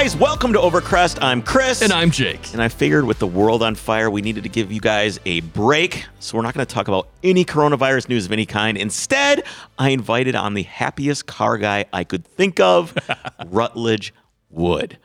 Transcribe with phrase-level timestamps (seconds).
[0.00, 1.18] guys, welcome to Overcrest.
[1.20, 1.82] I'm Chris.
[1.82, 2.54] And I'm Jake.
[2.54, 5.40] And I figured with the world on fire, we needed to give you guys a
[5.40, 6.06] break.
[6.20, 8.78] So we're not going to talk about any coronavirus news of any kind.
[8.78, 9.42] Instead,
[9.78, 12.96] I invited on the happiest car guy I could think of,
[13.48, 14.14] Rutledge
[14.48, 14.96] Wood.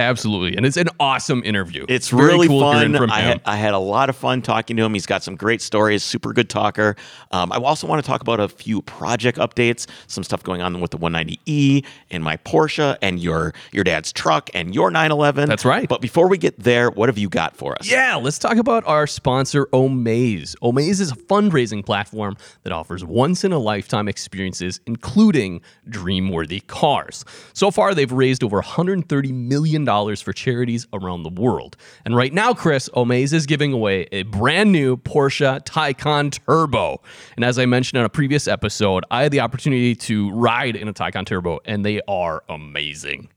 [0.00, 0.56] Absolutely.
[0.56, 1.86] And it's an awesome interview.
[1.88, 2.96] It's Very really cool fun.
[2.96, 4.92] from I had, I had a lot of fun talking to him.
[4.92, 6.96] He's got some great stories, super good talker.
[7.30, 10.80] Um, I also want to talk about a few project updates, some stuff going on
[10.80, 15.48] with the 190E and my Porsche and your your dad's truck and your 911.
[15.48, 15.88] That's right.
[15.88, 17.88] But before we get there, what have you got for us?
[17.88, 20.56] Yeah, let's talk about our sponsor, Omaze.
[20.60, 26.58] Omaze is a fundraising platform that offers once in a lifetime experiences, including dream worthy
[26.58, 27.24] cars.
[27.52, 31.76] So far, they've raised over $130 million for charities around the world.
[32.04, 37.00] And right now, Chris, Omaze is giving away a brand new Porsche Taycan Turbo.
[37.36, 40.88] And as I mentioned on a previous episode, I had the opportunity to ride in
[40.88, 43.28] a Taycan Turbo, and they are amazing.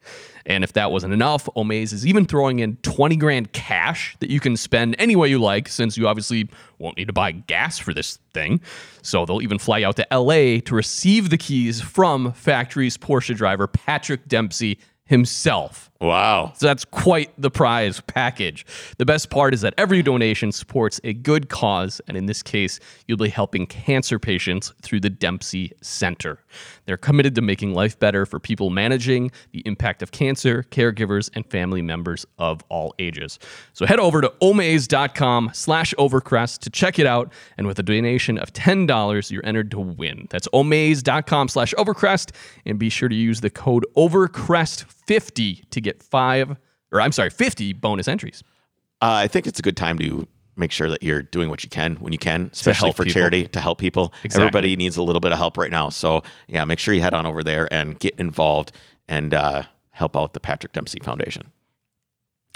[0.48, 4.40] And if that wasn't enough, Omaze is even throwing in 20 grand cash that you
[4.40, 7.94] can spend any way you like, since you obviously won't need to buy gas for
[7.94, 8.62] this thing.
[9.02, 13.68] So they'll even fly out to LA to receive the keys from factory's Porsche driver,
[13.68, 15.87] Patrick Dempsey himself.
[16.00, 16.54] Wow.
[16.56, 18.66] So that's quite the prize package.
[18.98, 22.80] The best part is that every donation supports a good cause, and in this case,
[23.08, 26.40] you'll be helping cancer patients through the Dempsey Center.
[26.86, 31.46] They're committed to making life better for people managing the impact of cancer, caregivers, and
[31.50, 33.40] family members of all ages.
[33.74, 38.38] So head over to omaze.com slash overcrest to check it out, and with a donation
[38.38, 40.28] of $10, you're entered to win.
[40.30, 42.32] That's omaze.com slash overcrest,
[42.66, 43.86] and be sure to use the code
[45.08, 46.56] overcrest50 to get five,
[46.92, 48.44] or I'm sorry, 50 bonus entries.
[49.02, 51.70] Uh, I think it's a good time to make sure that you're doing what you
[51.70, 53.14] can when you can, especially for people.
[53.20, 54.14] charity to help people.
[54.24, 54.42] Exactly.
[54.48, 55.90] Everybody needs a little bit of help right now.
[55.90, 58.72] So, yeah, make sure you head on over there and get involved
[59.08, 61.52] and uh, help out the Patrick Dempsey Foundation.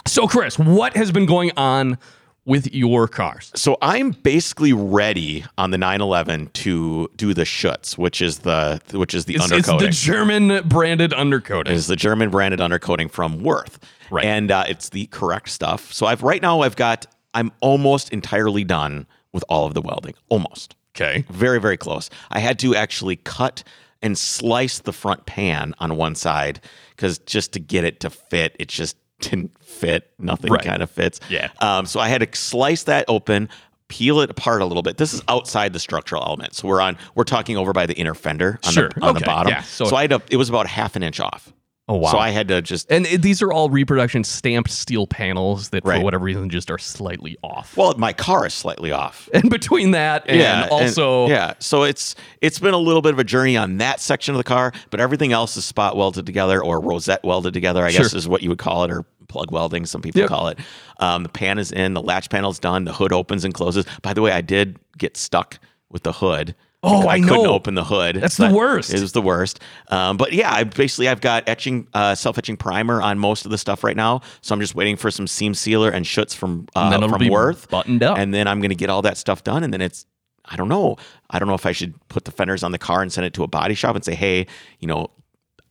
[0.07, 1.99] So, Chris, what has been going on
[2.45, 3.51] with your cars?
[3.55, 9.13] So I'm basically ready on the 911 to do the Schutz, which is the which
[9.13, 11.69] is the It's, it's the German branded undercoating.
[11.69, 13.77] is the German branded undercoating from Würth,
[14.09, 14.25] Right.
[14.25, 15.93] And uh, it's the correct stuff.
[15.93, 20.15] So I've right now I've got I'm almost entirely done with all of the welding,
[20.29, 21.23] almost Okay.
[21.29, 22.09] very very close.
[22.29, 23.63] I had to actually cut
[24.01, 26.59] and slice the front pan on one side
[26.95, 30.11] because just to get it to fit, it just didn't fit.
[30.19, 30.63] Nothing Right.
[30.63, 31.19] kind of fits.
[31.29, 31.49] Yeah.
[31.59, 33.49] Um, so I had to slice that open.
[33.87, 34.97] Peel it apart a little bit.
[34.97, 36.97] This is outside the structural element, so we're on.
[37.13, 38.89] We're talking over by the inner fender on, Sure.
[38.95, 39.51] the, on the bottom.
[39.51, 39.63] Yeah.
[39.63, 40.21] So- So, I had to.
[40.29, 41.51] It was about half an inch off.
[41.91, 42.11] Oh, wow.
[42.11, 45.99] So I had to just and these are all reproduction stamped steel panels that, for
[45.99, 47.75] whatever reason, just are slightly off.
[47.75, 49.27] well, my car is slightly off.
[49.33, 50.39] and between that and
[50.71, 54.33] also, yeah so it's it's been a little bit of a journey on that section
[54.33, 57.91] of the car but everything else is spot welded together or rosette welded together i
[57.91, 60.29] guess is what you would call it or plug welding some people Yep.
[60.29, 60.59] call it
[60.99, 64.13] um, the pan is in the latch panel's done the hood opens and closes by
[64.13, 65.59] the way i did get stuck
[65.89, 67.53] with the hood Oh, I, I couldn't know.
[67.53, 68.15] open the hood.
[68.15, 68.91] That's the worst.
[68.91, 69.59] It was the worst.
[69.89, 73.51] Um, but yeah, I basically I've got etching, uh, self etching primer on most of
[73.51, 74.21] the stuff right now.
[74.41, 77.69] So I'm just waiting for some seam sealer and schutz from uh, And from Würth
[77.69, 78.17] buttoned up.
[78.17, 80.07] and then I'm going to get all that stuff done, and then it's
[80.45, 80.97] I don't know.
[81.29, 83.33] I don't know if I should put the fenders on the car and send it
[83.35, 84.47] to a body shop and say, hey,
[84.79, 85.11] you know,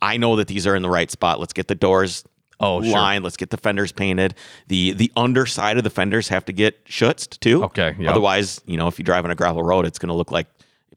[0.01, 1.41] I know that these are in the right spot.
[1.41, 2.25] Let's get the doors
[2.61, 2.93] Oh, sure.
[2.93, 3.25] lined.
[3.25, 4.35] Let's get the fenders painted.
[4.69, 7.65] The the underside of the fenders have to get schutzed too.
[7.65, 8.11] Okay, yeah.
[8.11, 10.47] Otherwise, you know, if you drive on a gravel road, it's going to look like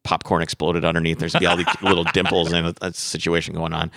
[0.04, 1.20] popcorn exploded underneath.
[1.20, 3.92] There's all these little dimples and a, a situation going on.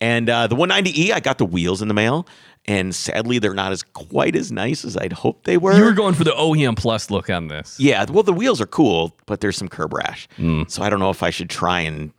[0.00, 2.26] And uh, the 190e, I got the wheels in the mail,
[2.66, 5.74] and sadly, they're not as quite as nice as I'd hoped they were.
[5.76, 7.78] you were going for the OEM Plus look on this.
[7.78, 10.28] Yeah, well, the wheels are cool, but there's some curb rash.
[10.38, 10.68] Mm.
[10.70, 12.12] So I don't know if I should try and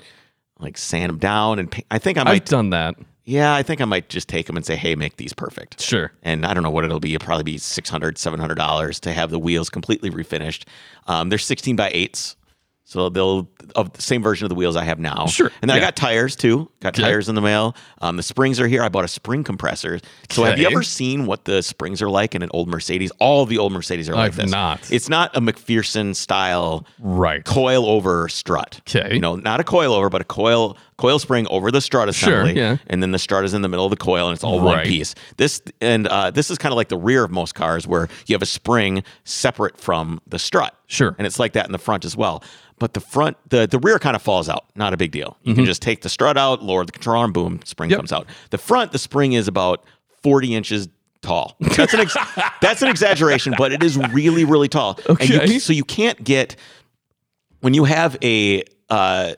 [0.60, 1.86] like sand them down and paint.
[1.92, 2.46] I think I I've might.
[2.46, 2.96] done that.
[3.26, 6.14] yeah, I think I might just take them and say, "Hey, make these perfect." Sure.
[6.24, 7.16] And I don't know what it'll be.
[7.16, 10.64] It'll probably be 600 700 dollars to have the wheels completely refinished.
[11.08, 12.36] Um, they're 16 by 8s.
[12.86, 15.26] So they'll of the same version of the wheels I have now.
[15.26, 16.70] Sure, And then I got tires too.
[16.82, 17.02] Got Okay.
[17.02, 17.76] tires in the mail.
[18.02, 18.84] Um, the springs are here.
[18.84, 20.00] I bought a spring compressor.
[20.30, 23.10] So have you ever seen what the springs are like in an old Mercedes?
[23.20, 24.52] All the old Mercedes are like I've this.
[24.52, 24.92] not.
[24.92, 27.44] It's not a MacPherson style Right.
[27.46, 28.82] coil over strut.
[28.86, 29.12] 'Kay.
[29.14, 32.54] You know, not a coil over, but a coil coil spring over the strut assembly.
[32.54, 32.78] Sure, yeah.
[32.88, 34.86] And then the strut is in the middle of the coil and it's all one
[34.86, 35.16] piece.
[35.38, 38.36] This and uh, this is kind of like the rear of most cars where you
[38.36, 40.76] have a spring separate from the strut.
[40.88, 41.16] Sure.
[41.18, 42.44] And it's like that in the front as well.
[42.84, 44.66] But the front, the, the rear kind of falls out.
[44.76, 45.38] Not a big deal.
[45.44, 47.92] You can just take the strut out, lower the control arm, boom, spring Mm-hmm.
[47.94, 48.00] Yep.
[48.00, 48.28] comes out.
[48.50, 49.86] The front, the spring is about
[50.22, 50.90] 40 inches
[51.22, 51.56] tall.
[51.62, 52.18] That's an ex-
[52.62, 55.00] that's an exaggeration, but it is really really tall.
[55.08, 55.60] And you- Okay.
[55.60, 56.58] so you can't get
[57.62, 59.36] when you have a uh,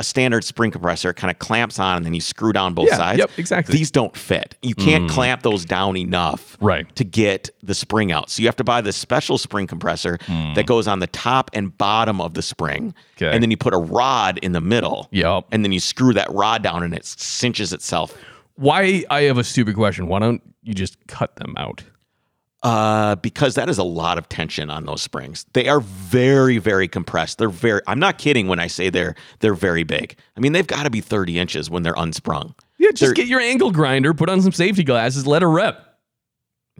[0.00, 2.96] a standard spring compressor kind of clamps on and then you screw down both Yeah,
[2.96, 3.18] sides.
[3.18, 3.76] yep, exactly.
[3.76, 4.56] These don't fit.
[4.62, 5.10] You can't mm.
[5.10, 6.92] clamp those down enough Right.
[6.96, 8.30] to get the spring out.
[8.30, 10.54] So you have to buy this special spring compressor mm.
[10.54, 12.94] that goes on the top and bottom of the spring.
[13.18, 13.30] Okay.
[13.30, 15.06] And then you put a rod in the middle.
[15.10, 15.44] Yep.
[15.52, 18.16] And then you screw that rod down and it cinches itself.
[18.54, 19.04] Why?
[19.10, 20.06] I have a stupid question.
[20.06, 21.82] Why don't you just cut them out?
[22.62, 25.46] Uh, because that is a lot of tension on those springs.
[25.54, 27.38] They are very, very compressed.
[27.38, 27.80] They're very.
[27.86, 30.14] I'm not kidding when I say they're they're very big.
[30.36, 32.54] I mean, they've got to be 30 inches when they're unsprung.
[32.76, 35.78] Yeah, just They're- get your angle grinder, put on some safety glasses, let her rip.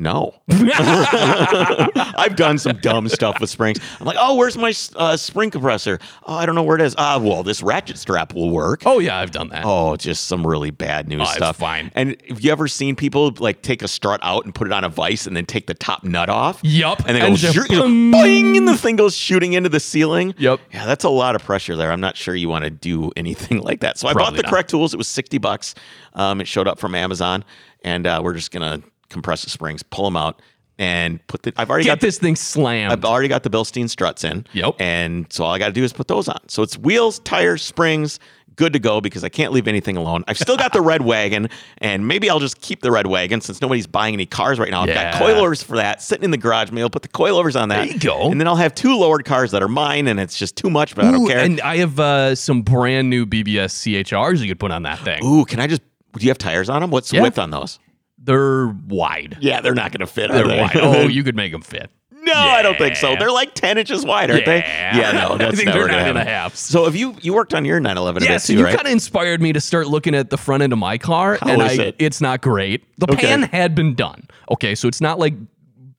[0.01, 3.79] No, I've done some dumb stuff with springs.
[4.01, 5.99] I'm like, oh, where's my uh, spring compressor?
[6.25, 6.95] Oh, I don't know where it is.
[6.97, 8.83] Ah, well, this ratchet strap will work.
[8.87, 9.65] Oh yeah, I've done that.
[9.67, 11.57] Oh, just some really bad news Oh, stuff.
[11.59, 11.93] fine.
[11.95, 14.85] And have you ever seen people like take a strut out and put it on
[14.85, 16.61] a vise and then take the top nut off?
[16.63, 17.01] Yup.
[17.01, 19.53] And then And it goes, just shoot- you know, boing, and the thing goes shooting
[19.53, 20.35] into the ceiling.
[20.39, 20.61] Yep.
[20.73, 21.93] Yeah, that's a lot of pressure there.
[21.93, 23.99] I'm not sure you want to do anything like that.
[23.99, 24.51] So I bought the not.
[24.51, 24.95] correct tools.
[24.95, 25.75] It was 60 bucks.
[26.15, 27.45] Um, it showed up from Amazon,
[27.85, 30.41] and uh, we're just gonna compress the springs, pull them out,
[30.79, 31.53] and put the.
[31.57, 32.93] I've already Get got this thing slammed.
[32.93, 34.47] I've already got the Bilstein struts in.
[34.55, 34.77] Yep.
[34.81, 36.39] And so all I got to do is put those on.
[36.49, 38.19] So it's wheels, tires, springs,
[38.57, 40.25] good to go because I can't leave anything alone.
[40.27, 41.49] I've still got the red wagon,
[41.79, 44.83] and maybe I'll just keep the red wagon since nobody's buying any cars right now.
[44.83, 45.13] I've Yeah.
[45.13, 46.71] got coilovers for that sitting in the garage.
[46.71, 47.85] Maybe I'll put the coilovers on that.
[47.87, 48.31] There you go.
[48.31, 50.95] And then I'll have two lowered cars that are mine, and it's just too much,
[50.95, 51.41] but I don't care.
[51.41, 55.23] And I have uh, some brand new BBS CHRs you could put on that thing.
[55.25, 55.83] Ooh, can I just?
[56.17, 56.91] Do you have tires on them?
[56.91, 57.23] What's the Yeah.
[57.23, 57.79] width on those?
[58.23, 59.39] They're wide.
[59.41, 60.31] Yeah, they're not going to fit.
[60.31, 60.61] They're they?
[60.61, 60.71] wide.
[60.77, 61.91] Oh, you could make them fit.
[62.13, 63.17] no, I don't think so.
[63.17, 64.59] They're like ten inches wide, aren't they?
[64.59, 64.97] Yeah.
[64.97, 66.57] Yeah, no, that's I think never they're nine and a happen.
[66.57, 68.75] So have you you worked on your 911 a Yeah, bit so you right?
[68.77, 71.49] kind of inspired me to start looking at the front end of my car, How
[71.51, 71.97] and I, it?
[71.99, 72.85] it's not great.
[72.99, 73.27] The Okay.
[73.27, 74.29] pan had been done.
[74.51, 75.35] Okay, so it's not like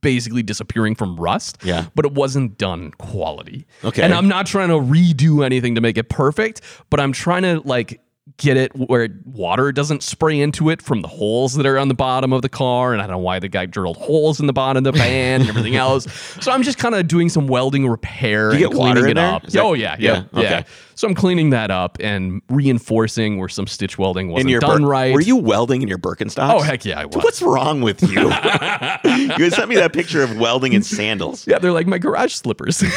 [0.01, 1.57] basically disappearing from rust.
[1.63, 1.85] Yeah.
[1.95, 3.65] but it wasn't done quality.
[3.83, 4.01] Okay.
[4.03, 7.61] and I'm not trying to redo anything to make it perfect, but I'm trying to
[7.67, 7.99] like
[8.37, 11.93] get it where water doesn't spray into it from the holes that are on the
[11.93, 14.53] bottom of the car and I don't know why the guy drilled holes in the
[14.53, 16.05] bottom of the van and everything else.
[16.41, 19.33] So I'm just kind of doing some welding repair you and cleaning in it there?
[19.33, 19.43] up.
[19.43, 20.39] That- oh yeah, yeah, Yeah, yeah.
[20.59, 20.65] okay.
[20.95, 24.81] So I'm cleaning that up and reinforcing where some stitch welding wasn't in your done
[24.83, 25.13] Bir- right.
[25.13, 26.53] Were you welding in your Birkenstocks?
[26.53, 27.15] Oh heck yeah, I was.
[27.15, 28.21] What's wrong with you?
[29.37, 31.47] you sent me that picture of welding in sandals.
[31.47, 32.83] yeah, they're like my garage slippers.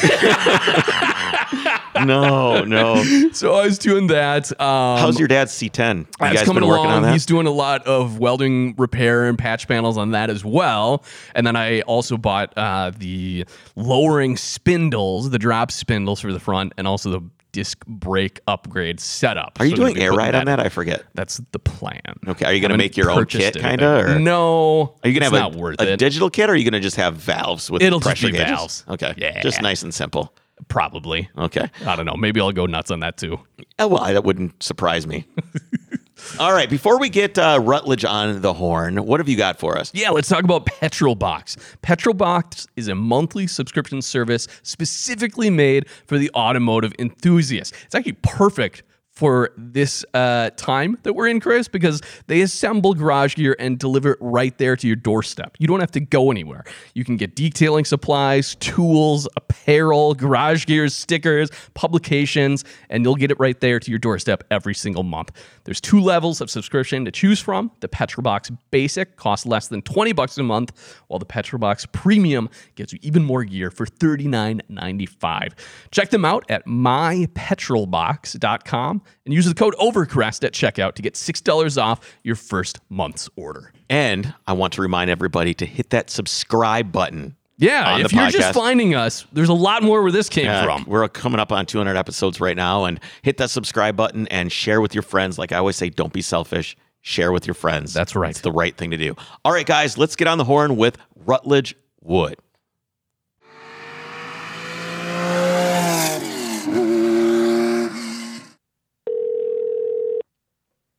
[2.05, 3.02] No, no.
[3.32, 4.50] so I was doing that.
[4.61, 5.99] Um, How's your dad's C10?
[5.99, 6.96] You That's guys coming been working along.
[6.96, 7.12] on that?
[7.12, 11.05] He's doing a lot of welding repair and patch panels on that as well.
[11.35, 13.44] And then I also bought uh, the
[13.76, 17.20] lowering spindles, the drop spindles for the front, and also the
[17.52, 19.56] disc brake upgrade setup.
[19.61, 20.58] Are you So doing air ride on that?
[20.58, 21.05] I forget.
[21.14, 22.00] That's the plan.
[22.26, 24.20] Okay, are you going to make your own kit, kind of?
[24.20, 24.97] No.
[25.05, 25.99] are you going to have not a, a it?
[25.99, 28.32] digital kit, or are you going to just have valves with It'll just pressure be
[28.32, 28.49] gauges?
[28.49, 28.85] valves.
[28.88, 29.40] Okay, Yeah.
[29.40, 30.35] just nice and simple.
[30.69, 31.29] Probably.
[31.37, 31.69] Okay.
[31.87, 32.17] I don't know.
[32.17, 33.41] Maybe I'll go nuts on that too.
[33.79, 35.27] Oh, well, that wouldn't surprise me.
[36.39, 39.77] All right, before we get uh, Rutledge on the horn, what have you got for
[39.77, 39.91] us?
[39.93, 41.56] Yeah, let's talk about Petrolbox.
[41.83, 47.75] Petrolbox is a monthly subscription service specifically made for the automotive enthusiast.
[47.85, 53.37] It's actually perfect for this uh, time that we're in, Chris, because they assemble garage
[53.37, 55.56] gear and deliver it right there to your doorstep.
[55.61, 56.64] You don't have to go anywhere.
[56.94, 63.38] You can get detailing supplies, tools, apparel, garage gear, stickers, publications, and you'll get it
[63.38, 65.30] right there to your doorstep every single month.
[65.62, 67.71] There's two levels of subscription to choose from.
[67.80, 70.73] The Petrolbox Basic costs less than 20 bucks a month,
[71.06, 75.52] while the Petrolbox Premium gives you even more gear for $39.95.
[75.92, 81.82] Check them out at mypetrolbox.com and use the code OVERCREST at checkout to get $6
[81.82, 83.73] off your first month's order.
[83.88, 87.37] And I want to remind everybody to hit that subscribe button.
[87.56, 88.32] Yeah, if you're podcast.
[88.32, 90.84] just finding us, there's a lot more where this came Yeah, from.
[90.88, 94.80] We're coming up on 200 episodes right now, and hit that subscribe button and share
[94.80, 95.38] with your friends.
[95.38, 96.76] Like I always say, don't be selfish.
[97.02, 97.92] Share with your friends.
[97.94, 98.30] That's right.
[98.30, 99.14] It's the right thing to do.
[99.44, 102.38] All right, guys, let's get on the horn with Rutledge Wood.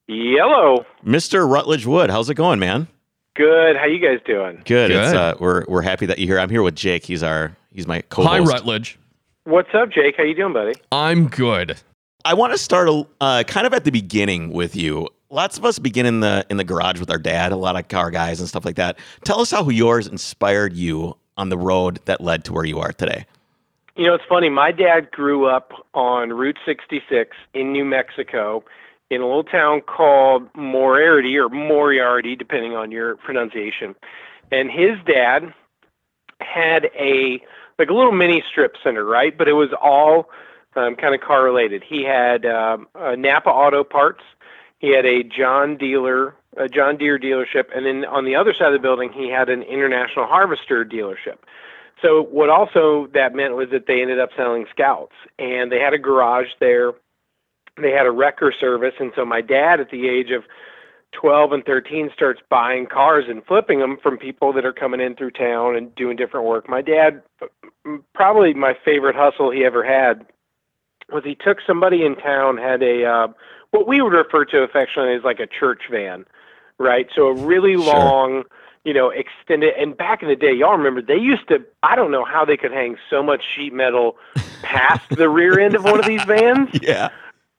[0.07, 0.85] Yellow.
[1.03, 1.49] Mr.
[1.49, 2.87] Rutledge Wood, how's it going, man?
[3.35, 3.75] Good.
[3.75, 4.61] How you guys doing?
[4.65, 4.91] Good.
[4.91, 5.17] It's, Good.
[5.17, 6.39] uh, we're we're happy that you're here.
[6.39, 7.05] I'm here with Jake.
[7.05, 8.31] He's our he's my co-host.
[8.31, 8.97] Hi, Rutledge.
[9.43, 10.15] What's up, Jake?
[10.17, 10.73] How you doing, buddy?
[10.91, 11.77] I'm good.
[12.23, 15.09] I want to start uh, kind of at the beginning with you.
[15.29, 17.51] Lots of us begin in the in the garage with our dad.
[17.51, 18.97] A lot of car guys and stuff like that.
[19.25, 22.93] Tell us how yours inspired you on the road that led to where you are
[22.93, 23.25] today.
[23.97, 24.49] You know, it's funny.
[24.49, 28.63] My dad grew up on Route 66 in New Mexico
[29.15, 33.95] in a little town called Moriarty or Moriarty, depending on your pronunciation.
[34.51, 35.53] And his dad
[36.41, 37.41] had a
[37.79, 39.37] like a little mini strip center, right?
[39.37, 40.29] But it was all
[40.75, 41.83] um, kind of car related.
[41.83, 44.23] He had um, uh, Napa Auto Parts.
[44.79, 48.67] He had a John Dealer, a John Deere dealership, and then on the other side
[48.67, 51.37] of the building, he had an International Harvester dealership.
[52.01, 55.93] So what also that meant was that they ended up selling Scouts, and they had
[55.93, 56.91] a garage there.
[57.81, 60.43] They had a wrecker service, and so my dad, at the age of
[61.11, 65.15] 12 and 13 starts buying cars and flipping them from people that are coming in
[65.15, 66.69] through town and doing different work.
[66.69, 67.21] My dad,
[68.13, 70.25] probably my favorite hustle he ever had,
[71.11, 73.27] was he took somebody in town had a uh,
[73.71, 76.25] what we would refer to affectionately as like a church van,
[76.79, 77.07] right?
[77.15, 77.83] So a really Sure.
[77.85, 78.43] long,
[78.85, 79.73] you know, extended.
[79.77, 81.63] And back in the day, y'all remember they used to.
[81.83, 84.17] I don't know how they could hang so much sheet metal
[84.63, 86.69] past the rear end of one of these vans.
[86.81, 87.09] Yeah.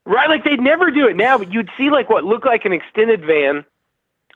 [0.06, 2.72] Right, like they'd never do it now, but you'd see like what looked like an
[2.72, 3.64] extended van,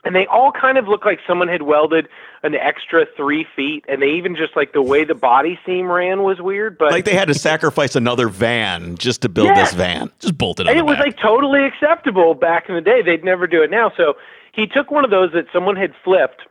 [0.03, 2.09] and they all kind of look like someone had welded
[2.43, 6.23] an extra three feet, and they even just like the way the body seam ran
[6.23, 9.61] was weird, but Like they had to sacrifice another van just to build Yeah.
[9.61, 10.11] this van.
[10.19, 11.05] Just bolted and it was back.
[11.05, 13.01] like totally acceptable back in the day.
[13.01, 13.91] They'd never do it now.
[13.95, 14.15] So
[14.51, 16.41] he took one of those that someone had flipped,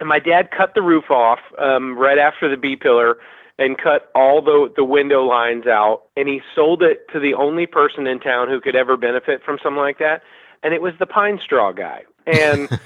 [0.00, 3.16] and my dad cut the roof off um, right after the B pillar
[3.58, 7.66] and cut all the the window lines out, and he sold it to the only
[7.66, 10.22] person in town who could ever benefit from something like that,
[10.62, 12.02] and it was the pine straw guy.
[12.26, 12.68] And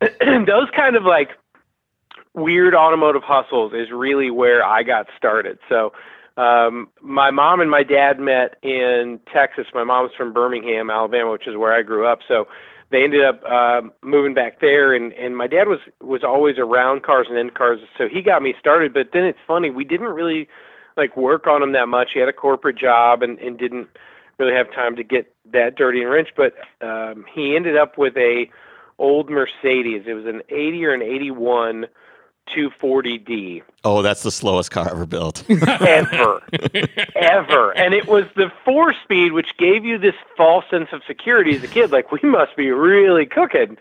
[0.46, 1.30] those kind of like
[2.34, 5.58] weird automotive hustles is really where I got started.
[5.68, 5.92] So
[6.36, 9.66] um, my mom and my dad met in Texas.
[9.74, 12.20] My mom's from Birmingham, Alabama, which is where I grew up.
[12.28, 12.46] So
[12.90, 17.02] they ended up uh, moving back there, and and my dad was was always around
[17.02, 18.94] cars and in cars, so he got me started.
[18.94, 20.48] But then it's funny, we didn't really
[20.96, 22.10] like work on him that much.
[22.14, 23.88] He had a corporate job and and didn't
[24.38, 26.28] really have time to get that dirty and wrench.
[26.36, 28.44] But um, he ended up with a
[28.98, 30.02] old Mercedes.
[30.06, 31.86] It was an 80 or an 81
[32.54, 35.44] 240D Oh, that's the slowest car ever built.
[35.50, 36.40] ever,
[37.14, 37.70] ever.
[37.76, 41.62] And it was the four speed, which gave you this false sense of security as
[41.62, 41.92] a kid.
[41.92, 43.76] Like, we must be really cooking.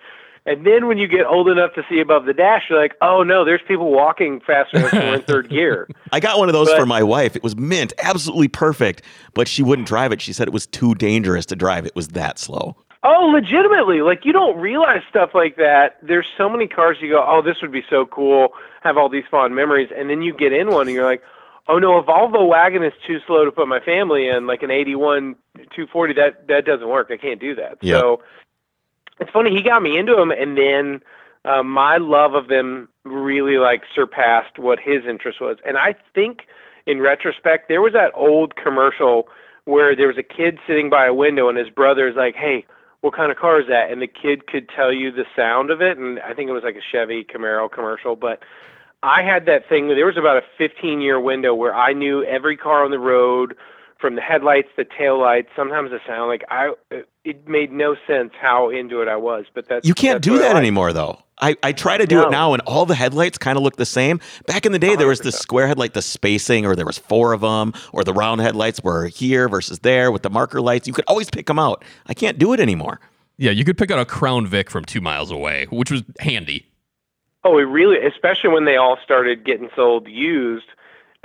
[0.47, 3.23] And then when you get old enough to see above the dash, you're like, oh
[3.23, 5.87] no, there's people walking faster than we're in third gear.
[6.11, 7.35] I got one of those But- for my wife.
[7.35, 9.01] It was mint, absolutely perfect,
[9.33, 10.21] but she wouldn't drive it.
[10.21, 11.87] She said it was too dangerous to drive.
[11.87, 12.75] It was that slow.
[13.07, 14.01] Oh, legitimately.
[14.01, 15.97] Like, you don't realize stuff like that.
[16.01, 18.49] There's so many cars you go, oh, this would be so cool,
[18.81, 19.89] have all these fond memories.
[19.95, 21.21] And then you get in one and you're like,
[21.67, 24.71] oh no, a Volvo wagon is too slow to put my family in, like an
[24.71, 27.11] 81 240, that, that doesn't work.
[27.11, 27.77] I can't do that.
[27.81, 27.99] Yeah.
[27.99, 28.23] So
[29.19, 31.01] it's funny, he got me into them, and then
[31.45, 35.57] uh, my love of them really like surpassed what his interest was.
[35.63, 36.47] And I think
[36.87, 39.27] in retrospect, there was that old commercial
[39.65, 42.65] where there was a kid sitting by a window and his brother's like, hey,
[43.05, 43.91] what kind of car is that?
[43.91, 45.95] And the kid could tell you the sound of it.
[45.99, 48.15] And I think it was like a Chevy Camaro commercial.
[48.15, 48.39] But
[49.03, 49.89] I had that thing.
[49.89, 53.55] There was about a 15 year window where I knew every car on the road,
[53.99, 56.29] from the headlights, the taillights, sometimes the sound.
[56.29, 56.71] Like I,
[57.23, 59.45] it made no sense how into it I was.
[59.53, 61.19] But that's You can't do what I that anymore, though.
[61.41, 62.27] I, I try to do No.
[62.27, 64.21] it now, and all the headlights kind of look the same.
[64.47, 65.33] Back in the day, there was the 100%.
[65.33, 69.07] square headlight, the spacing, or there was four of them, or the round headlights were
[69.07, 70.87] here versus there with the marker lights.
[70.87, 71.83] You could always pick them out.
[72.07, 72.99] I can't do it anymore.
[73.37, 76.65] yeah, you could pick out a Crown Vic from two miles away, which was handy.
[77.43, 80.65] Oh, it really, especially when they all started getting sold used,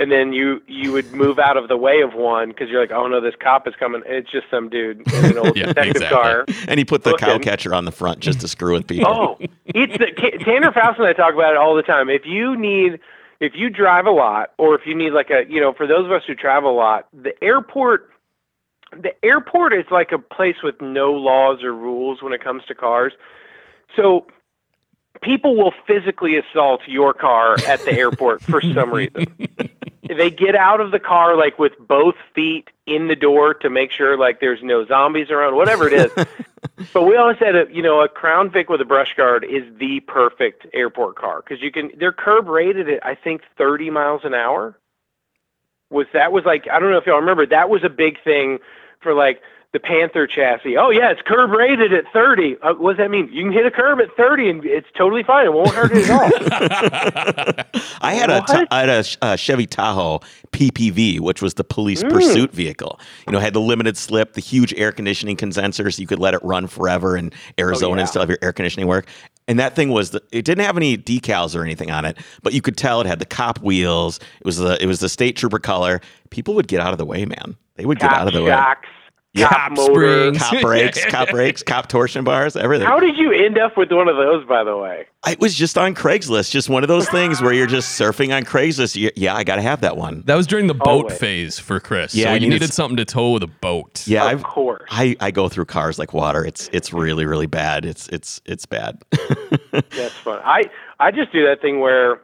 [0.00, 2.90] and then you you would move out of the way of one because you're like,
[2.90, 4.02] oh no, this cop is coming.
[4.07, 6.09] It's just some dude in an old Yeah, detective exactly.
[6.19, 6.45] car.
[6.66, 7.28] And he put the Looking.
[7.28, 9.09] cow catcher on the front just to screw with people.
[9.09, 12.09] Oh, it's the K- Tanner Foust and I talk about it all the time.
[12.09, 12.99] If you need,
[13.40, 16.07] if you drive a lot, or if you need like a, you know, for those
[16.07, 18.11] of us who travel a lot, the airport,
[18.92, 22.75] the airport is like a place with no laws or rules when it comes to
[22.75, 23.12] cars.
[23.97, 24.26] So
[25.23, 29.26] people will physically assault your car at the airport for some reason.
[30.17, 33.93] They get out of the car like with both feet in the door to make
[33.93, 36.26] sure like there's no zombies around, whatever it is.
[36.93, 39.62] but we always said, a, you know, a Crown Vic with a brush guard is
[39.79, 41.90] the perfect airport car because you can.
[41.99, 44.76] They're curb rated at I think 30 miles an hour.
[45.90, 48.59] Was that was like I don't know if y'all remember that was a big thing
[49.00, 49.40] for like
[49.73, 50.77] the Panther chassis.
[50.77, 52.57] Oh yeah, it's curb rated at 30.
[52.61, 53.29] Uh, what does that mean?
[53.33, 55.47] You can hit a curb at 30 and it's totally fine.
[55.47, 57.81] It won't hurt it at all.
[58.00, 58.47] I had a, What?
[58.47, 62.99] Ta- had a, uh Chevy Tahoe PPV, which was the police pursuit vehicle.
[63.27, 66.00] You know, had the limited slip, the huge air conditioning condensers.
[66.00, 68.00] You could let it run forever in Arizona yeah.
[68.00, 69.07] and still have your air conditioning work.
[69.47, 72.53] And that thing was the, it didn't have any decals or anything on it, but
[72.53, 74.19] you could tell it had the cop wheels.
[74.41, 76.00] It was the it was the state trooper color.
[76.31, 77.57] People would get out of the way, man.
[77.77, 78.50] They would get out of the way.
[79.37, 79.55] Shocks.
[79.55, 80.33] cop, Cop motor.
[80.39, 82.87] Cop brakes, cop brakes, cop torsion bars, everything.
[82.87, 85.07] How did you end up with one of those, by the way?
[85.23, 88.45] I was just on Craigslist, just one of those things where you're just surfing on
[88.45, 88.97] Craigslist.
[88.97, 90.23] You- yeah, I got to have that one.
[90.27, 91.19] That was during the boat Always.
[91.19, 92.15] phase for Chris.
[92.15, 94.07] Yeah, so you needed needed something to tow the boat.
[94.07, 94.89] Yeah, of I've, course.
[94.91, 96.45] I I go through cars like water.
[96.45, 97.85] It's it's really really bad.
[97.85, 99.03] It's it's it's bad.
[99.73, 100.41] That's fun.
[100.45, 100.63] I
[100.99, 102.23] I just do that thing where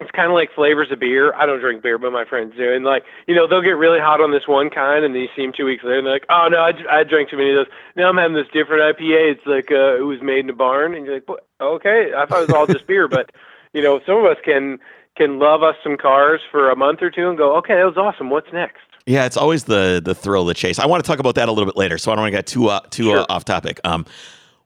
[0.00, 1.34] it's kind of like flavors of beer.
[1.34, 4.00] I don't drink beer, but my friends do, and like you know they'll get really
[4.00, 6.14] hot on this one kind, and then you see them two weeks later, and they're
[6.14, 7.74] like, "Oh no, I, I drank too many of those.
[7.96, 9.32] Now I'm having this different IPA.
[9.32, 11.46] It's like uh, it was made in a barn." And you're like, what?
[11.60, 13.30] "Okay, I thought it was all just beer," but
[13.72, 14.78] you know some of us can
[15.16, 17.96] can love us some cars for a month or two and go, "Okay, that was
[17.96, 18.30] awesome.
[18.30, 18.78] What's next?"
[19.08, 20.78] yeah, it's always the the thrill, the chase.
[20.78, 22.38] I want to talk about that a little bit later, so I don't want to
[22.38, 23.80] get too uh, too uh, off topic.
[23.84, 24.04] Um,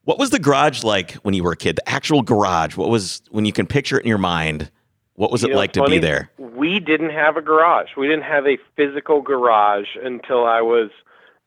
[0.05, 1.77] what was the garage like when you were a kid?
[1.77, 2.77] The actual garage.
[2.77, 4.71] What was when you can picture it in your mind?
[5.15, 6.31] What was You it know, like to be there?
[6.39, 7.91] We didn't have a garage.
[7.97, 10.91] We didn't have a physical garage until I was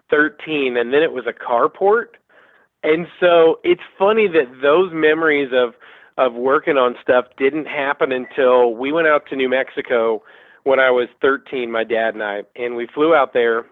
[0.10, 2.17] 13, and then it was a carport.
[2.84, 5.74] And so it's funny that those memories of
[6.17, 10.24] of working on stuff didn't happen until we went out to New Mexico
[10.63, 13.65] when I was 13, my dad and I, and we flew out there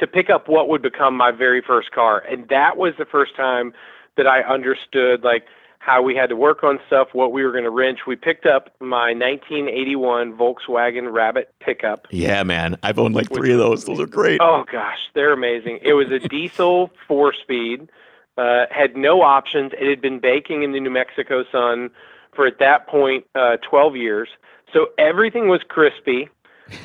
[0.00, 2.18] to pick up what would become my very first car.
[2.28, 3.72] And that was the first time
[4.16, 5.44] that I understood like
[5.78, 8.00] how we had to work on stuff, what we were going to wrench.
[8.06, 12.06] We picked up my 1981 Volkswagen Rabbit pickup.
[12.10, 12.76] Yeah, man.
[12.82, 13.84] I've owned like three of those.
[13.84, 14.40] Those are great.
[14.40, 15.78] Oh gosh, they're amazing.
[15.82, 17.88] It was a diesel four speed,
[18.36, 19.72] uh, had no options.
[19.78, 21.90] It had been baking in the New Mexico sun
[22.34, 24.28] for at that point uh, 12 years.
[24.72, 26.28] So everything was crispy.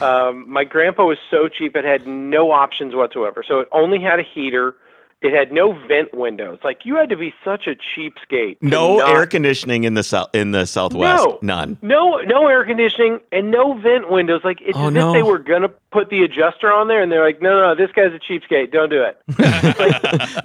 [0.01, 3.43] Um, my grandpa was so cheap; it had no options whatsoever.
[3.45, 4.75] So it only had a heater.
[5.23, 6.59] It had no vent windows.
[6.63, 8.57] Like you had to be such a cheapskate.
[8.61, 11.23] No not- air conditioning in the south in the southwest.
[11.25, 11.39] No.
[11.41, 11.77] None.
[11.81, 14.41] No, no air conditioning and no vent windows.
[14.43, 15.09] Like it's Oh, as no.
[15.09, 17.91] if they were gonna put the adjuster on there, and they're like, "No, no, this
[17.95, 18.71] guy's a cheapskate.
[18.71, 19.17] Don't do it."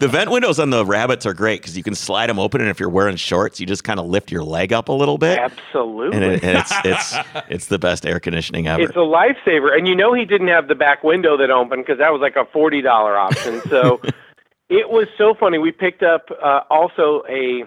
[0.00, 2.70] the vent windows on the rabbits are great because you can slide them open, and
[2.70, 5.38] if you're wearing shorts, you just kind of lift your leg up a little bit,
[5.38, 6.16] Absolutely.
[6.16, 7.14] and, it, and it's it's
[7.48, 8.82] it's the best air conditioning ever.
[8.82, 11.98] It's a lifesaver, and you know he didn't have the back window that opened because
[11.98, 13.60] that was like a forty dollar option.
[13.68, 14.00] So
[14.68, 15.58] it was so funny.
[15.58, 17.64] We picked up uh, also a,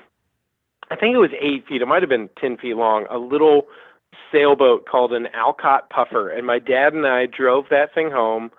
[0.89, 1.81] I think it was eight feet.
[1.81, 3.05] It might have been ten feet long.
[3.09, 3.67] A little
[4.31, 8.51] sailboat called an Alcort Puffer, and my dad and I drove that thing home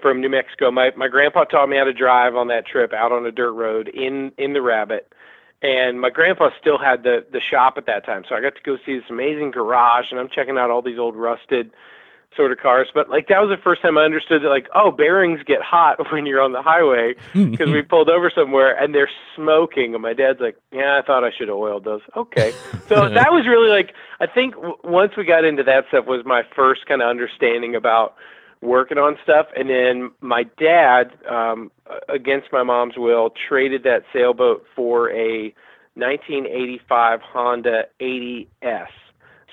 [0.00, 0.70] from New Mexico.
[0.70, 3.52] My my grandpa taught me how to drive on that trip out on a dirt
[3.52, 5.12] road in in the Rabbit.
[5.62, 8.62] And my grandpa still had the the shop at that time, so I got to
[8.62, 11.70] go see this amazing garage, and I'm checking out all these old rusted
[12.36, 12.88] sort of cars.
[12.92, 15.98] But like that was the first time I understood that like oh bearings get hot
[16.12, 19.94] when you're on the highway because we pulled over somewhere and they're smoking.
[19.94, 22.02] And my dad's like, yeah, I thought I should have oiled those.
[22.16, 22.52] Okay,
[22.88, 26.24] so that was really like I think w- once we got into that stuff was
[26.24, 28.14] my first kind of understanding about
[28.62, 29.46] working on stuff.
[29.54, 31.70] And then my dad, um,
[32.08, 35.54] against my mom's will, traded that sailboat for a
[35.94, 38.86] 1985 Honda 80S.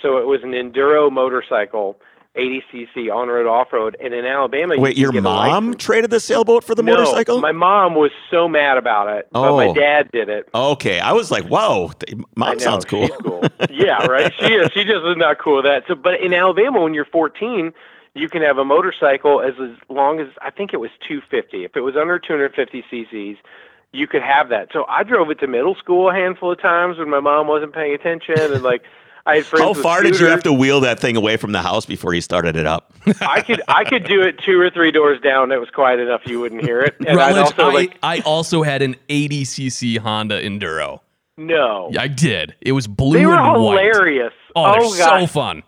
[0.01, 1.97] So it was an enduro motorcycle,
[2.35, 3.95] 80cc on-road, off-road.
[4.03, 7.39] And in Alabama, you Wait, your mom traded the sailboat for the no, motorcycle?
[7.39, 9.73] My mom was so mad about it, but my Oh.
[9.73, 10.49] dad did it.
[10.53, 11.91] okay, I was like, whoa,
[12.35, 13.07] mom know, sounds cool.
[13.23, 13.43] Cool.
[13.69, 14.33] yeah, right.
[14.39, 14.71] She is.
[14.73, 15.83] She just is not cool with that.
[15.87, 17.71] So, but in Alabama, when you're 14,
[18.15, 21.63] you can have a motorcycle as as long as I think it was 250.
[21.65, 23.37] If it was under 250 cc's,
[23.91, 24.69] you could have that.
[24.73, 27.73] So I drove it to middle school a handful of times when my mom wasn't
[27.73, 28.81] paying attention, and like
[29.25, 29.63] I had friends.
[29.63, 32.13] How with far did you have to wheel that thing away from the house before
[32.13, 32.93] you started it up?
[33.21, 35.51] I could I could do it two or three doors down.
[35.51, 36.95] It was quiet enough you wouldn't hear it.
[36.99, 40.99] And I'd Rutledge, also I, like I also had an 80cc Honda Enduro.
[41.37, 41.89] no.
[41.97, 42.55] I did.
[42.61, 43.79] It was blue They were and white.
[43.79, 44.33] hilarious.
[44.55, 45.21] Oh, they're gosh.
[45.21, 45.63] so fun.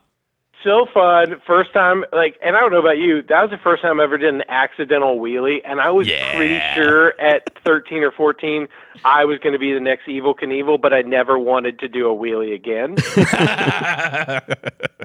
[0.66, 1.40] So fun.
[1.46, 4.04] First time, like, and I don't know about you, that was the first time I
[4.04, 6.36] ever did an accidental wheelie, and I was Yeah.
[6.36, 8.68] pretty sure at 13 or 14
[9.04, 12.10] I was going to be the next Evel Knievel, but I never wanted to do
[12.10, 12.96] a wheelie again.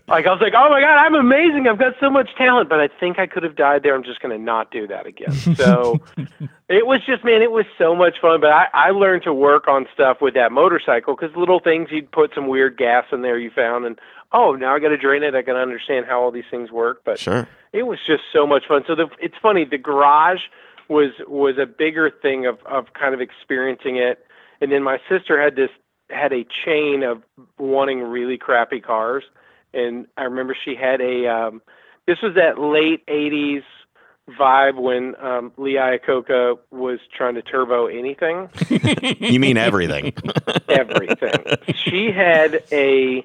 [0.08, 1.66] like, I was like, oh my God, I'm amazing.
[1.68, 3.94] I've got so much talent, but I think I could have died there.
[3.94, 5.32] I'm just going to not do that again.
[5.56, 6.00] So
[6.68, 8.40] it was just, man, it was so much fun.
[8.40, 12.10] But I, I learned to work on stuff with that motorcycle because little things you'd
[12.10, 13.98] put some weird gas in there you found, and
[14.32, 15.34] oh, now I got to drain it.
[15.34, 17.02] I got to understand how all these things work.
[17.04, 17.48] But Sure.
[17.72, 18.84] it was just so much fun.
[18.86, 19.64] So the, it's funny.
[19.64, 20.40] The garage
[20.88, 24.24] was was a bigger thing of of kind of experiencing it,
[24.60, 25.70] and then my sister had this
[26.10, 27.22] had a chain of
[27.58, 29.22] wanting really crappy cars,
[29.72, 31.26] and I remember she had a.
[31.26, 31.62] Um,
[32.06, 33.62] this was that late '80s
[34.38, 38.48] vibe when um, Lee Iacocca was trying to turbo anything
[39.18, 40.12] You mean everything?
[40.68, 41.44] everything.
[41.74, 43.24] she had a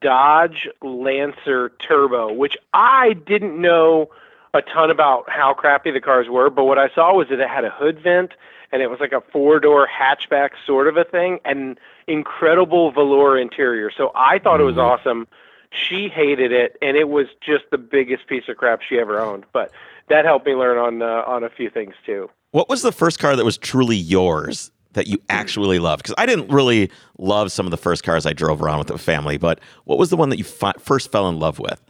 [0.00, 4.08] Dodge Lancer Turbo, which I didn't know
[4.52, 7.48] a ton about how crappy the cars were, but what I saw was that it
[7.48, 8.32] had a hood vent
[8.72, 13.38] and it was like a four door hatchback sort of a thing and incredible velour
[13.38, 13.90] interior.
[13.90, 15.26] So I thought it was awesome.
[15.70, 19.44] She hated it, and it was just the biggest piece of crap she ever owned.
[19.52, 19.72] But
[20.08, 22.30] that helped me learn on uh, on a few things too.
[22.52, 26.02] What was the first car that was truly yours that you actually loved?
[26.02, 28.98] Because I didn't really love some of the first cars I drove around with the
[28.98, 31.80] family, but what was the one that you fi- first fell in love with?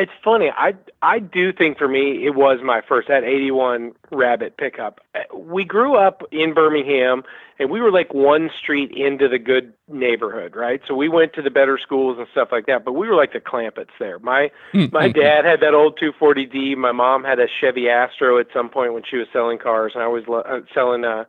[0.00, 0.48] It's funny.
[0.56, 5.00] I I do think for me it was my first that 81 Rabbit pickup.
[5.12, 7.24] Uh, We grew up in Birmingham
[7.58, 10.80] and we were like one street into the good neighborhood, right?
[10.86, 13.32] So we went to the better schools and stuff like that, but we were like
[13.32, 14.20] the Clampetts there.
[14.20, 14.52] My
[14.92, 18.94] my dad had that old 240D, my mom had a Chevy Astro at some point
[18.94, 21.24] when she was selling cars and I was lo- uh, selling uh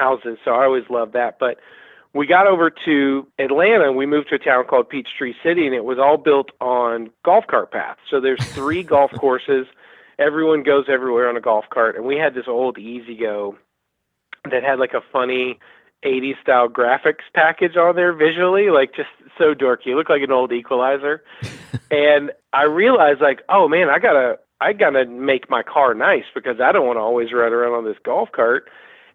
[0.00, 1.38] houses, so I always loved that.
[1.38, 1.58] But
[2.12, 5.74] we got over to Atlanta and we moved to a town called Peachtree City and
[5.74, 8.00] it was all built on golf cart paths.
[8.10, 9.66] So there's three golf courses.
[10.18, 13.56] Everyone goes everywhere on a golf cart and we had this old E-Z-GO
[14.50, 15.58] that had like a funny
[16.04, 19.88] 80s style graphics package on there visually, like just so dorky.
[19.88, 21.22] It looked like an old equalizer.
[21.90, 26.60] and I realized like, oh man, I gotta I gotta make my car nice because
[26.60, 28.68] I don't want to always ride around on this golf cart.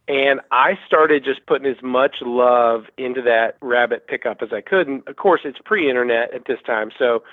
[0.08, 4.88] And I started just putting as much love into that rabbit pickup as I could.
[4.88, 7.24] And of course, it's pre-internet at this time, so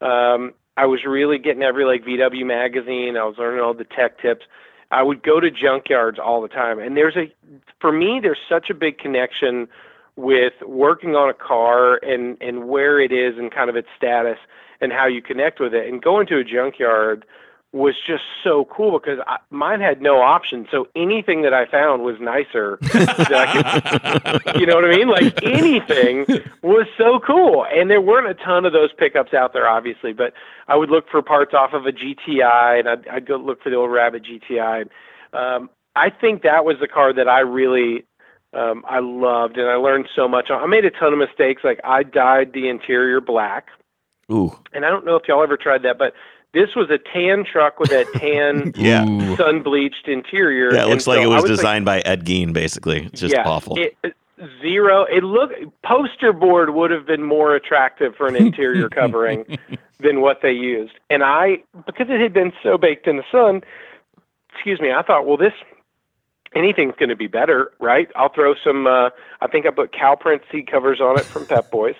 [0.00, 3.16] um, I was really getting every like VW magazine.
[3.16, 4.46] I was learning all the tech tips.
[4.90, 7.32] I would go to junkyards all the time, and there's a
[7.80, 9.68] for me there's such a big connection
[10.16, 14.38] with working on a car and and where it is and kind of its status
[14.80, 15.88] and how you connect with it.
[15.88, 17.24] And going to a junkyard
[17.72, 20.68] was just so cool because I, mine had no option.
[20.70, 22.78] So anything that I found was nicer.
[22.82, 25.08] that I could, you know what I mean?
[25.08, 26.26] Like anything
[26.62, 27.64] was so cool.
[27.64, 30.34] And there weren't a ton of those pickups out there, obviously, but
[30.68, 33.70] I would look for parts off of a GTI and I'd, I'd go look for
[33.70, 34.88] the old Rabbit GTI.
[35.32, 38.04] Um, I think that was the car that I really
[38.54, 40.50] um, I loved and I learned so much.
[40.50, 41.62] I made a ton of mistakes.
[41.64, 43.68] Like I dyed the interior black
[44.30, 46.12] Ooh, and I don't know if y'all ever tried that, but
[46.52, 49.04] this was a tan truck with that tan yeah.
[49.36, 50.72] Sun bleached interior.
[50.72, 53.06] Yeah, it And looks like so it was, like, designed by Ed Gein, basically.
[53.06, 53.78] It's just yeah, awful.
[53.78, 53.96] It,
[54.60, 55.04] zero.
[55.04, 55.50] It look
[55.84, 59.58] poster board would have been more attractive for an interior covering
[60.00, 60.94] than what they used.
[61.10, 63.62] And I, because it had been so baked in the sun,
[64.52, 65.52] excuse me, I thought, well, this
[66.54, 68.08] anything's going to be better, right?
[68.16, 68.86] I'll throw some.
[68.86, 69.10] Uh,
[69.40, 71.94] I think I put cow print seat covers on it from Pep Boys.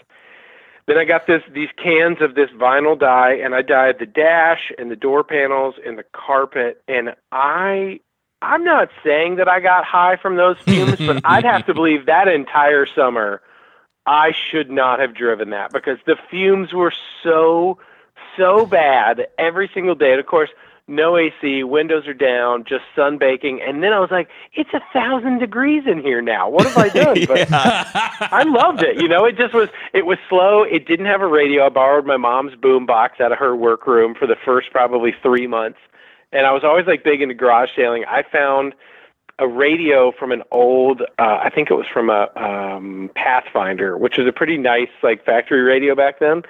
[0.86, 4.72] Then I got this these cans of this vinyl dye, and I dyed the dash
[4.78, 6.82] and the door panels and the carpet.
[6.88, 8.00] And I,
[8.40, 12.06] I'm not saying that I got high from those fumes, but I'd have to believe
[12.06, 13.42] that entire summer,
[14.06, 16.92] I should not have driven that because the fumes were
[17.22, 17.78] so,
[18.36, 20.10] so bad every single day.
[20.10, 20.50] And of course,
[20.88, 23.60] no AC, windows are down, just sun baking.
[23.66, 26.48] And then I was like, it's a thousand degrees in here now.
[26.48, 27.18] What have I done?
[27.26, 29.00] But I loved it.
[29.00, 30.62] You know, it just was it was slow.
[30.62, 31.66] It didn't have a radio.
[31.66, 35.46] I borrowed my mom's boom box out of her workroom for the first probably three
[35.46, 35.78] months.
[36.32, 38.04] And I was always like big into garage sailing.
[38.06, 38.74] I found
[39.38, 44.16] a radio from an old uh I think it was from a um Pathfinder, which
[44.18, 46.42] was a pretty nice like factory radio back then.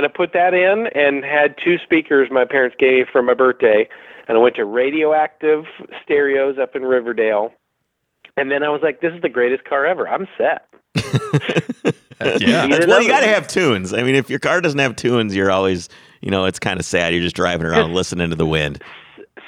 [0.00, 3.34] And I put that in and had two speakers my parents gave me for my
[3.34, 3.86] birthday.
[4.28, 5.66] And I went to radioactive
[6.02, 7.52] stereos up in Riverdale.
[8.34, 10.08] And then I was like, this is the greatest car ever.
[10.08, 10.66] I'm set.
[12.40, 12.66] yeah.
[12.86, 13.92] Well, you got to have tunes.
[13.92, 15.90] I mean, if your car doesn't have tunes, you're always,
[16.22, 17.12] you know, it's kind of sad.
[17.12, 18.82] You're just driving around listening to the wind.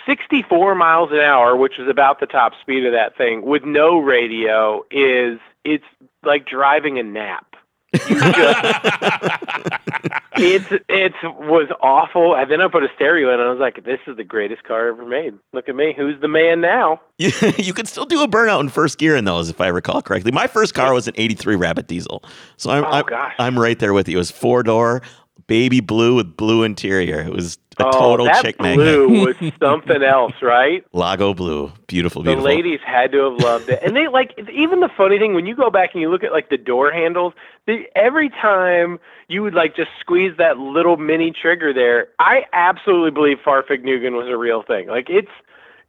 [0.04, 3.96] 64 miles an hour, which is about the top speed of that thing, with no
[3.96, 5.86] radio, is it's
[6.22, 7.51] like driving a nap.
[10.34, 12.34] It's it's was awful.
[12.34, 14.64] And then I put a stereo in, and I was like, "This is the greatest
[14.64, 15.34] car ever made.
[15.52, 15.94] Look at me.
[15.96, 19.48] Who's the man now?" You, could still do a burnout in first gear in those,
[19.48, 20.32] if I recall correctly.
[20.32, 22.24] My first car was an '83 Rabbit diesel,
[22.56, 23.32] so I'm Oh, I'm.
[23.38, 24.16] I'm right there with you.
[24.16, 25.02] It was four door,
[25.46, 27.20] baby blue with blue interior.
[27.20, 29.40] It was a oh, total that chick blue magnet.
[29.40, 30.84] was something else, right?
[30.92, 32.42] Lago blue, beautiful, beautiful.
[32.42, 33.80] The ladies had to have loved it.
[33.82, 36.32] And they like even the funny thing when you go back and you look at
[36.32, 37.34] like the door handles,
[37.66, 43.10] the, every time you would like just squeeze that little mini trigger there, I absolutely
[43.10, 44.88] believe Fahrvergnügen was a real thing.
[44.88, 45.30] Like it's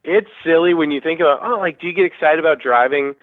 [0.04, 3.16] it's silly when you think about oh like do you get excited about driving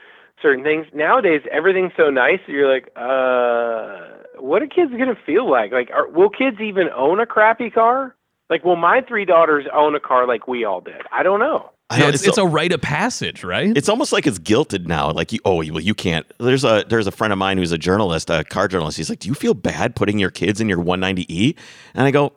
[0.42, 0.86] certain things?
[0.94, 5.72] Nowadays everything's so nice that you're like uh what are kids going to feel like?
[5.72, 8.14] Like are, will kids even own a crappy car?
[8.50, 11.02] Like will my three daughters own a car like we all did?
[11.12, 11.70] I don't know.
[11.92, 13.76] I know, it's, it's a rite of passage, right?
[13.76, 15.10] It's almost like it's guilted now.
[15.10, 16.24] Like, you, oh, you, well, you can't.
[16.38, 18.96] There's a there's a friend of mine who's a journalist, a car journalist.
[18.96, 21.56] He's like, "Do you feel bad putting your kids in your 190e?"
[21.94, 22.32] And I go,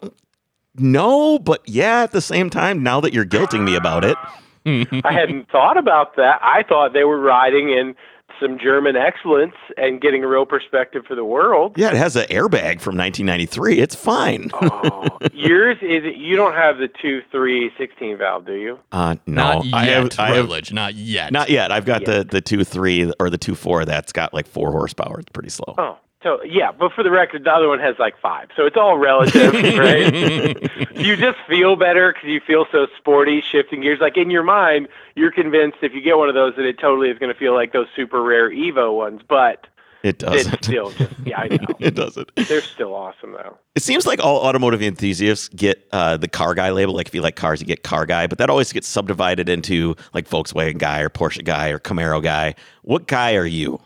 [0.75, 4.17] no, but yeah, at the same time, now that you're guilting me about it,
[4.65, 6.39] I hadn't thought about that.
[6.41, 7.95] I thought they were riding in
[8.43, 11.73] some German excellence and getting a real perspective for the world.
[11.77, 13.79] yeah, it has an airbag from 1993.
[13.79, 14.49] It's fine.
[14.53, 18.79] Oh, yours is you don't have the two, three, 16 valve, do you?
[18.91, 20.73] Uh, no, not yet, I have, I have privilege.
[20.73, 21.31] not yet.
[21.31, 21.71] not yet.
[21.71, 22.29] I've got Yet.
[22.29, 25.19] the the two three or the two four that's got like four horsepower.
[25.19, 25.75] It's pretty slow.
[25.77, 28.77] Oh, so yeah, but for the record, the other one has like five, so it's
[28.77, 30.95] all relative, right?
[30.95, 33.99] you just feel better because you feel so sporty, shifting gears.
[33.99, 37.09] Like in your mind, you're convinced if you get one of those that it totally
[37.09, 39.67] is going to feel like those super rare Evo ones, but
[40.03, 40.63] It doesn't.
[40.63, 41.75] still just yeah, I know.
[41.79, 42.29] it doesn't.
[42.35, 43.57] They're still awesome though.
[43.75, 46.93] It seems like all automotive enthusiasts get uh, the car guy label.
[46.93, 49.95] Like if you like cars, you get car guy, but that always gets subdivided into
[50.13, 52.55] like Volkswagen guy or Porsche guy or Camaro guy.
[52.81, 53.79] What guy are you?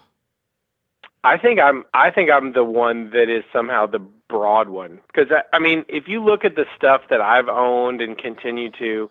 [1.28, 5.30] I think I'm I think I'm the one that is somehow the broad one because
[5.30, 9.10] I, I mean if you look at the stuff that I've owned and continue to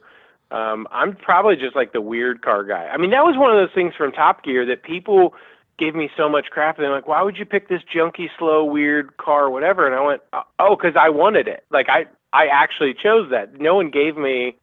[0.51, 2.87] um, I'm probably just like the weird car guy.
[2.87, 5.35] I mean that was one of those things from Top Gear that people
[5.79, 8.65] gave me so much crap and they're like why would you pick this junky slow
[8.65, 10.23] weird car whatever and I went
[10.59, 11.65] oh cuz I wanted it.
[11.71, 13.61] Like I I actually chose that.
[13.61, 14.57] No one gave me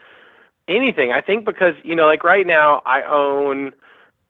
[0.68, 1.12] anything.
[1.12, 3.74] I think because you know like right now I own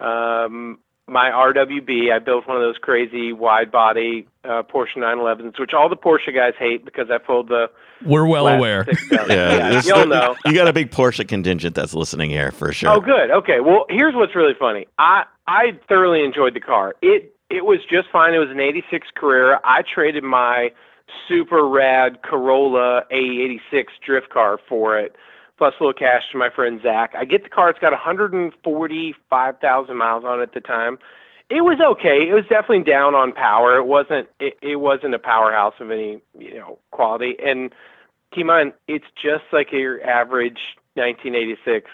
[0.02, 2.12] um my RWB.
[2.14, 6.34] I built one of those crazy wide body uh, Porsche 911s, which all the Porsche
[6.34, 7.68] guys hate because I pulled the.
[8.06, 8.86] We're well aware.
[9.12, 10.36] Yeah, yeah you'll know.
[10.46, 12.90] You got a big Porsche contingent that's listening here for sure.
[12.90, 13.32] Oh, good.
[13.32, 13.60] Okay.
[13.60, 14.88] Well, here's what's really funny.
[14.98, 16.96] I I thoroughly enjoyed the car.
[17.02, 18.34] It it was just fine.
[18.34, 19.60] It was an '86 Carrera.
[19.64, 20.72] I traded my
[21.28, 25.16] super rad Corolla AE86 drift car for it,
[25.64, 27.14] plus a little cash to my friend Zach.
[27.18, 27.70] I get the car.
[27.70, 31.00] It's got 145,000 miles on it at the time.
[31.50, 32.28] It was okay.
[32.28, 33.78] It was definitely down on power.
[33.78, 34.28] It wasn't.
[34.42, 37.38] It, it wasn't a powerhouse of any you know quality.
[37.42, 37.72] And
[38.34, 40.60] keep in mind, it's just like your average
[40.96, 41.90] 1986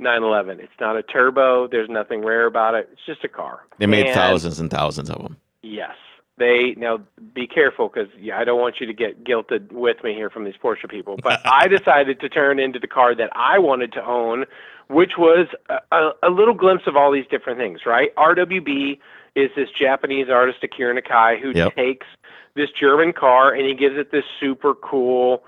[0.00, 0.58] 911.
[0.58, 1.68] It's not a turbo.
[1.68, 2.88] There's nothing rare about it.
[2.92, 3.60] It's just a car.
[3.78, 5.36] They made And- thousands and thousands of them.
[5.62, 5.94] Yes.
[6.36, 7.00] They now
[7.32, 10.44] be careful because yeah, I don't want you to get guilted with me here from
[10.44, 11.16] these Porsche people.
[11.22, 14.44] But I decided to turn into the car that I wanted to own,
[14.88, 17.80] which was a, a, a little glimpse of all these different things.
[17.86, 18.14] Right?
[18.16, 18.98] RWB
[19.36, 21.74] is this Japanese artist Akira Nakai who Yep.
[21.76, 22.06] takes
[22.54, 25.44] this German car and he gives it this super cool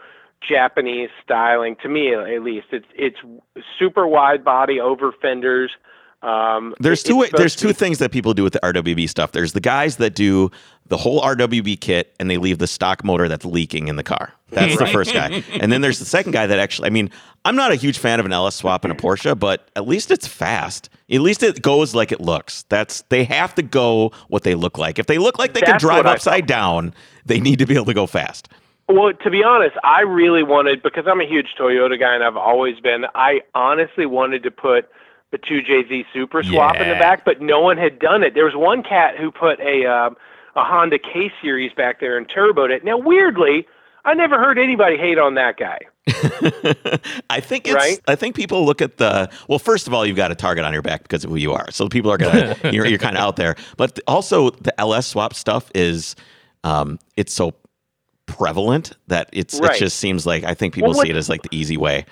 [0.47, 1.77] Japanese styling.
[1.83, 3.17] To me, at least, it's it's
[3.79, 5.71] super wide body over fenders.
[6.23, 9.33] Um, There's two there's two things that people do with the RWB stuff.
[9.33, 10.51] There's the guys that do
[10.89, 14.33] the whole RWB kit and they leave the stock motor that's leaking in the car.
[14.51, 15.43] That's the first guy.
[15.61, 17.11] And then there's the second guy that actually I mean,
[17.45, 20.11] I'm not a huge fan of an LS swap in a Porsche, but at least
[20.11, 20.89] it's fast.
[21.11, 22.65] At least it goes like it looks.
[22.69, 24.99] That's they have to go what they look like.
[24.99, 26.95] If they look like they can drive upside down,
[27.25, 28.49] they need to be able to go fast.
[28.89, 32.37] Well, to be honest, I really wanted because I'm a huge Toyota guy and I've
[32.37, 33.05] always been.
[33.15, 34.89] I honestly wanted to put
[35.33, 38.35] the 2JZ Super swap in the back, but no one had done it.
[38.35, 40.17] There was one cat who put a um,
[40.57, 42.85] a Honda K series back there and turboed it.
[42.85, 43.67] Now, weirdly,
[44.05, 45.79] I never heard anybody hate on that guy.
[47.29, 47.75] I think it's.
[47.75, 48.01] Right?
[48.07, 49.29] I think people look at the.
[49.49, 51.53] Well, first of all, you've got a target on your back because of who you
[51.53, 51.71] are.
[51.71, 52.57] So people are gonna.
[52.73, 53.57] you're you're kind of out there.
[53.77, 56.17] But also, the LS swap stuff is.
[56.65, 57.55] Um, it's so
[58.27, 59.61] prevalent that it's.
[59.61, 59.77] Right.
[59.77, 62.07] It just seems like I think people Well, see it as like the easy way.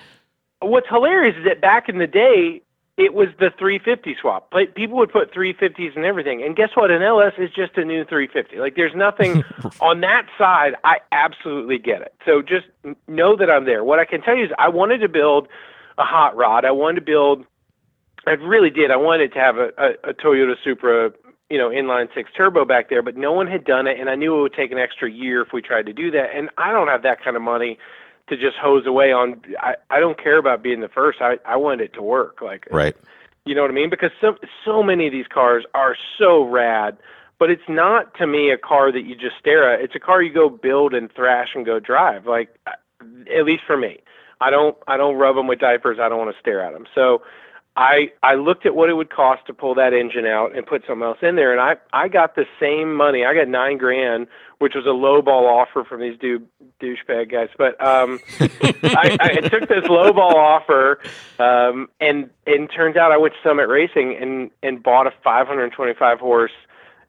[0.61, 2.61] What's hilarious is that back in the day,
[2.97, 4.47] it was the 350 swap.
[4.53, 6.91] Like people would put 350s and everything, and guess what?
[6.91, 8.57] An LS is just a new 350.
[8.57, 9.43] Like there's nothing
[9.81, 10.75] on that side.
[10.83, 12.13] I absolutely get it.
[12.25, 12.67] So just
[13.07, 13.83] know that I'm there.
[13.83, 15.49] What I can tell you is, I wanted to build
[15.97, 16.63] a hot rod.
[16.63, 17.45] I wanted to build.
[18.27, 18.91] I really did.
[18.91, 21.11] I wanted to have a, a, a Toyota Supra,
[21.49, 24.15] you know, inline six turbo back there, but no one had done it, and I
[24.15, 26.29] knew it would take an extra year if we tried to do that.
[26.33, 27.77] And I don't have that kind of money
[28.27, 29.41] to just hose away on.
[29.59, 31.21] I, I don't care about being the first.
[31.21, 32.41] I I want it to work.
[32.41, 32.95] Like Right.
[33.45, 33.89] you know what I mean?
[33.89, 36.97] Because so so many of these cars are so rad,
[37.39, 39.81] but it's not to me a car that you just stare at.
[39.81, 42.25] It's a car you go build and thrash and go drive.
[42.25, 43.99] Like at least for me,
[44.41, 45.99] I don't I don't rub them with diapers.
[46.01, 46.85] I don't want to stare at them.
[46.95, 47.21] So
[47.77, 50.83] I I looked at what it would cost to pull that engine out and put
[50.87, 53.25] something else in there, and I I got the same money.
[53.25, 54.27] I got nine grand,
[54.59, 56.47] which was a low ball offer from these dude
[56.81, 57.49] douchebag guys.
[57.57, 58.19] But um,
[58.83, 60.99] I, I took this low ball offer,
[61.37, 66.19] um, and and turns out I went to Summit Racing and and bought a 525
[66.19, 66.51] horse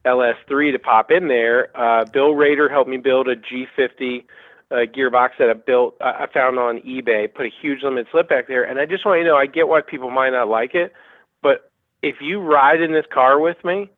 [0.05, 1.69] LS3 to pop in there.
[1.79, 4.25] Uh, Bill Rader helped me build a G50
[4.71, 5.95] uh, gearbox that I built.
[6.01, 7.33] I I found on eBay.
[7.33, 9.45] Put a huge limited slip back there, and I just want you to know I
[9.45, 10.93] get why people might not like it,
[11.41, 13.89] but if you ride in this car with me,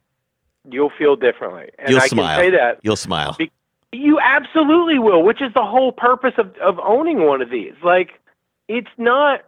[0.69, 1.69] you'll feel differently.
[1.79, 2.27] And You'll I smile.
[2.37, 3.35] can say that You'll smile.
[3.37, 3.51] Be-
[3.91, 7.73] You absolutely will, which is the whole purpose of of owning one of these.
[7.83, 8.19] Like,
[8.67, 9.41] it's not.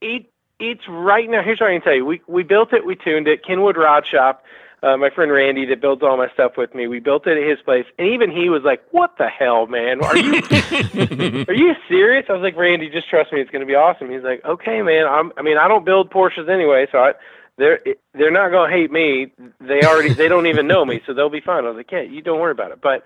[0.00, 0.26] It
[0.60, 1.42] it's right now.
[1.42, 3.44] Here's what I can tell you: we we built it, we tuned it.
[3.44, 4.42] Kenwood Rod Shop.
[4.84, 6.86] Uh, my friend Randy that builds all my stuff with me.
[6.88, 10.04] We built it at his place, and even he was like, "What the hell, man?
[10.04, 10.34] Are you
[11.48, 13.40] are you serious?" I was like, "Randy, just trust me.
[13.40, 15.06] It's going to be awesome." He's like, "Okay, man.
[15.06, 15.32] I'm.
[15.38, 17.12] I mean, I don't build Porsches anyway, so I,
[17.56, 17.80] they're
[18.12, 19.32] they're not going to hate me.
[19.58, 22.02] They already they don't even know me, so they'll be fine." I was like, "Yeah,
[22.02, 23.04] you don't worry about it." But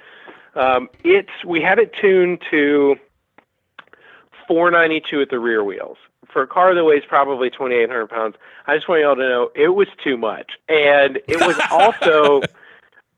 [0.61, 2.97] um, it's we had it tuned to
[4.49, 5.99] 492 at the rear wheels
[6.33, 9.69] for a car that weighs probably 2,800 pounds, I just want y'all to know it
[9.69, 10.53] was too much.
[10.69, 12.43] And it was also,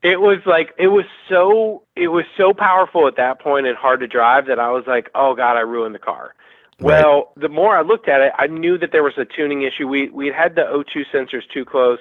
[0.02, 4.00] it was like, it was so, it was so powerful at that point and hard
[4.00, 6.34] to drive that I was like, oh God, I ruined the car.
[6.80, 7.04] Right.
[7.04, 9.86] Well, the more I looked at it, I knew that there was a tuning issue.
[9.86, 11.98] We we had the O2 sensors too close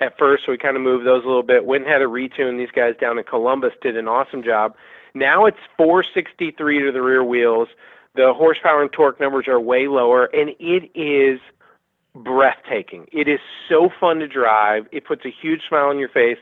[0.00, 1.64] at first, so we kind of moved those a little bit.
[1.64, 2.56] Went and had a retune.
[2.56, 4.76] These guys down in Columbus did an awesome job.
[5.14, 7.68] Now it's 463 to the rear wheels.
[8.14, 11.40] The horsepower and torque numbers are way lower, and it is
[12.14, 13.06] breathtaking.
[13.10, 14.86] It is so fun to drive.
[14.92, 16.36] It puts a huge smile on your face.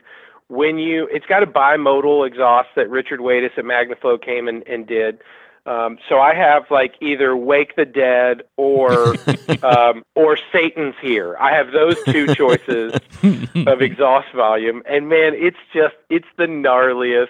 [0.49, 4.85] When you, it's got a bimodal exhaust that Richard Waidis at Magnaflow came and, and
[4.85, 5.19] did.
[5.65, 9.15] Um, so I have like either Wake the Dead or
[9.63, 11.37] um, or Satan's here.
[11.39, 12.93] I have those two choices
[13.67, 17.27] of exhaust volume, and man, it's just it's the gnarliest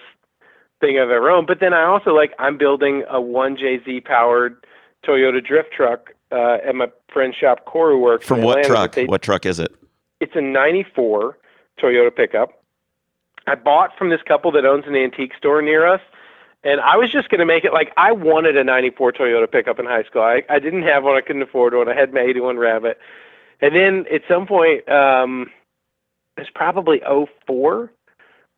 [0.82, 1.46] thing I've ever owned.
[1.46, 4.66] But then I also like I'm building a one JZ powered
[5.06, 8.26] Toyota drift truck uh, at my friend's shop, Koru Works.
[8.26, 8.92] From what truck?
[8.92, 9.74] They, what truck is it?
[10.20, 11.38] It's a '94
[11.80, 12.62] Toyota pickup.
[13.46, 16.00] I bought from this couple that owns an antique store near us.
[16.64, 19.80] And I was just going to make it like I wanted a 94 Toyota pickup
[19.80, 20.22] in high school.
[20.22, 21.16] I, I didn't have one.
[21.16, 21.88] I couldn't afford one.
[21.88, 22.98] I had my 81 Rabbit.
[23.60, 25.50] And then at some point, um,
[26.36, 27.00] it's probably
[27.46, 27.92] 04.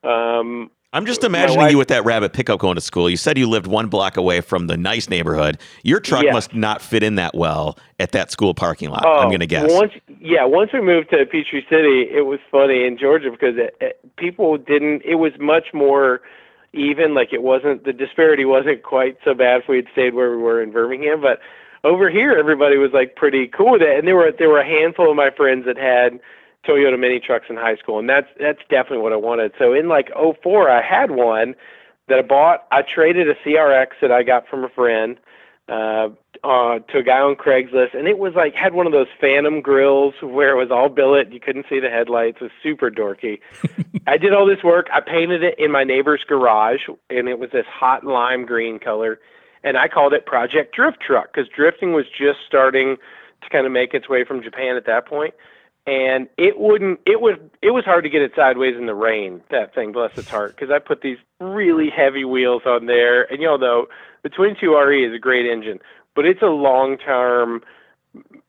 [0.02, 3.10] Um, I'm just imagining wife, you with that rabbit pickup going to school.
[3.10, 5.58] You said you lived one block away from the nice neighborhood.
[5.82, 6.32] Your truck yeah.
[6.32, 9.04] must not fit in that well at that school parking lot.
[9.04, 9.72] Oh, I'm going to guess.
[9.72, 13.76] Once, yeah, once we moved to Peachtree City, it was funny in Georgia because it,
[13.80, 15.02] it, people didn't.
[15.04, 16.20] It was much more
[16.72, 17.12] even.
[17.12, 20.36] Like it wasn't the disparity wasn't quite so bad if we had stayed where we
[20.36, 21.40] were in Birmingham, but
[21.82, 23.98] over here everybody was like pretty cool with it.
[23.98, 26.20] And there were there were a handful of my friends that had
[26.66, 29.52] Toyota mini trucks in high school, and that's that's definitely what I wanted.
[29.58, 30.10] So in like
[30.42, 31.54] '04, I had one
[32.08, 32.66] that I bought.
[32.70, 35.18] I traded a CRX that I got from a friend
[35.68, 36.08] uh,
[36.42, 39.60] uh, to a guy on Craigslist, and it was like had one of those Phantom
[39.60, 41.32] grills where it was all billet.
[41.32, 42.38] You couldn't see the headlights.
[42.40, 43.40] It was super dorky.
[44.06, 44.88] I did all this work.
[44.92, 49.18] I painted it in my neighbor's garage, and it was this hot lime green color,
[49.62, 52.96] and I called it Project Drift Truck because drifting was just starting
[53.42, 55.34] to kind of make its way from Japan at that point
[55.86, 59.42] and it wouldn't it was it was hard to get it sideways in the rain
[59.50, 63.30] that thing bless its heart because i put these really heavy wheels on there.
[63.30, 63.86] And you know though
[64.22, 65.78] the 22RE is a great engine
[66.14, 67.62] but it's a long term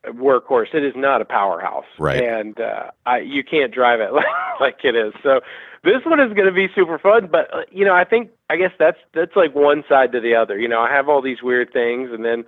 [0.05, 0.73] workhorse.
[0.73, 1.85] It is not a powerhouse.
[1.99, 2.23] Right.
[2.23, 4.25] And uh i you can't drive it like,
[4.59, 5.13] like it is.
[5.21, 5.41] So
[5.83, 8.55] this one is going to be super fun but uh, you know i think i
[8.55, 10.57] guess that's that's like one side to the other.
[10.57, 12.45] You know i have all these weird things and then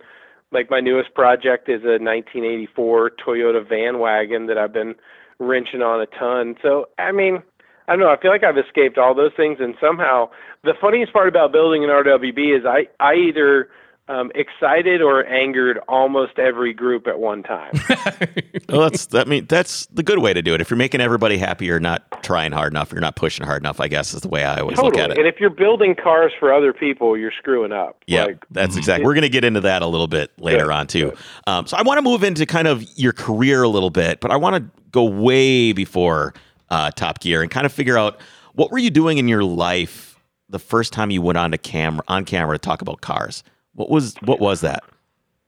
[0.51, 4.95] like my newest project is a 1984 Toyota van wagon that I've been
[5.39, 6.55] wrenching on a ton.
[6.61, 7.43] So, I mean,
[7.87, 8.09] I don't know.
[8.09, 10.29] I feel like I've escaped all those things, and somehow
[10.63, 13.69] the funniest part about building an RWB is I I either
[14.09, 17.71] um, excited or angered almost every group at one time.
[18.69, 20.61] well, that's that mean that's the good way to do it.
[20.61, 22.91] If you're making everybody happy, you're not trying hard enough.
[22.91, 23.81] You're not pushing hard enough.
[23.81, 24.91] I guess is the way I always totally.
[24.91, 25.17] look at it.
[25.17, 28.03] And if you're building cars for other people, you're screwing up.
[28.07, 29.05] Yeah, like, that's exactly.
[29.05, 31.13] We're going to get into that a little bit later good, on too.
[31.45, 34.31] Um, so I want to move into kind of your career a little bit, but
[34.31, 36.33] I want to go way before
[36.69, 38.19] uh, Top Gear and kind of figure out
[38.53, 40.17] what were you doing in your life
[40.49, 43.43] the first time you went on to camera on camera to talk about cars.
[43.77, 44.83] What was what was that?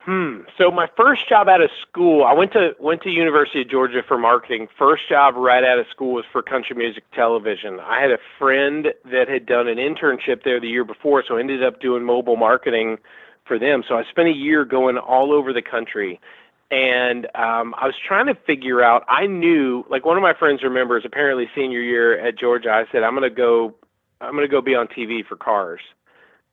[0.02, 0.42] Hmm.
[0.56, 4.02] So my first job out of school, I went to went to University of Georgia
[4.08, 4.68] for marketing.
[4.78, 7.80] First job right out of school was for country music television.
[7.80, 11.40] I had a friend that had done an internship there the year before, so I
[11.40, 12.98] ended up doing mobile marketing
[13.46, 13.84] for them.
[13.88, 16.22] So I spent a year going all over the country.
[16.70, 19.04] And um, I was trying to figure out.
[19.08, 23.02] I knew, like one of my friends remembers, apparently senior year at Georgia, I said,
[23.02, 23.74] "I'm going to go,
[24.22, 25.82] I'm going to go be on TV for cars."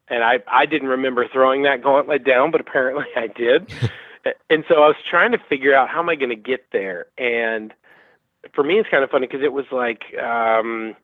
[0.08, 3.72] And I I didn't remember throwing that gauntlet down, but apparently I did.
[4.50, 7.06] and so I was trying to figure out how am I going to get there.
[7.18, 7.72] And
[8.54, 10.96] for me, it's kind of funny because it was like um,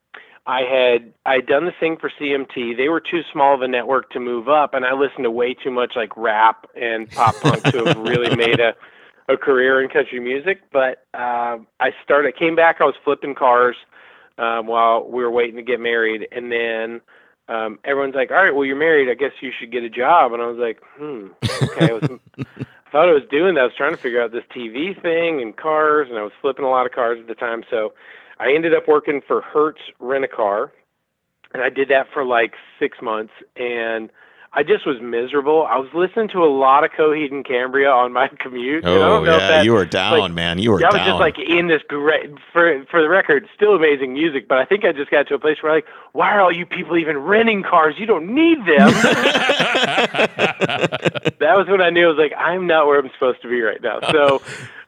[0.46, 2.76] I had I had done the thing for CMT.
[2.76, 5.54] They were too small of a network to move up, and I listened to way
[5.54, 8.74] too much like rap and pop punk to have really made a
[9.28, 10.60] a career in country music.
[10.72, 12.76] But uh, I started, came back.
[12.80, 13.76] I was flipping cars
[14.38, 17.00] um, while we were waiting to get married, and then
[17.52, 19.10] um, everyone's like, all right, well, you're married.
[19.10, 20.32] I guess you should get a job.
[20.32, 21.26] And I was like, hmm,
[21.62, 21.90] okay.
[21.90, 22.02] I, was,
[22.38, 23.60] I thought I was doing that.
[23.60, 26.64] I was trying to figure out this TV thing and cars, and I was flipping
[26.64, 27.64] a lot of cars at the time.
[27.70, 27.92] So
[28.38, 30.72] I ended up working for Hertz Rent a Car,
[31.52, 33.32] and I did that for like six months.
[33.56, 34.10] And
[34.54, 35.66] I just was miserable.
[35.66, 38.84] I was listening to a lot of Coheed and Cambria on my commute.
[38.84, 40.58] Oh yeah, that, you were down, like, man.
[40.58, 40.84] You were.
[40.84, 41.06] I was down.
[41.06, 42.30] just like in this great.
[42.52, 44.48] For for the record, still amazing music.
[44.48, 46.66] But I think I just got to a place where like, why are all you
[46.66, 47.94] people even renting cars?
[47.96, 48.66] You don't need them.
[51.38, 53.62] that was when I knew I was like, I'm not where I'm supposed to be
[53.62, 54.00] right now.
[54.10, 54.42] So.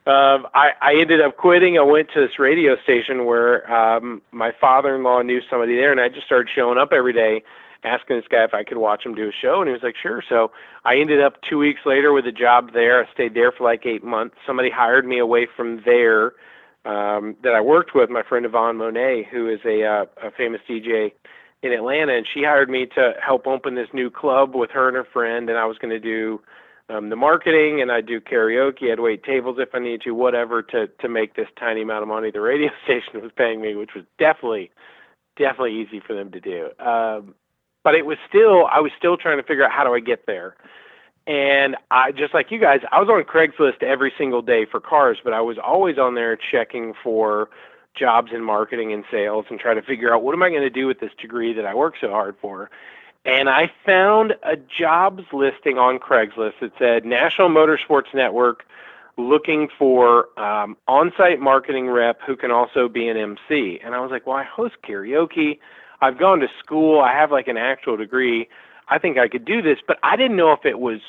[0.06, 1.78] Um, I, I ended up quitting.
[1.78, 6.10] I went to this radio station where um, my father-in-law knew somebody there, and I
[6.10, 7.42] just started showing up every day
[7.84, 9.96] asking this guy if I could watch him do a show, and he was like,
[10.00, 10.50] "Sure." So
[10.84, 13.04] I ended up two weeks later with a job there.
[13.04, 14.36] I stayed there for like eight months.
[14.46, 16.32] Somebody hired me away from there
[16.84, 20.60] um, that I worked with, my friend Yvonne Monet, who is a, uh, a famous
[20.68, 21.12] DJ
[21.62, 24.96] in Atlanta, and she hired me to help open this new club with her and
[24.96, 26.40] her friend, and I was going to do
[26.90, 28.92] um, the marketing and I do karaoke.
[28.92, 32.08] I'd wait tables if I needed to, whatever, to to make this tiny amount of
[32.08, 34.70] money the radio station was paying me, which was definitely
[35.36, 36.68] definitely easy for them to do.
[36.78, 37.34] Um,
[37.84, 40.26] but it was still I was still trying to figure out how do I get
[40.26, 40.56] there.
[41.26, 45.18] And I just like you guys, I was on Craigslist every single day for cars,
[45.22, 47.48] but I was always on there checking for
[47.94, 50.70] jobs in marketing and sales and trying to figure out what am I going to
[50.70, 52.70] do with this degree that I work so hard for.
[53.24, 58.66] And I found a jobs listing on Craigslist that said National Motorsports Network
[59.16, 63.80] looking for um, on-site marketing rep who can also be an MC.
[63.82, 65.58] And I was like, well, I host karaoke.
[66.04, 67.00] I've gone to school.
[67.00, 68.48] I have like an actual degree.
[68.88, 71.00] I think I could do this, but I didn't know if it was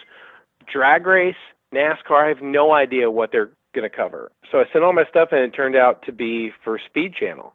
[0.71, 1.35] drag race,
[1.73, 2.23] NASCAR.
[2.23, 4.31] I have no idea what they're going to cover.
[4.49, 7.53] So I sent all my stuff and it turned out to be for Speed Channel.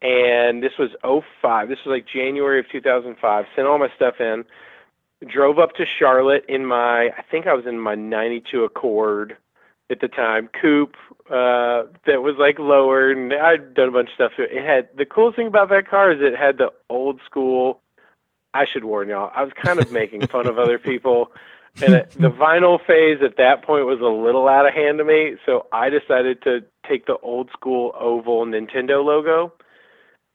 [0.00, 1.68] And this was 05.
[1.68, 3.44] This was like January of 2005.
[3.54, 4.44] Sent all my stuff in.
[5.28, 9.36] Drove up to Charlotte in my, I think I was in my 92 Accord
[9.94, 10.96] at the time, coupe
[11.30, 14.32] uh, that was like lower, and I'd done a bunch of stuff.
[14.36, 17.80] to It had the coolest thing about that car is it had the old school.
[18.52, 19.30] I should warn y'all.
[19.34, 21.30] I was kind of making fun of other people,
[21.80, 25.04] and it, the vinyl phase at that point was a little out of hand to
[25.04, 25.36] me.
[25.46, 29.52] So I decided to take the old school oval Nintendo logo,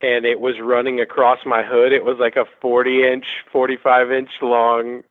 [0.01, 1.91] and it was running across my hood.
[1.91, 5.03] It was like a 40 inch, 45 inch long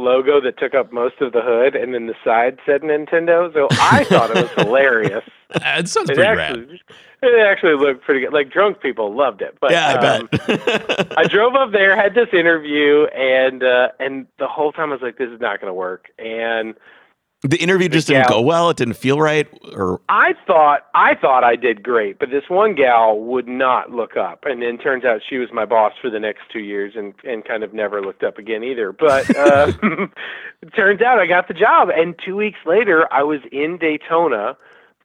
[0.00, 3.52] logo that took up most of the hood, and then the side said Nintendo.
[3.52, 5.24] So I thought it was hilarious.
[5.50, 6.80] That sounds It pretty actually, rad.
[7.22, 8.32] it actually looked pretty good.
[8.32, 9.56] Like drunk people loved it.
[9.60, 11.12] But yeah, I um, bet.
[11.18, 15.02] I drove up there, had this interview, and uh, and the whole time I was
[15.02, 16.74] like, "This is not going to work." And
[17.42, 18.70] the interview just gal- didn't go well.
[18.70, 22.74] It didn't feel right, or I thought I thought I did great, but this one
[22.74, 26.20] gal would not look up, and then turns out she was my boss for the
[26.20, 28.92] next two years, and and kind of never looked up again either.
[28.92, 29.72] But uh,
[30.60, 34.56] it turns out I got the job, and two weeks later I was in Daytona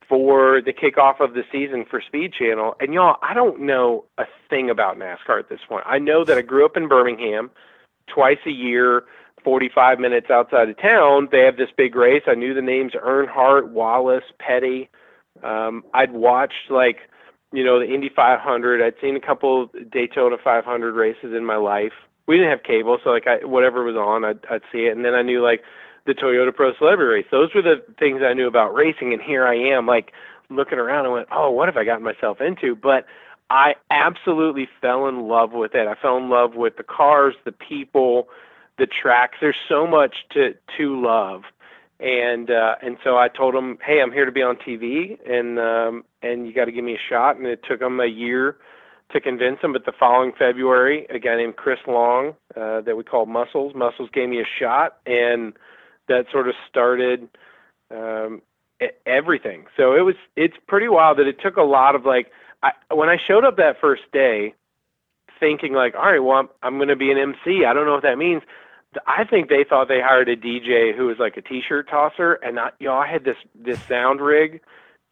[0.07, 4.25] for the kickoff of the season for Speed Channel, and y'all, I don't know a
[4.49, 5.83] thing about NASCAR at this point.
[5.87, 7.49] I know that I grew up in Birmingham,
[8.07, 9.05] twice a year.
[9.45, 12.23] 45 minutes outside of town, they have this big race.
[12.27, 14.89] I knew the names Earnhardt, Wallace, Petty.
[15.43, 16.97] Um, I'd watched like,
[17.53, 18.81] you know, the Indy 500.
[18.81, 21.93] I'd seen a couple Daytona 500 races in my life.
[22.27, 24.95] We didn't have cable, so like I, whatever was on, I'd, I'd see it.
[24.95, 25.61] And then I knew like
[26.05, 27.25] the Toyota Pro Celebrity race.
[27.31, 29.13] Those were the things I knew about racing.
[29.13, 30.11] And here I am, like
[30.49, 32.75] looking around and went, oh, what have I gotten myself into?
[32.75, 33.05] But
[33.49, 35.87] I absolutely fell in love with it.
[35.87, 38.27] I fell in love with the cars, the people,
[38.77, 39.37] the tracks.
[39.41, 41.43] There's so much to to love,
[41.99, 45.59] and uh, and so I told them, hey, I'm here to be on TV, and
[45.59, 47.37] um, and you got to give me a shot.
[47.37, 48.57] And it took them a year
[49.11, 49.73] to convince them.
[49.73, 54.09] But the following February, a guy named Chris Long, uh, that we called Muscles, Muscles
[54.13, 55.53] gave me a shot, and
[56.07, 57.27] that sort of started
[57.91, 58.41] um,
[59.05, 59.65] everything.
[59.77, 62.31] So it was it's pretty wild that it took a lot of like
[62.63, 64.53] I, when I showed up that first day,
[65.39, 67.65] thinking like, all right, well I'm I'm going to be an MC.
[67.65, 68.41] I don't know what that means.
[69.07, 72.59] I think they thought they hired a DJ who was like a t-shirt tosser, and
[72.59, 74.61] I, you know, I had this this sound rig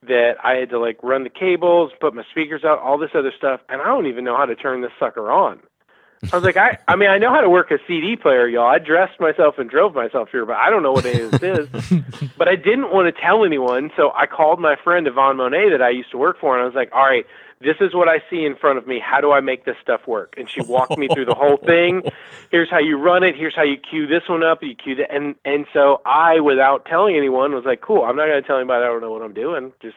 [0.08, 3.32] that I had to like run the cables, put my speakers out, all this other
[3.38, 5.60] stuff, and I don't even know how to turn this sucker on.
[6.32, 8.68] I was like, I, I mean, I know how to work a CD player, y'all.
[8.68, 11.42] I dressed myself and drove myself here, but I don't know what any of this
[11.42, 11.68] is.
[12.38, 15.82] but I didn't want to tell anyone, so I called my friend Yvonne Monet that
[15.82, 17.26] I used to work for, and I was like, all right,
[17.64, 19.00] this is what I see in front of me.
[19.04, 20.34] How do I make this stuff work?
[20.38, 22.04] And she walked me through the whole thing.
[22.52, 23.36] Here's how you run it.
[23.36, 24.62] Here's how you cue this one up.
[24.62, 28.04] You cue that, and and so I, without telling anyone, was like, cool.
[28.04, 28.84] I'm not going to tell anybody.
[28.84, 29.72] I don't know what I'm doing.
[29.82, 29.96] Just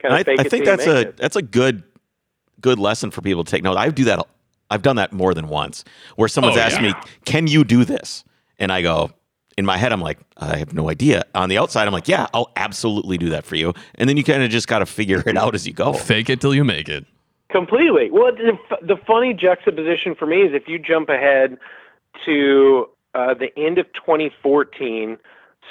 [0.00, 1.16] kind of I, fake I it think till that's a it.
[1.16, 1.82] that's a good
[2.60, 3.76] good lesson for people to take note.
[3.76, 4.26] I do that
[4.70, 5.84] I've done that more than once,
[6.16, 6.88] where someone's Oh, asked yeah.
[6.88, 6.94] me,
[7.24, 8.24] "Can you do this?"
[8.58, 9.10] And I go,
[9.58, 11.24] in my head, I'm like, I have no idea.
[11.34, 13.74] On the outside, I'm like, yeah, I'll absolutely do that for you.
[13.96, 15.92] And then you kind of just got to figure it out as you go.
[15.92, 17.04] Fake it till you make it.
[17.50, 18.08] Completely.
[18.08, 18.56] Well, the,
[18.86, 21.58] the funny juxtaposition for me is if you jump ahead
[22.24, 22.86] to
[23.16, 25.18] uh, the end of 2014,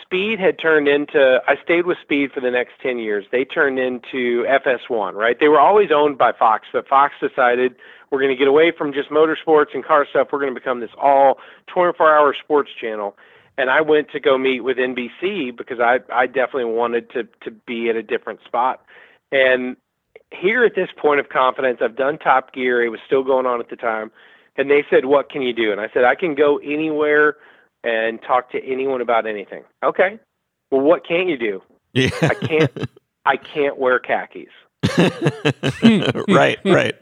[0.02, 1.40] Speed had turned into.
[1.48, 3.26] I stayed with Speed for the next 10 years.
[3.32, 5.38] They turned into FS1, right?
[5.40, 7.76] They were always owned by Fox, but Fox decided
[8.12, 10.28] we're going to get away from just motorsports and car stuff.
[10.32, 11.38] We're going to become this all
[11.74, 13.16] 24-hour sports channel.
[13.58, 17.52] And I went to go meet with NBC because I I definitely wanted to to
[17.52, 18.84] be at a different spot.
[19.32, 19.78] And
[20.32, 22.84] here at this point of confidence, I've done Top Gear.
[22.84, 24.12] It was still going on at the time.
[24.58, 25.72] And they said, What can you do?
[25.72, 27.38] And I said, I can go anywhere
[27.84, 29.64] and talk to anyone about anything.
[29.84, 30.20] Okay.
[30.72, 31.62] Well, what can't you do?
[31.94, 32.10] Yeah.
[32.22, 32.72] I can't
[33.26, 34.48] I can't wear khakis.
[36.28, 36.96] right, right.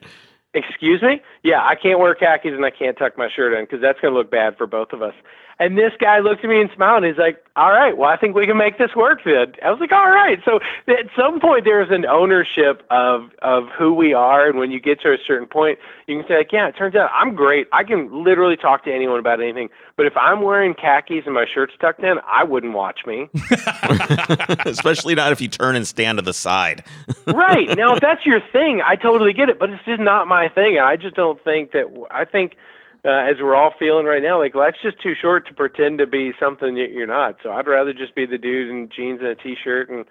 [0.53, 1.21] Excuse me?
[1.43, 4.13] Yeah, I can't wear khakis and I can't tuck my shirt in because that's going
[4.13, 5.13] to look bad for both of us.
[5.57, 7.03] And this guy looked at me and smiled.
[7.03, 9.71] And he's like, "All right, well, I think we can make this work." Then I
[9.71, 13.93] was like, "All right." So at some point, there is an ownership of of who
[13.93, 16.67] we are, and when you get to a certain point, you can say, "Like, yeah,
[16.67, 17.67] it turns out I'm great.
[17.71, 21.45] I can literally talk to anyone about anything." But if I'm wearing khakis and my
[21.45, 23.29] shirt's tucked in, I wouldn't watch me.
[24.65, 26.83] Especially not if you turn and stand to the side.
[27.27, 29.57] right now, if that's your thing, I totally get it.
[29.57, 30.79] But it's just not my thing.
[30.79, 31.85] I just don't think that.
[32.11, 32.57] I think
[33.05, 36.07] uh, as we're all feeling right now, like life's just too short to pretend to
[36.07, 37.35] be something that you're not.
[37.43, 40.05] So I'd rather just be the dude in jeans and a t-shirt and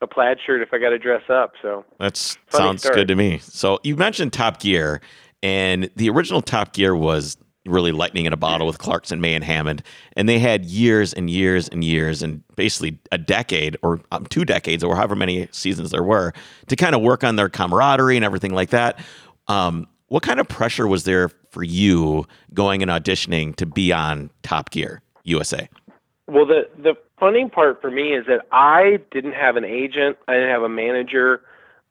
[0.00, 1.52] a plaid shirt if I got to dress up.
[1.62, 2.96] So That's Funny sounds story.
[2.96, 3.38] good to me.
[3.38, 5.00] So you mentioned Top Gear,
[5.42, 7.36] and the original Top Gear was
[7.66, 9.82] really lightning in a bottle with Clarkson, May, and Hammond,
[10.16, 14.44] and they had years and years and years, and basically a decade or um, two
[14.44, 16.32] decades, or however many seasons there were,
[16.68, 18.98] to kind of work on their camaraderie and everything like that.
[19.46, 22.24] Um, what kind of pressure was there for you
[22.54, 25.68] going and auditioning to be on Top Gear USA?
[26.26, 30.16] Well, the the funny part for me is that I didn't have an agent.
[30.28, 31.42] I didn't have a manager.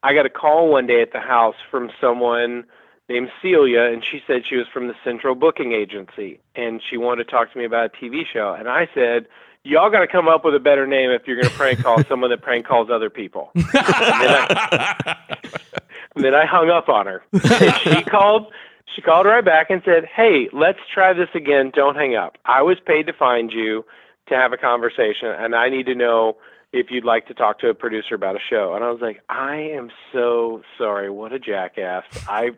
[0.02, 2.64] I got a call one day at the house from someone
[3.10, 7.26] named Celia, and she said she was from the Central Booking Agency, and she wanted
[7.26, 8.56] to talk to me about a TV show.
[8.58, 9.28] And I said,
[9.64, 12.02] "Y'all got to come up with a better name if you're going to prank call
[12.06, 15.18] someone that prank calls other people." and, then I,
[16.16, 17.24] and then I hung up on her.
[17.34, 18.54] And she called.
[18.96, 21.72] She called right back and said, "Hey, let's try this again.
[21.74, 22.38] Don't hang up.
[22.46, 23.86] I was paid to find you
[24.28, 26.38] to have a conversation, and I need to know
[26.72, 29.22] if you'd like to talk to a producer about a show." And I was like,
[29.30, 31.10] "I am so sorry.
[31.10, 32.04] What a jackass!
[32.28, 32.52] I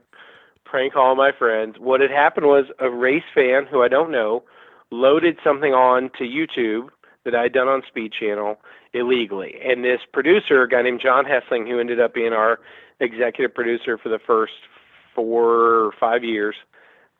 [0.64, 1.78] prank all my friends.
[1.80, 4.44] What had happened was a race fan who I don't know
[4.90, 6.90] loaded something on to YouTube
[7.24, 8.60] that I had done on Speed Channel
[8.94, 12.60] illegally, and this producer, a guy named John Hessling, who ended up being our
[13.00, 14.54] executive producer for the first
[15.16, 16.55] four or five years,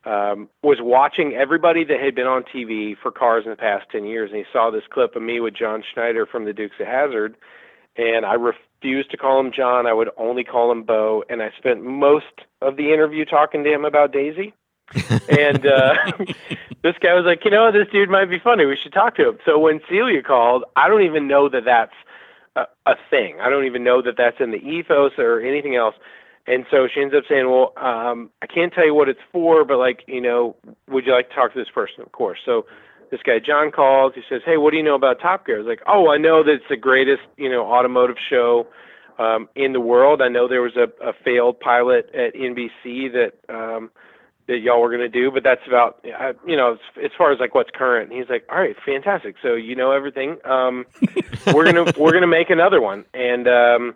[0.05, 4.05] um, was watching everybody that had been on TV for cars in the past 10
[4.05, 4.31] years.
[4.31, 7.35] And he saw this clip of me with John Schneider from the Dukes of Hazzard.
[7.97, 9.85] And I refused to call him John.
[9.85, 11.23] I would only call him Bo.
[11.29, 12.25] And I spent most
[12.61, 14.53] of the interview talking to him about Daisy.
[15.29, 15.95] and uh,
[16.83, 18.65] this guy was like, you know, this dude might be funny.
[18.65, 19.37] We should talk to him.
[19.45, 21.93] So when Celia called, I don't even know that that's
[22.55, 23.39] a, a thing.
[23.39, 25.95] I don't even know that that's in the ethos or anything else.
[26.47, 29.63] And so she ends up saying, "Well, um, I can't tell you what it's for,
[29.63, 30.55] but like, you know,
[30.89, 32.39] would you like to talk to this person?" Of course.
[32.45, 32.65] So
[33.11, 34.13] this guy John calls.
[34.15, 36.17] He says, "Hey, what do you know about Top Gear?" I was like, "Oh, I
[36.17, 38.65] know that it's the greatest, you know, automotive show
[39.19, 40.21] um, in the world.
[40.21, 43.91] I know there was a, a failed pilot at NBC that um,
[44.47, 46.03] that y'all were going to do, but that's about,
[46.45, 49.35] you know, as, as far as like what's current." And he's like, "All right, fantastic.
[49.41, 50.37] So you know everything.
[50.45, 50.85] Um,
[51.53, 53.95] we're gonna we're gonna make another one, and." Um,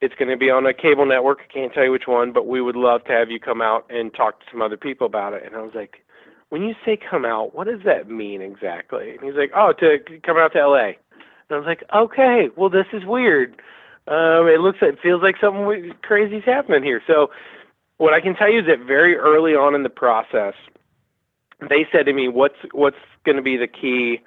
[0.00, 1.40] it's going to be on a cable network.
[1.48, 3.86] I can't tell you which one, but we would love to have you come out
[3.90, 5.42] and talk to some other people about it.
[5.44, 6.04] And I was like,
[6.50, 9.10] when you say come out, what does that mean exactly?
[9.10, 10.86] And he's like, oh, to come out to LA.
[10.86, 10.94] And
[11.50, 13.60] I was like, okay, well, this is weird.
[14.08, 17.02] Um, it looks, it feels like something we- crazy's happening here.
[17.06, 17.30] So,
[17.98, 20.52] what I can tell you is that very early on in the process,
[21.60, 24.20] they said to me, what's what's going to be the key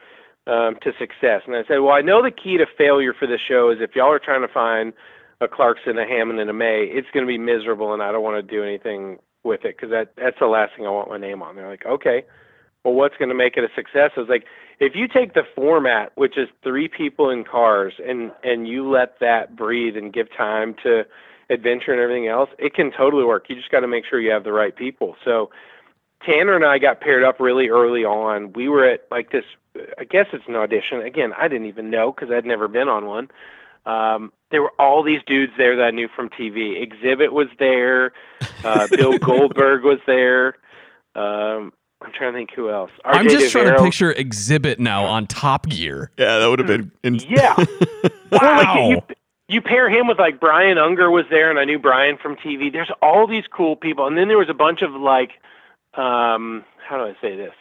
[0.47, 1.43] um, to success?
[1.45, 3.95] And I said, well, I know the key to failure for this show is if
[3.95, 4.91] y'all are trying to find
[5.41, 8.23] a Clarkson, a Hammond, and a May, it's going to be miserable, and I don't
[8.23, 11.17] want to do anything with it because that that's the last thing I want my
[11.17, 11.55] name on.
[11.55, 12.23] They're like, okay,
[12.83, 14.11] well, what's going to make it a success?
[14.17, 14.43] I was like,
[14.79, 19.19] if you take the format, which is three people in cars, and and you let
[19.21, 21.03] that breathe and give time to
[21.49, 23.45] adventure and everything else, it can totally work.
[23.47, 25.15] You just got to make sure you have the right people.
[25.23, 25.49] So.
[26.25, 28.51] Tanner and I got paired up really early on.
[28.51, 29.45] We were at like this,
[29.97, 30.99] I guess it's an audition.
[30.99, 33.29] Again, I didn't even know because I'd never been on one
[33.85, 36.75] um, there were all these dudes there that I knew from TV.
[36.87, 38.11] Xzibit was there,
[38.63, 40.55] uh, Bill Goldberg was there,
[41.15, 41.71] Um,
[42.01, 42.91] I'm trying to think who else.
[43.03, 46.11] I'm RJ just trying to picture Xzibit now on Top Gear.
[46.17, 46.91] Yeah, that would have been.
[47.03, 47.53] In- Yeah.
[47.57, 47.67] Well,
[48.31, 48.89] Wow.
[48.89, 49.15] like you,
[49.55, 52.71] you pair him with like Brian Unger was there, and I knew Brian from TV.
[52.71, 55.31] There's all these cool people, and then there was a bunch of like,
[55.95, 57.53] um, how do I say this?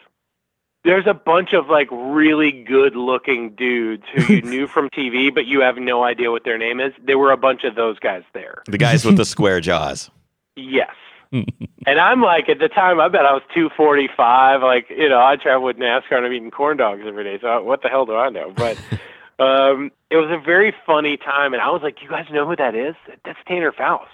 [0.85, 5.61] There's a bunch of like really good-looking dudes who you knew from TV, but you
[5.61, 6.93] have no idea what their name is.
[7.05, 8.62] There were a bunch of those guys there.
[8.66, 10.11] the guys with the square jaws.
[10.57, 10.91] Yes.
[11.33, 14.62] and I'm like, at the time, I bet I was 245.
[14.62, 17.39] Like, you know, I travel with NASCAR and I'm eating corn dogs every day.
[17.41, 18.53] So what the hell do I know?
[18.57, 18.79] But
[19.39, 21.53] um, it was a very funny time.
[21.53, 22.95] And I was like, you guys know who that is?
[23.24, 24.11] That's Tanner Foust.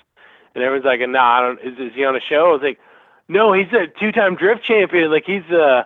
[0.55, 2.49] And everyone's like, nah, I don't, is, is he on a show?
[2.49, 2.81] I was like,
[3.29, 5.11] no, he's a two-time drift champion.
[5.11, 5.85] Like, he's, uh,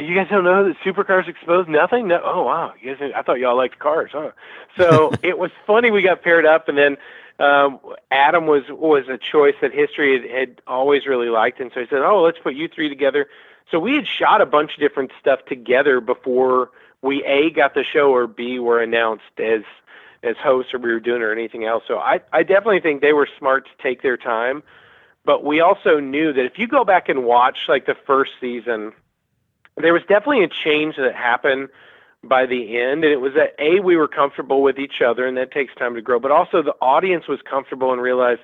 [0.00, 2.08] you guys don't know that supercars exposed nothing?
[2.08, 2.20] No.
[2.24, 2.74] Oh, wow.
[2.80, 4.30] You guys, I thought y'all liked cars, huh?
[4.76, 5.90] So it was funny.
[5.90, 6.96] We got paired up and then,
[7.38, 7.80] um,
[8.10, 11.86] Adam was was a choice that history had, had always really liked, and so he
[11.88, 13.26] said, "Oh, let's put you three together."
[13.70, 16.70] So we had shot a bunch of different stuff together before
[17.00, 19.62] we a got the show or b were announced as
[20.22, 21.82] as hosts or we were doing or anything else.
[21.88, 24.62] So I I definitely think they were smart to take their time,
[25.24, 28.92] but we also knew that if you go back and watch like the first season,
[29.76, 31.68] there was definitely a change that happened
[32.24, 35.36] by the end and it was that a we were comfortable with each other and
[35.36, 38.40] that takes time to grow but also the audience was comfortable and realized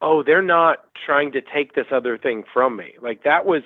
[0.00, 3.62] oh they're not trying to take this other thing from me like that was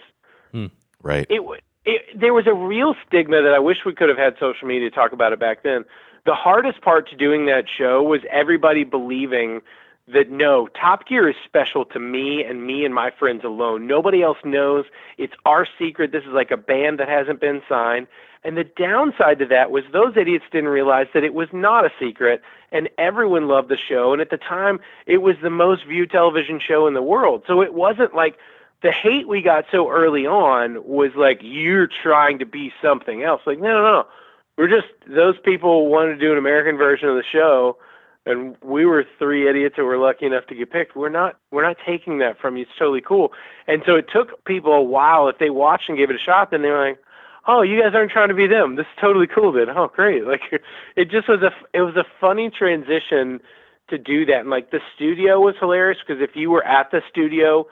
[0.50, 0.66] hmm.
[1.04, 1.26] Right.
[1.28, 1.42] it,
[1.84, 4.90] it there was a real stigma that I wish we could have had social media
[4.90, 5.84] talk about it back then.
[6.26, 9.60] The hardest part to doing that show was everybody believing
[10.06, 13.86] that no, Top Gear is special to me and me and my friends alone.
[13.86, 14.84] Nobody else knows.
[15.16, 16.12] It's our secret.
[16.12, 18.06] This is like a band that hasn't been signed.
[18.44, 21.92] And the downside to that was those idiots didn't realize that it was not a
[21.98, 24.12] secret and everyone loved the show.
[24.12, 27.44] And at the time, it was the most viewed television show in the world.
[27.46, 28.36] So it wasn't like
[28.82, 33.40] the hate we got so early on was like you're trying to be something else.
[33.46, 34.06] Like no, no, no.
[34.58, 37.78] We're just those people wanted to do an American version of the show,
[38.26, 40.96] and we were three idiots that were lucky enough to get picked.
[40.96, 42.62] We're not we're not taking that from you.
[42.62, 43.32] It's totally cool.
[43.66, 45.28] And so it took people a while.
[45.28, 46.98] If they watched and gave it a shot, then they were like,
[47.46, 48.76] "Oh, you guys aren't trying to be them.
[48.76, 50.24] This is totally cool." Then, oh, great.
[50.26, 50.62] Like
[50.96, 53.40] it just was a it was a funny transition
[53.88, 54.40] to do that.
[54.40, 57.66] And like the studio was hilarious because if you were at the studio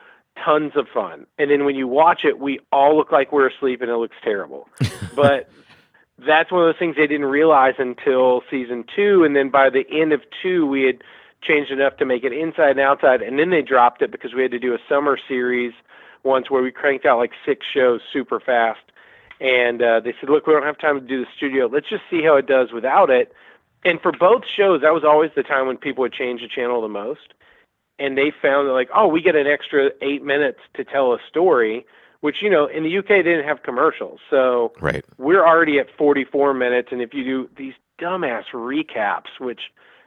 [0.44, 1.26] tons of fun.
[1.38, 4.16] And then when you watch it, we all look like we're asleep and it looks
[4.22, 4.68] terrible.
[5.14, 5.50] but
[6.26, 9.24] that's one of those things they didn't realize until season two.
[9.24, 11.02] And then by the end of two, we had
[11.42, 13.22] changed enough to make it inside and outside.
[13.22, 15.72] And then they dropped it because we had to do a summer series
[16.22, 18.80] once where we cranked out like six shows super fast.
[19.40, 21.66] And uh, they said, look, we don't have time to do the studio.
[21.66, 23.32] Let's just see how it does without it.
[23.84, 26.80] And for both shows, that was always the time when people would change the channel
[26.80, 27.34] the most
[28.02, 31.18] and they found that like, oh, we get an extra eight minutes to tell a
[31.28, 31.86] story,
[32.22, 35.04] which you know in the UK they didn't have commercials, so Right.
[35.18, 39.60] we're already at 44 minutes, and if you do these dumbass recaps, which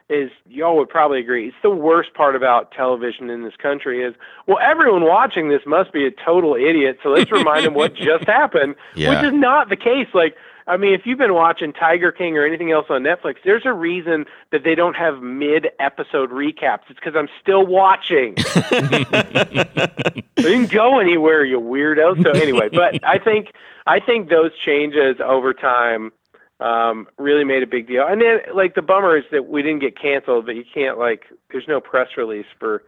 [0.09, 4.13] is y'all would probably agree, it's the worst part about television in this country is
[4.47, 8.25] well, everyone watching this must be a total idiot, so let's remind them what just
[8.25, 9.09] happened, Yeah.
[9.21, 10.07] which is not the case.
[10.13, 10.35] Like.
[10.67, 13.73] I mean, if you've been watching Tiger King or anything else on Netflix, there's a
[13.73, 16.81] reason that they don't have mid-episode recaps.
[16.89, 18.33] It's because I'm still watching.
[18.37, 22.23] I didn't go anywhere, you weirdo.
[22.23, 23.53] So anyway, but I think
[23.85, 26.11] I think those changes over time
[26.59, 28.05] um, really made a big deal.
[28.07, 31.25] And then like the bummer is that we didn't get canceled, but you can't like
[31.51, 32.83] there's no press release for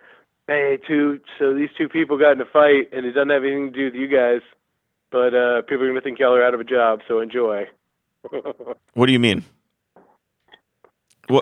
[0.47, 3.71] hey two so these two people got in a fight and it doesn't have anything
[3.71, 4.41] to do with you guys.
[5.12, 7.68] But uh, people are gonna think y'all are out of a job, so enjoy.
[8.93, 9.43] What do you mean?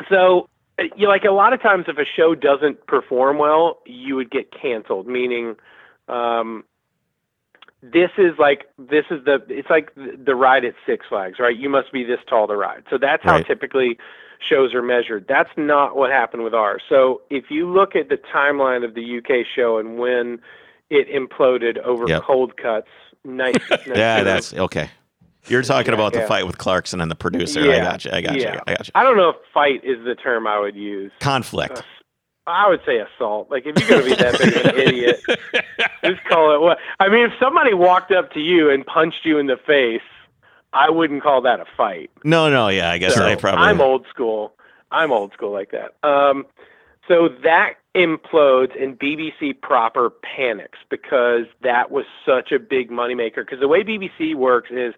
[0.10, 0.50] So,
[0.80, 4.30] uh, you like a lot of times, if a show doesn't perform well, you would
[4.30, 5.08] get canceled.
[5.08, 5.56] Meaning,
[6.10, 6.64] um,
[7.82, 11.56] this is like this is the it's like the, the ride at Six Flags, right?
[11.56, 12.84] You must be this tall to ride.
[12.90, 13.48] So that's how Right.
[13.48, 13.98] typically
[14.40, 15.26] shows are measured.
[15.28, 16.82] That's not what happened with ours.
[16.90, 20.40] So if you look at the timeline of the UK show and when
[20.90, 22.24] it imploded over Yep.
[22.24, 22.90] cold cuts,
[23.26, 23.56] nice.
[23.70, 24.90] nice Yeah, that's okay.
[25.48, 27.62] You're talking Yeah, about the fight with Clarkson and the producer.
[27.62, 28.12] I got you.
[28.12, 28.48] I got you.
[28.48, 28.92] I got you.
[28.96, 31.12] I don't know if fight is the term I would use.
[31.20, 31.84] Conflict.
[32.48, 33.50] I would say assault.
[33.50, 35.20] Like if you're going to be that big of an idiot,
[36.04, 36.78] just call it what.
[37.00, 40.02] I mean, if somebody walked up to you and punched you in the face,
[40.74, 42.12] I wouldn't call that a fight.
[42.24, 42.92] No, no, yeah.
[42.92, 43.66] I guess So, I probably.
[43.66, 44.54] I'm old school.
[44.92, 45.96] I'm old school like that.
[46.08, 46.46] Um,
[47.08, 53.38] so that implodes and BBC proper panics because that was such a big moneymaker.
[53.38, 54.94] Because the way BBC works is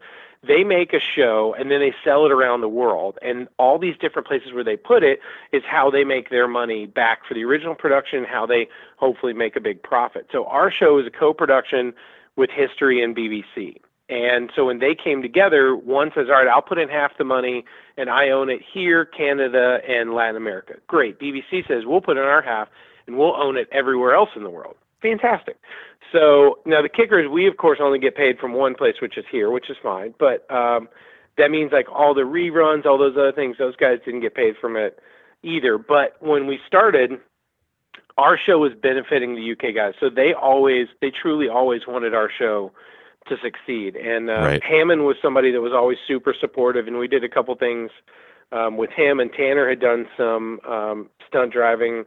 [0.45, 3.17] they make a show and then they sell it around the world.
[3.21, 5.19] And all these different places where they put it
[5.51, 9.55] is how they make their money back for the original production, how they hopefully make
[9.55, 10.27] a big profit.
[10.31, 11.93] So our show is a co production
[12.35, 13.77] with history and BBC.
[14.09, 17.25] And so when they came together, one says, "All right, I'll put in half the
[17.25, 17.65] money,
[17.97, 21.19] and I own it here, Canada, and Latin America." Great.
[21.19, 22.69] BBC says, "We'll put in our half,
[23.05, 25.57] and we'll own it everywhere else in the world." Fantastic.
[26.11, 29.17] So now the kicker is, we of course only get paid from one place, which
[29.17, 30.13] is here, which is fine.
[30.17, 30.87] But um,
[31.37, 34.55] that means like all the reruns, all those other things, those guys didn't get paid
[34.59, 34.99] from it
[35.43, 35.77] either.
[35.77, 37.11] But when we started,
[38.17, 42.29] our show was benefiting the UK guys, so they always, they truly always wanted our
[42.35, 42.71] show
[43.27, 43.95] to succeed.
[43.95, 44.63] And uh, Right.
[44.63, 47.91] Hammond was somebody that was always super supportive, and we did a couple things
[48.51, 49.19] um, with him.
[49.19, 52.05] And Tanner had done some um, stunt driving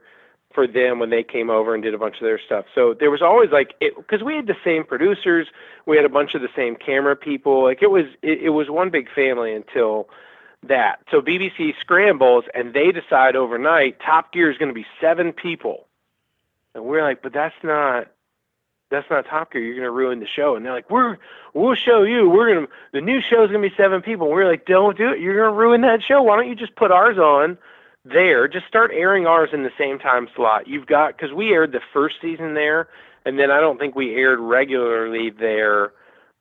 [0.54, 2.64] for them when they came over and did a bunch of their stuff.
[2.74, 5.46] So there was always like because we had the same producers,
[5.86, 7.62] we had a bunch of the same camera people.
[7.62, 10.08] Like it was it, it was one big family until
[10.66, 11.00] that.
[11.10, 15.86] So BBC scrambles and they decide overnight Top Gear is going to be seven people,
[16.74, 18.08] and we're like, but that's not
[18.90, 19.62] that's not Top Gear.
[19.62, 20.56] You're to ruin the show.
[20.56, 21.16] And they're like, we're
[21.54, 22.28] we'll show you.
[22.28, 24.26] We're gonna the new show is going to be seven people.
[24.26, 25.20] And we're like, don't do it.
[25.20, 26.22] You're to ruin that show.
[26.22, 27.58] Why don't you just put ours on?
[28.04, 28.48] there.
[28.48, 30.66] Just start airing ours in the same time slot.
[30.66, 32.88] You've got because we aired the first season there,
[33.24, 35.92] and then I don't think we aired regularly there,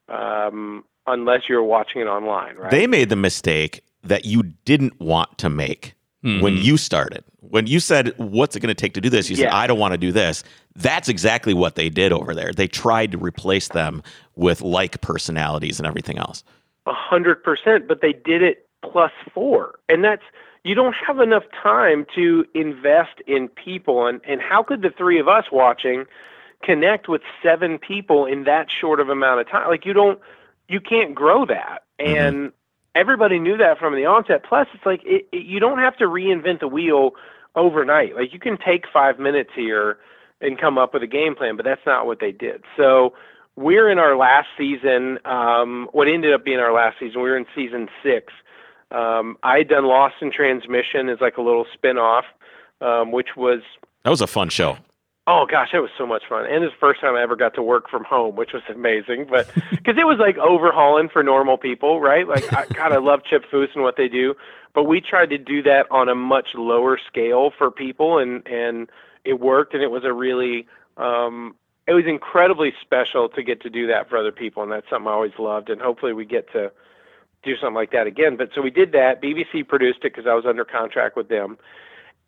[0.08, 2.72] um, unless you're watching it online, right?
[2.72, 6.62] They made the mistake that you didn't want to make when mm-hmm.
[6.62, 7.24] you started.
[7.42, 9.30] When you said, What's it going to take to do this?
[9.30, 10.44] You said, I don't want to do this.
[10.76, 12.52] That's exactly what they did over there.
[12.54, 14.04] They tried to replace them
[14.36, 16.44] with like personalities and everything else.
[16.86, 20.24] A hundred percent, but they did it plus four, and that's
[20.64, 25.20] you don't have enough time to invest in people, and and how could the three
[25.20, 26.06] of us watching
[26.64, 29.68] connect with seven people in that short of amount of time?
[29.68, 30.20] Like you don't,
[30.68, 32.16] you can't grow that, mm-hmm.
[32.16, 32.52] and
[33.00, 34.44] everybody knew that from the onset.
[34.48, 37.12] Plus, it's like it, it, you don't have to reinvent the wheel
[37.56, 38.16] overnight.
[38.16, 39.98] Like you can take five minutes here
[40.42, 42.64] and come up with a game plan, but that's not what they did.
[42.78, 43.14] So
[43.56, 45.20] we're in our last season.
[45.26, 48.34] Um, what ended up being our last season, we were in season six.
[48.92, 52.26] Um, I had done Lost in Transmission as like a little spin-off,
[52.82, 53.62] um, which was
[54.04, 54.78] That was a fun show.
[55.32, 57.54] Oh gosh, it was so much fun, and it's the first time I ever got
[57.54, 59.28] to work from home, which was amazing.
[59.30, 62.28] But because it was like overhauling for normal people, right?
[62.28, 64.34] Like, I, God, I love Chip Foose and what they do,
[64.74, 68.90] but we tried to do that on a much lower scale for people, and and
[69.24, 70.66] it worked, and it was a really,
[70.98, 71.56] um,
[71.86, 75.08] it was incredibly special to get to do that for other people, and that's something
[75.08, 76.72] I always loved, and hopefully we get to
[77.44, 78.36] do something like that again.
[78.36, 79.22] But so we did that.
[79.22, 81.60] BBC produced it because I was under contract with them.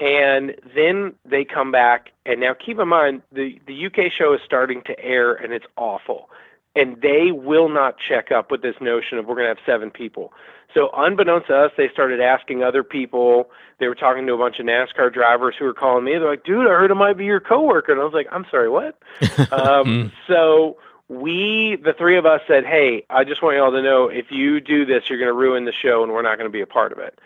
[0.01, 4.41] And then they come back, and now keep in mind the the UK show is
[4.43, 6.27] starting to air, and it's awful.
[6.75, 9.91] And they will not check up with this notion of we're going to have seven
[9.91, 10.33] people.
[10.73, 13.51] So unbeknownst to us, they started asking other people.
[13.79, 16.13] They were talking to a bunch of NASCAR drivers who were calling me.
[16.13, 18.45] They're like, "Dude, I heard it might be your coworker," and I was like, "I'm
[18.49, 18.97] sorry, what?"
[19.51, 20.77] um, so
[21.09, 24.31] we, the three of us, said, "Hey, I just want you all to know if
[24.31, 26.61] you do this, you're going to ruin the show, and we're not going to be
[26.61, 27.19] a part of it."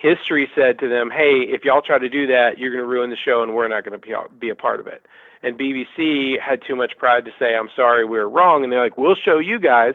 [0.00, 3.10] History said to them, "Hey, if y'all try to do that, you're going to ruin
[3.10, 5.04] the show, and we're not going to be a part of it."
[5.42, 8.82] And BBC had too much pride to say, "I'm sorry, we were wrong," and they're
[8.82, 9.94] like, "We'll show you guys."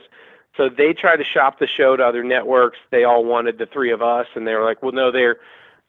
[0.57, 2.77] So they tried to shop the show to other networks.
[2.91, 5.37] They all wanted the three of us, and they were like, "Well, no, they're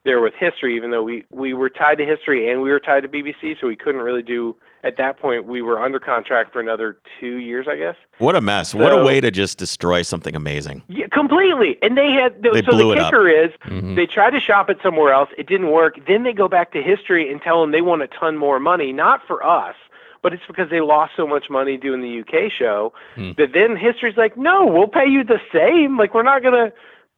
[0.05, 3.03] they're with History, even though we we were tied to History and we were tied
[3.03, 6.61] to BBC, so we couldn't really do." At that point, we were under contract for
[6.61, 7.97] another two years, I guess.
[8.19, 8.73] What a mess.
[8.75, 10.83] what a way to just destroy something amazing.
[10.89, 11.77] Yeah, completely.
[11.83, 13.11] And they had They so blew the it up.
[13.11, 13.97] kicker is Mhm.
[13.97, 15.29] they tried to shop it somewhere else.
[15.37, 15.99] It didn't work.
[16.07, 18.93] Then they go back to history and tell them they want a ton more money,
[18.93, 19.75] not for us,
[20.23, 23.33] but it's because they lost so much money doing the UK show Hmm.
[23.39, 25.99] that then history's like, no, we'll pay you the same.
[25.99, 26.73] Like we're not gonna.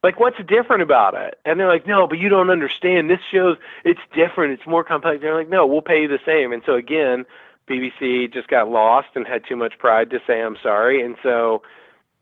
[0.04, 1.40] Like what's different about it?
[1.44, 3.10] And they're like, no, but you don't understand.
[3.10, 4.52] This shows it's different.
[4.52, 5.20] It's more complex.
[5.20, 6.52] They're like, no, we'll pay you the same.
[6.52, 7.26] And so again,
[7.68, 11.04] BBC just got lost and had too much pride to say I'm sorry.
[11.04, 11.62] And so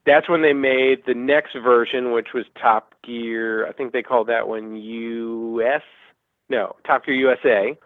[0.05, 3.67] that's when they made the next version, which was Top Gear.
[3.67, 5.83] I think they called that one US.
[6.49, 7.77] No, Top Gear USA.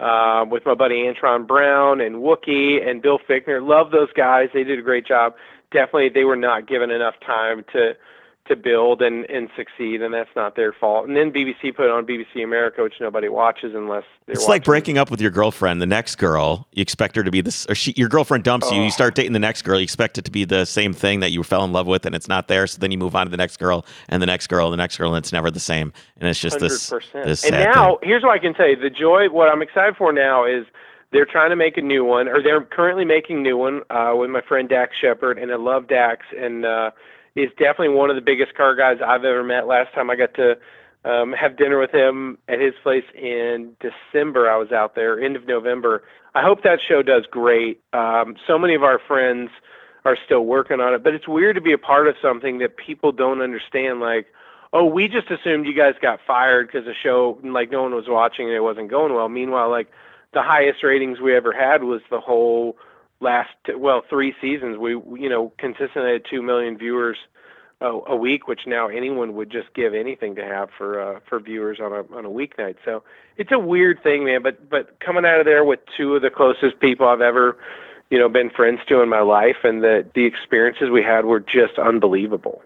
[0.00, 3.66] Um, with my buddy Antron Brown and Wookie and Bill Fichtner.
[3.66, 4.48] Love those guys.
[4.54, 5.34] They did a great job.
[5.72, 7.92] Definitely, they were not given enough time to
[8.50, 11.08] to build and, and succeed, and that's not their fault.
[11.08, 14.64] And then BBC put it on BBC America, which nobody watches unless they're It's like
[14.64, 15.80] breaking up with your girlfriend.
[15.80, 18.80] The next girl, you expect her to be this, or she, your girlfriend dumps you.
[18.80, 18.84] Oh.
[18.84, 19.78] You start dating the next girl.
[19.78, 22.14] You expect it to be the same thing that you fell in love with, and
[22.14, 22.66] it's not there.
[22.66, 24.78] So then you move on to the next girl, and the next girl, and the
[24.78, 25.92] next girl, and it's never the same.
[26.18, 27.24] And it's just this, 100%.
[27.24, 28.08] this and sad now, thing.
[28.08, 29.28] here's what I can tell you: the joy.
[29.30, 30.66] What I'm excited for now is
[31.12, 34.12] they're trying to make a new one, or they're currently making a new one uh,
[34.14, 36.90] with my friend Dax Shepard, and I love Dax, and uh,
[37.34, 39.66] he's definitely one of the biggest car guys I've ever met.
[39.66, 40.56] Last time I got to
[41.04, 45.36] um, have dinner with him at his place in December, I was out there, end
[45.36, 46.02] of November.
[46.34, 47.80] I hope that show does great.
[47.92, 49.50] Um, so many of our friends
[50.04, 51.02] are still working on it.
[51.02, 54.00] But it's weird to be a part of something that people don't understand.
[54.00, 54.26] Like,
[54.72, 58.06] oh, we just assumed you guys got fired because the show, like, no one was
[58.08, 59.28] watching and it wasn't going well.
[59.28, 59.90] Meanwhile, like,
[60.32, 62.76] the highest ratings we ever had was the whole
[63.20, 64.78] last, well, three seasons.
[64.78, 67.16] We, you know, consistently had two million viewers
[67.80, 71.40] a, a week, which now anyone would just give anything to have for uh, for
[71.40, 72.76] viewers on a on a weeknight.
[72.84, 73.02] So
[73.36, 74.42] it's a weird thing, man.
[74.42, 77.56] But but coming out of there with two of the closest people I've ever
[78.10, 81.40] you know been friends to in my life, and the the experiences we had were
[81.40, 82.62] just unbelievable.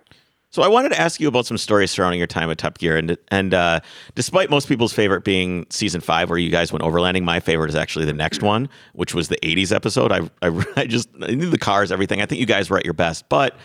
[0.54, 2.96] So I wanted to ask you about some stories surrounding your time at Top Gear,
[2.96, 3.80] and and uh,
[4.14, 7.74] despite most people's favorite being season five, where you guys went overlanding, my favorite is
[7.74, 10.12] actually the next one, which was the '80s episode.
[10.12, 12.22] I I, I just I knew the cars, everything.
[12.22, 13.56] I think you guys were at your best, but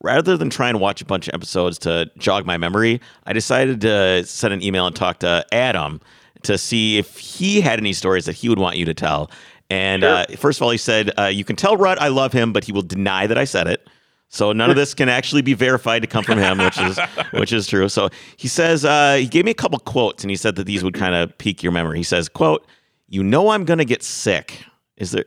[0.00, 3.82] rather than try and watch a bunch of episodes to jog my memory, I decided
[3.82, 6.00] to send an email and talk to Adam
[6.44, 9.30] to see if he had any stories that he would want you to tell.
[9.68, 10.14] And Sure.
[10.14, 12.64] uh, first of all, he said, uh, "You can tell Rutt I love him, but
[12.64, 13.86] he will deny that I said it."
[14.30, 16.98] So none of this can actually be verified to come from him, which is
[17.32, 17.88] which is true.
[17.88, 20.84] So he says uh, he gave me a couple quotes, and he said that these
[20.84, 21.96] would kind of pique your memory.
[21.96, 22.66] He says, "quote
[23.08, 24.64] You know I'm gonna get sick."
[24.98, 25.24] Is there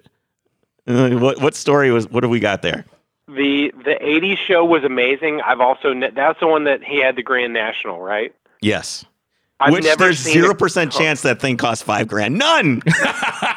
[0.87, 2.07] uh, what what story was?
[2.09, 2.85] What have we got there?
[3.27, 5.41] The the '80s show was amazing.
[5.41, 8.35] I've also that's the one that he had the Grand National, right?
[8.61, 9.03] Yes.
[9.61, 12.37] I've Which never there's zero percent chance that thing cost five grand.
[12.37, 12.81] None.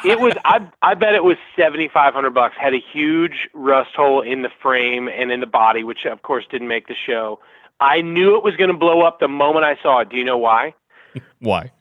[0.05, 2.55] it was I I bet it was seventy five hundred bucks.
[2.59, 6.45] Had a huge rust hole in the frame and in the body, which of course
[6.51, 7.39] didn't make the show.
[7.79, 10.09] I knew it was going to blow up the moment I saw it.
[10.09, 10.73] Do you know why?
[11.39, 11.71] Why?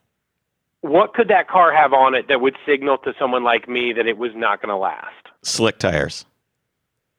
[0.81, 4.07] What could that car have on it that would signal to someone like me that
[4.07, 5.27] it was not going to last?
[5.43, 6.25] Slick tires.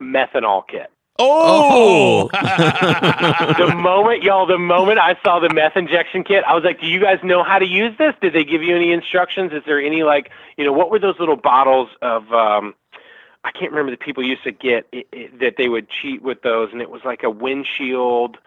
[0.02, 0.92] Methanol kit.
[1.18, 2.30] Oh.
[3.58, 6.88] the moment, y'all, the moment I saw the meth injection kit, I was like, "Do
[6.88, 8.14] you guys know how to use this?
[8.22, 9.54] Did they give you any instructions?
[9.54, 12.32] Is there any like, you know, what were those little bottles of?
[12.34, 12.76] um
[13.44, 16.42] I can't remember the people used to get it, it, that they would cheat with
[16.42, 18.38] those, and it was like a windshield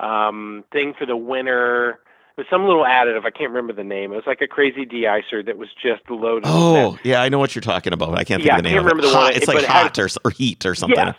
[0.00, 1.98] um thing for the winter.
[2.36, 3.24] It was some little additive.
[3.24, 4.12] I can't remember the name.
[4.12, 6.44] It was like a crazy de-icer that was just loaded.
[6.46, 8.10] Oh, yeah, I know what you're talking about.
[8.14, 8.82] I can't think Yeah, of the I name.
[8.82, 9.02] can't of it.
[9.02, 10.98] the one, Hot- It's but like it had- hot or, or heat or something.
[10.98, 11.14] Yeah.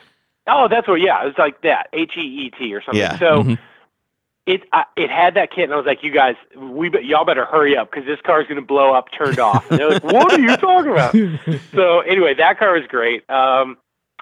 [0.47, 1.01] Oh, that's what.
[1.01, 1.87] Yeah, it was like that.
[1.93, 2.99] H E E T or something.
[2.99, 3.19] Yeah.
[3.19, 3.57] So Mhm.
[4.45, 7.45] it I, it had that kit, and I was like, "You guys, we y'all better
[7.45, 10.03] hurry up because this car is going to blow up, turned off." And they're like,
[10.15, 11.15] "What are you talking about?"
[11.75, 13.29] so anyway, that car was great.
[13.29, 13.77] Um,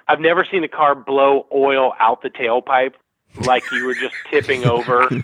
[0.08, 2.94] I've never seen a car blow oil out the tailpipe
[3.38, 5.10] like you were just tipping over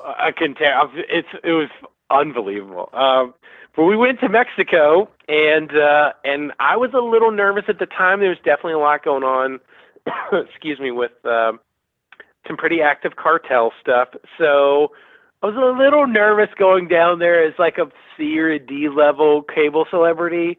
[0.00, 0.82] I a container.
[0.94, 1.68] It's it was
[2.10, 2.90] unbelievable.
[2.92, 3.34] Um,
[3.76, 7.86] but we went to Mexico, and uh, and I was a little nervous at the
[7.86, 8.20] time.
[8.20, 9.60] There was definitely a lot going on.
[10.32, 11.60] excuse me, with um,
[12.46, 14.08] some pretty active cartel stuff.
[14.38, 14.92] So
[15.42, 18.88] I was a little nervous going down there as like a C or a D
[18.88, 20.58] level cable celebrity,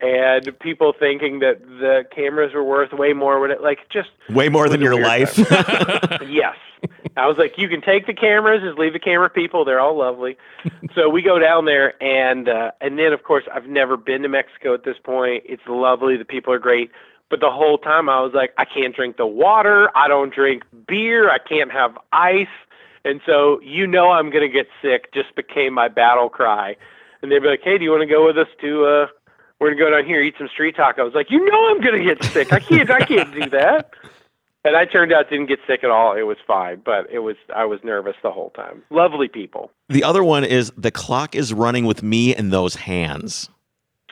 [0.00, 3.40] and people thinking that the cameras were worth way more.
[3.40, 5.36] When it like just Way more than your life.
[6.28, 6.56] yes.
[7.16, 9.64] I was like, you can take the cameras, just leave the camera people.
[9.64, 10.38] They're all lovely.
[10.94, 14.28] so we go down there, and uh, and then of course I've never been to
[14.28, 15.44] Mexico at this point.
[15.46, 16.16] It's lovely.
[16.16, 16.90] The people are great.
[17.28, 19.90] But the whole time I was like, I can't drink the water.
[19.96, 21.30] I don't drink beer.
[21.30, 22.48] I can't have ice.
[23.04, 25.12] And so you know I'm gonna get sick.
[25.12, 26.76] Just became my battle cry.
[27.22, 28.84] And they'd be like, Hey, do you want to go with us to?
[28.86, 29.06] uh
[29.60, 31.14] We're gonna go down here eat some street tacos.
[31.14, 32.52] Like, you know I'm gonna get sick.
[32.52, 32.90] I can't.
[32.90, 33.90] I can't do that.
[34.62, 36.14] And I turned out didn't get sick at all.
[36.14, 38.82] It was fine, but it was I was nervous the whole time.
[38.90, 39.70] Lovely people.
[39.88, 43.48] the other one is the clock is running with me and those hands.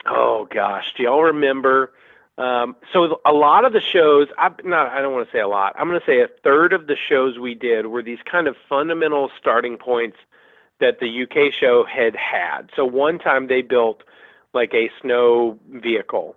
[0.07, 1.93] Oh gosh, do y'all remember?
[2.39, 5.47] Um, so a lot of the shows, I not I don't want to say a
[5.47, 5.75] lot.
[5.77, 8.55] I'm going to say a third of the shows we did were these kind of
[8.67, 10.17] fundamental starting points
[10.79, 12.71] that the UK show had had.
[12.75, 14.01] So one time they built
[14.53, 16.35] like a snow vehicle.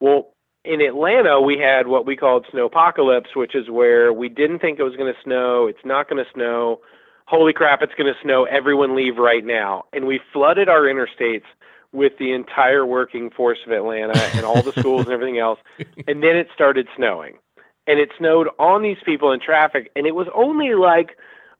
[0.00, 0.28] Well,
[0.64, 4.82] in Atlanta we had what we called snowpocalypse, which is where we didn't think it
[4.82, 5.66] was going to snow.
[5.66, 6.80] It's not going to snow.
[7.26, 8.44] Holy crap, it's going to snow.
[8.44, 9.84] Everyone leave right now.
[9.92, 11.44] And we flooded our interstates
[11.92, 15.58] with the entire working force of Atlanta and all the schools and everything else.
[16.06, 17.38] And then it started snowing.
[17.86, 19.90] And it snowed on these people in traffic.
[19.96, 21.16] And it was only like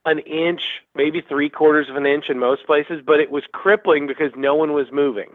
[0.07, 0.63] an inch,
[0.95, 4.55] maybe three quarters of an inch in most places, but it was crippling because no
[4.55, 5.31] one was moving.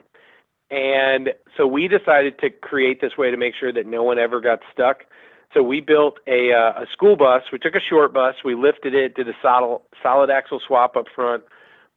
[0.75, 4.41] And so we decided to create this way to make sure that no one ever
[4.41, 5.05] got stuck.
[5.53, 7.43] So we built a, uh, a school bus.
[7.49, 8.35] We took a short bus.
[8.43, 11.43] We lifted it, did a solid, solid axle swap up front,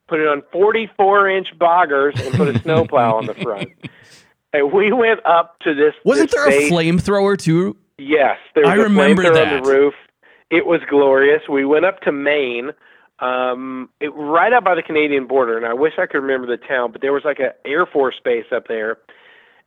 [0.07, 3.67] put it on 44 inch boggers, and put a snowplow on the front.
[4.53, 5.93] And we went up to this.
[6.05, 7.75] Wasn't this there a flamethrower too?
[7.97, 9.93] Yes, there was I a remember flamethrower on the roof.
[10.49, 11.41] It was glorious.
[11.49, 12.71] We went up to Maine,
[13.21, 16.63] um, it, right out by the Canadian border, and I wish I could remember the
[16.63, 18.97] town, but there was like an Air Force base up there,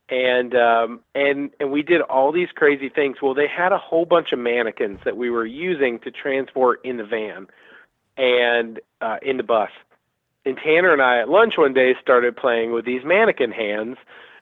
[0.09, 3.17] and um, and and we did all these crazy things.
[3.21, 6.97] Well, they had a whole bunch of mannequins that we were using to transport in
[6.97, 7.47] the van
[8.17, 9.69] and uh, in the bus.
[10.45, 13.97] And Tanner and I at lunch one day started playing with these mannequin hands,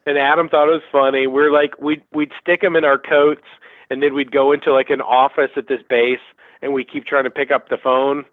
[0.06, 1.26] and Adam thought it was funny.
[1.26, 3.44] We're like we'd we'd stick them in our coats,
[3.90, 6.24] and then we'd go into like an office at this base,
[6.62, 8.24] and we keep trying to pick up the phone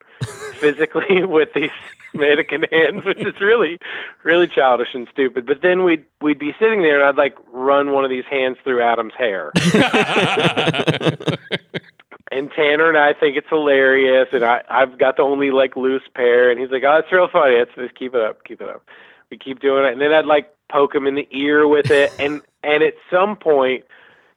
[0.59, 1.71] physically with these
[2.13, 3.79] mannequin hands, which is really,
[4.23, 5.45] really childish and stupid.
[5.45, 8.57] But then we'd we'd be sitting there, and I'd like run one of these hands
[8.63, 9.51] through Adam's hair.
[12.31, 16.07] and Tanner and I think it's hilarious, and I I've got the only like loose
[16.13, 17.55] pair, and he's like, "Oh, it's real funny.
[17.55, 18.83] It's just keep it up, keep it up."
[19.31, 22.11] We keep doing it, and then I'd like poke him in the ear with it,
[22.19, 23.85] and and at some point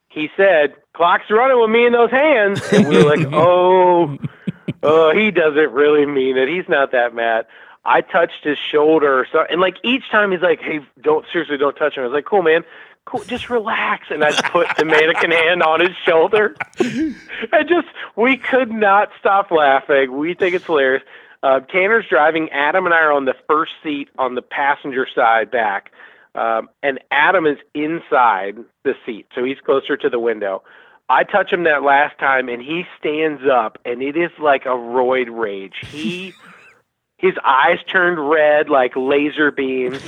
[0.08, 4.18] he said, "Clock's running with me in those hands," and we were like, "Oh."
[4.82, 6.48] oh, he doesn't really mean it.
[6.48, 7.46] He's not that mad.
[7.84, 11.74] I touched his shoulder, so and like each time he's like, "Hey, don't seriously, don't
[11.74, 12.64] touch him." I was like, "Cool, man,
[13.04, 16.54] cool, just relax." And I put the mannequin hand on his shoulder.
[16.80, 20.16] I just we could not stop laughing.
[20.16, 21.02] We think it's hilarious.
[21.42, 22.50] Uh, Tanner's driving.
[22.50, 25.90] Adam and I are on the first seat on the passenger side back,
[26.36, 30.62] um, and Adam is inside the seat, so he's closer to the window.
[31.08, 34.70] I touch him that last time, and he stands up, and it is like a
[34.70, 35.74] roid rage.
[35.82, 36.32] He,
[37.18, 40.00] his eyes turned red like laser beams.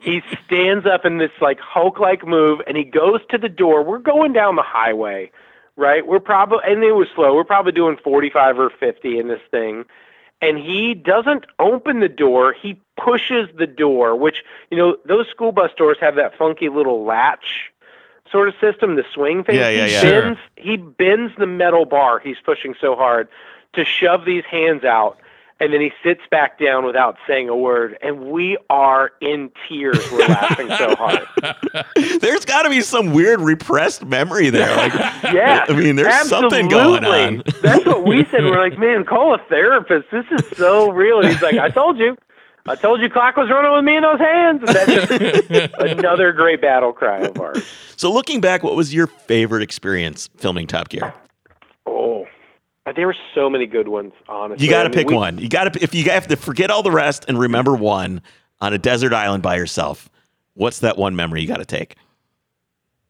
[0.00, 3.82] he stands up in this like Hulk-like move, and he goes to the door.
[3.82, 5.30] We're going down the highway,
[5.76, 6.06] right?
[6.06, 7.34] We're probably, and it was slow.
[7.34, 9.84] We're probably doing 45 or 50 in this thing.
[10.40, 12.52] And he doesn't open the door.
[12.52, 17.04] He pushes the door, which, you know, those school bus doors have that funky little
[17.04, 17.72] latch
[18.30, 19.56] sort of system, the swing thing.
[19.56, 20.02] Yeah, yeah, he yeah.
[20.02, 22.18] Bends, he bends the metal bar.
[22.18, 23.28] He's pushing so hard
[23.74, 25.18] to shove these hands out,
[25.60, 27.98] and then he sits back down without saying a word.
[28.02, 29.98] And we are in tears.
[30.12, 31.26] We're laughing so hard.
[32.20, 34.74] There's got to be some weird repressed memory there.
[34.76, 34.94] Like,
[35.32, 37.42] Yeah, I mean, there's something going on.
[37.62, 38.44] That's what we said.
[38.44, 40.10] We're like, man, call a therapist.
[40.10, 41.20] This is so real.
[41.20, 42.16] And he's like, I told you.
[42.68, 44.62] I told you clock was running with me in those hands.
[45.78, 47.64] That's another great battle cry of ours.
[47.96, 51.12] So, looking back, what was your favorite experience filming Top Gear?
[51.86, 52.26] Oh,
[52.94, 54.66] there were so many good ones, honestly.
[54.66, 55.38] You got to I mean, pick we- one.
[55.38, 58.22] You got to if you have to forget all the rest and remember one
[58.60, 60.08] on a desert island by yourself.
[60.54, 61.96] What's that one memory you got to take?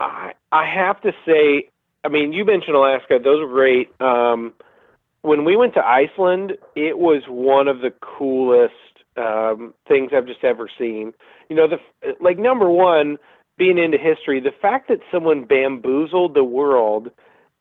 [0.00, 1.68] I I have to say,
[2.04, 3.88] I mean, you mentioned Alaska; those were great.
[4.00, 4.52] Um,
[5.22, 8.74] when we went to Iceland, it was one of the coolest
[9.19, 11.12] um, things I've just ever seen.
[11.49, 11.79] You know, the
[12.21, 13.16] like number one,
[13.57, 17.11] being into history, the fact that someone bamboozled the world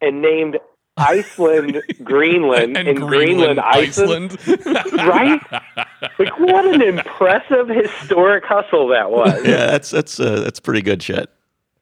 [0.02, 0.58] and named
[0.98, 4.36] Iceland Greenland and, Greenland, Iceland,
[4.94, 5.40] right?
[6.18, 9.34] Like, what an impressive historic hustle that was.
[9.46, 11.30] Yeah, that's that's uh, that's pretty good shit.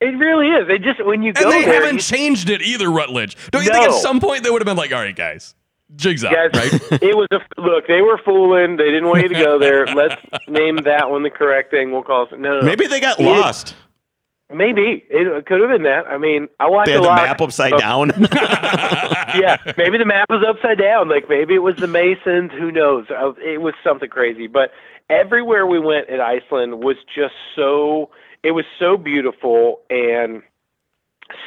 [0.02, 0.68] It really is.
[0.68, 3.38] They just when you go And they there, haven't you- changed it either, Rutledge.
[3.52, 5.56] Don't you think at some point they would have been like, all right, guys,
[5.96, 6.74] jigs up, Guys, right?
[7.02, 7.88] it was a look.
[7.88, 8.78] They were fooling.
[8.78, 9.86] They didn't want you to go there.
[9.88, 10.16] Let's
[10.48, 11.92] name that one the correct thing.
[11.92, 12.32] We'll call it.
[12.40, 12.66] No, no, no.
[12.66, 13.76] Maybe they got It- lost.
[14.54, 16.08] maybe it could have been that.
[16.08, 17.16] I mean, I watched They a had the lot.
[17.24, 18.10] map upside of- down.
[19.40, 21.10] yeah, maybe the map was upside down.
[21.10, 22.52] Like maybe it was the Masons.
[22.52, 23.06] Who knows?
[23.10, 24.48] Uh, It was something crazy.
[24.48, 24.72] But
[25.10, 28.10] everywhere we went at Iceland was just so.
[28.44, 30.44] It was so beautiful and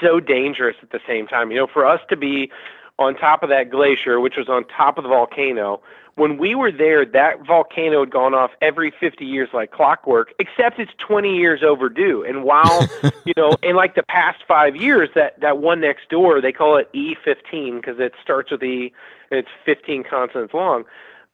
[0.02, 1.50] so dangerous at the same time.
[1.52, 2.50] You know, for us to be
[2.98, 5.80] on top of that glacier, which was on top of the volcano,
[6.18, 10.78] when we were there, that volcano had gone off every 50 years like clockwork, except
[10.78, 12.24] it's 20 years overdue.
[12.24, 12.88] And while,
[13.24, 16.76] you know, in like the past five years, that, that one next door, they call
[16.76, 18.92] it E15 because it starts with E
[19.30, 20.84] and it's 15 consonants long.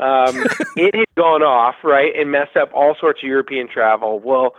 [0.01, 0.45] Um,
[0.77, 4.21] it had gone off, right, and messed up all sorts of European travel.
[4.21, 4.55] Well,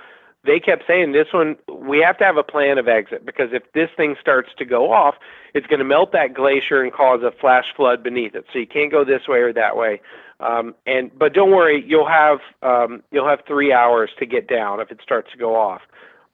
[0.45, 3.63] they kept saying this one we have to have a plan of exit because if
[3.73, 5.15] this thing starts to go off
[5.53, 8.67] it's going to melt that glacier and cause a flash flood beneath it so you
[8.67, 10.01] can't go this way or that way
[10.39, 14.79] um, and but don't worry you'll have um, you'll have three hours to get down
[14.79, 15.81] if it starts to go off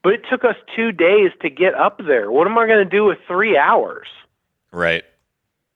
[0.04, 2.90] but it took us two days to get up there what am i going to
[2.90, 4.08] do with three hours
[4.72, 5.04] right.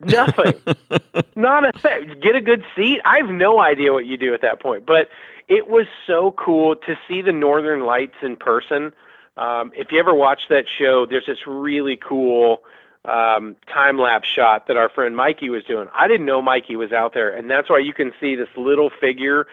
[0.02, 0.54] Nothing.
[1.36, 2.20] Not a thing.
[2.22, 3.00] Get a good seat.
[3.06, 4.86] I have no idea what you do at that point.
[4.86, 5.10] But
[5.48, 8.93] it was so cool to see the Northern Lights in person.
[9.38, 12.64] Um, if you ever watch that show, there's this really cool
[13.04, 15.88] um, time lapse shot that our friend Mikey was doing.
[15.93, 18.89] I didn't know Mikey was out there, and that's why you can see this little
[18.89, 19.46] figure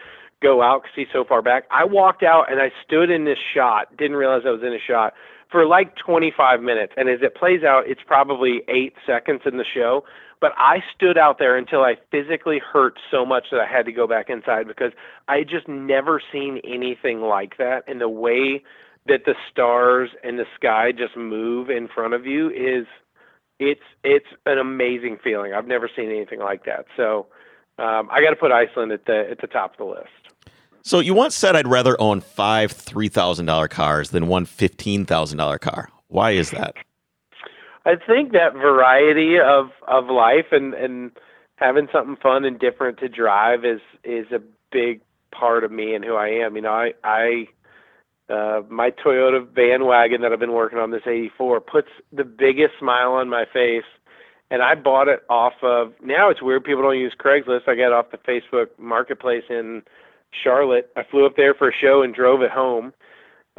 [0.43, 1.65] go out because he's so far back.
[1.71, 3.97] I walked out and I stood in this shot.
[3.97, 5.15] Didn't realize I was in a shot
[5.51, 6.93] for like 25 minutes.
[6.97, 10.05] And as it plays out, it's probably eight seconds in the show.
[10.43, 13.93] But I stood out there until I physically hurt so much that I had to
[13.93, 14.91] go back inside because
[15.29, 17.85] I had just never seen anything like that.
[17.87, 18.65] And the way
[19.07, 22.89] that the stars and the sky just move in front of you is
[23.61, 25.55] it's it's an amazing feeling.
[25.55, 26.87] I've never seen anything like that.
[26.97, 27.29] So
[27.79, 30.09] um, I got to put Iceland at the at the top of the list.
[30.83, 35.07] So you once said I'd rather own five three thousand dollar cars than one fifteen
[35.07, 35.89] thousand dollar car.
[36.09, 36.75] Why is that?
[37.85, 41.11] I think that variety of of life and and
[41.57, 45.01] having something fun and different to drive is is a big
[45.33, 46.57] part of me and who I am.
[46.57, 47.47] You know, I I
[48.33, 52.75] uh, my Toyota van wagon that I've been working on this 84 puts the biggest
[52.79, 53.85] smile on my face.
[54.51, 57.69] And I bought it off of, now it's weird people don't use Craigslist.
[57.69, 59.83] I got it off the Facebook marketplace in
[60.31, 60.91] Charlotte.
[60.97, 62.93] I flew up there for a show and drove it home.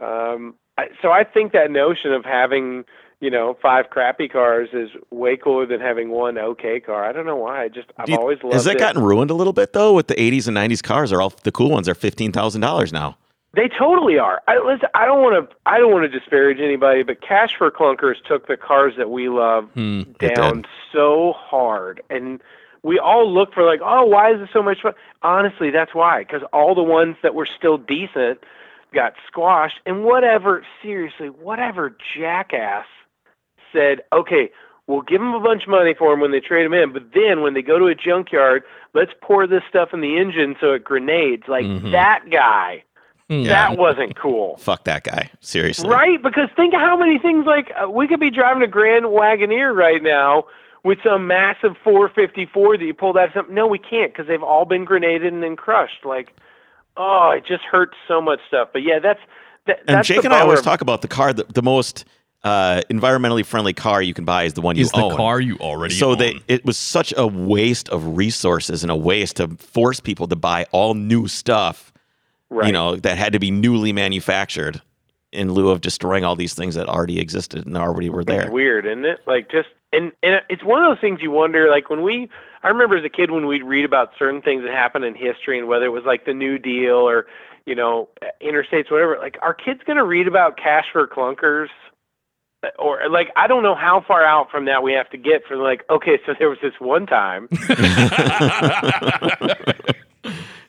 [0.02, 2.84] Um, I, so I think that notion of having,
[3.20, 7.06] you know, five crappy cars is way cooler than having one okay car.
[7.06, 7.64] I don't know why.
[7.64, 8.80] I just I've you, always loved Has that it.
[8.80, 9.94] gotten ruined a little bit though?
[9.94, 12.92] With the 80s and 90s cars, are all the cool ones are fifteen thousand dollars
[12.92, 13.18] now.
[13.56, 14.42] They totally are.
[14.48, 14.90] I listen.
[14.96, 15.56] I don't want to.
[15.68, 19.30] I don't want to disparage anybody, but Cash for Clunkers took the cars that we
[19.30, 22.42] love Hmm, down so hard, and
[22.82, 24.94] we all look for like, oh, why is it so much fun?
[25.22, 26.24] Honestly, that's why.
[26.24, 28.40] Because all the ones that were still decent
[28.92, 30.66] got squashed, and whatever.
[30.82, 32.88] Seriously, whatever jackass
[33.74, 34.50] said, okay,
[34.88, 37.04] we'll give them a bunch of money for them when they trade them in, but
[37.14, 38.64] then when they go to a junkyard,
[38.94, 41.44] let's pour this stuff in the engine so it grenades.
[41.48, 41.92] Like Mhm.
[41.92, 42.84] that guy.
[43.30, 43.44] Hmm.
[43.44, 44.58] That wasn't cool.
[44.60, 45.30] Fuck that guy.
[45.40, 45.90] Seriously.
[45.90, 46.22] Right?
[46.22, 49.74] Because think of how many things like uh, we could be driving a Grand Wagoneer
[49.74, 50.44] right now
[50.84, 53.56] with some massive 454 that you pulled out of something.
[53.56, 56.04] No, we can't because they've all been grenaded and then crushed.
[56.04, 56.34] Like,
[56.98, 58.68] oh, it just hurts so much stuff.
[58.74, 59.22] But yeah, that's
[59.68, 61.32] that, And that's Jake and I always of- talk about the car.
[61.32, 62.04] The, the most
[62.44, 65.16] uh, environmentally friendly car you can buy is the one you Is the own.
[65.16, 66.18] car you already so own.
[66.18, 70.36] they it was such a waste of resources and a waste to force people to
[70.36, 71.94] buy all new stuff
[72.50, 72.68] right.
[72.68, 74.82] you know that had to be newly manufactured
[75.32, 78.52] in lieu of destroying all these things that already existed and already were It's there
[78.52, 79.20] weird, isn't it?
[79.26, 81.70] Like just and and it's one of those things you wonder.
[81.70, 82.30] Like when we,
[82.62, 85.58] I remember as a kid when we'd read about certain things that happened in history
[85.58, 87.26] and whether it was like the New Deal or
[87.66, 88.10] you know
[88.44, 89.18] interstates, whatever.
[89.20, 91.70] Like, are kids going to read about cash for clunkers?
[92.80, 95.56] Or like I don't know how far out from that we have to get for
[95.58, 97.48] like okay so there was this one time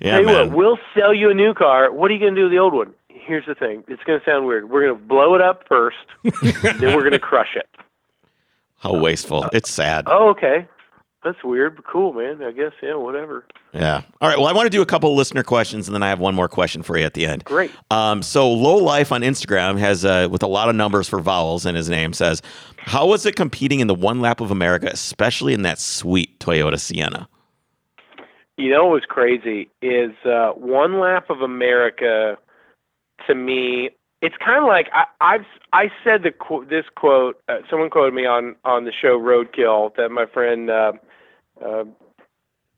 [0.01, 1.93] yeah Tell you man what, we'll sell you a new car.
[1.93, 2.93] What are you going to do with the old one?
[3.09, 3.85] Here's the thing.
[3.89, 4.69] It's going to sound weird.
[4.69, 7.67] We're going to blow it up first, then we're going to crush it.
[8.79, 10.67] how wasteful it's sad Oh, okay.
[11.25, 12.43] That's weird, but cool, man.
[12.43, 13.47] I guess, yeah, whatever.
[13.73, 16.09] yeah all right well i want to do a couple listener questions and then i
[16.09, 17.73] have one more question for you at the end Great.
[17.91, 21.67] Um, so low life on Instagram has uh, with a lot of numbers for vowels
[21.67, 22.43] in his name says,
[22.77, 26.79] "How was it competing in the one lap of America, especially in that sweet Toyota
[26.79, 27.29] Sienna?"
[28.57, 32.37] You know what was crazy is uh, one lap of America.
[33.27, 33.91] To me,
[34.23, 36.33] it's kind of like I, I've I said the
[36.69, 37.41] this quote.
[37.49, 40.71] Uh, someone quoted me on on the show Roadkill that my friend
[41.65, 41.85] uh,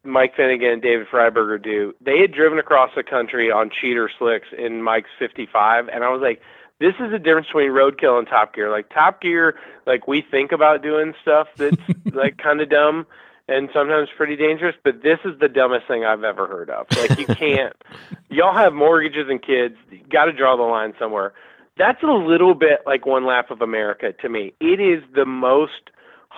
[0.05, 1.95] Mike Finnegan and David Freiberger do.
[2.01, 6.22] They had driven across the country on cheater slicks in Mike's 55, and I was
[6.22, 6.41] like,
[6.78, 8.70] this is the difference between Roadkill and Top Gear.
[8.70, 11.76] Like Top Gear, like we think about doing stuff that's
[12.12, 13.07] like kind of dumb
[13.49, 16.87] and sometimes pretty dangerous, but this is the dumbest thing I've ever heard of.
[16.97, 17.74] Like you can't.
[18.28, 19.76] y'all have mortgages and kids.
[19.91, 21.32] You got to draw the line somewhere.
[21.78, 24.53] That's a little bit like one lap of America to me.
[24.61, 25.91] It is the most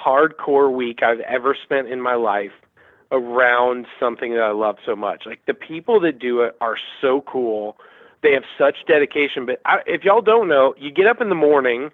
[0.04, 2.52] hardcore week I've ever spent in my life
[3.10, 5.22] around something that I love so much.
[5.26, 7.76] Like the people that do it are so cool.
[8.22, 9.46] They have such dedication.
[9.46, 11.90] But I, if y'all don't know, you get up in the morning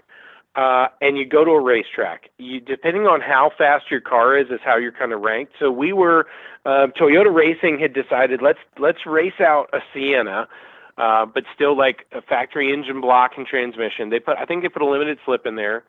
[0.56, 2.30] uh, and you go to a racetrack.
[2.38, 5.52] You depending on how fast your car is, is how you're kind of ranked.
[5.58, 6.26] So we were
[6.64, 10.48] uh, Toyota Racing had decided let's let's race out a Sienna.
[10.96, 14.10] Uh, but still like a factory engine block and transmission.
[14.10, 15.82] They put, I think they put a limited slip in there.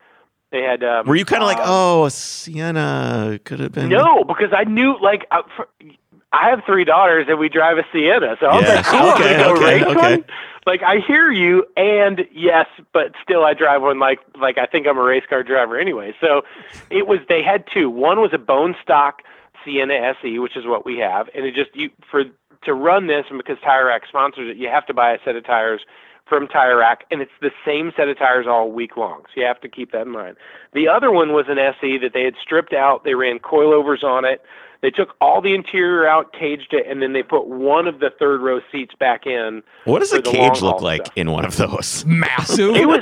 [0.55, 0.85] They had.
[0.85, 3.89] Um, Were you kind of like, um, "Oh, a Sienna could have been"?
[3.89, 5.67] no, because I knew like uh, for,
[6.31, 8.75] I have three daughters and we drive a Sienna, so I was Yeah.
[8.75, 10.11] like, cool, I'm Okay, gonna go okay, race okay.
[10.15, 10.25] one.
[10.65, 14.87] Like I hear you, and yes, but still I drive one like like I think
[14.87, 16.15] I'm a race car driver anyway.
[16.21, 16.43] So
[16.89, 17.89] it was they had two.
[17.89, 19.23] One was a bone stock
[19.65, 22.23] Sienna SE, which is what we have, and it just you for
[22.63, 25.35] to run this and because Tire Rack sponsors it, you have to buy a set
[25.35, 25.81] of tires
[26.27, 29.23] from Tire Rack, and it's the same set of tires all week long.
[29.33, 30.37] So you have to keep that in mind.
[30.73, 33.03] The other one was an SE that they had stripped out.
[33.03, 34.41] They ran coilovers on it.
[34.81, 38.11] They took all the interior out, caged it, and then they put one of the
[38.19, 39.63] third row seats back in.
[39.85, 41.17] What does a cage look like stuff.
[41.17, 42.05] in one of those?
[42.05, 42.75] Massive.
[42.75, 43.01] It was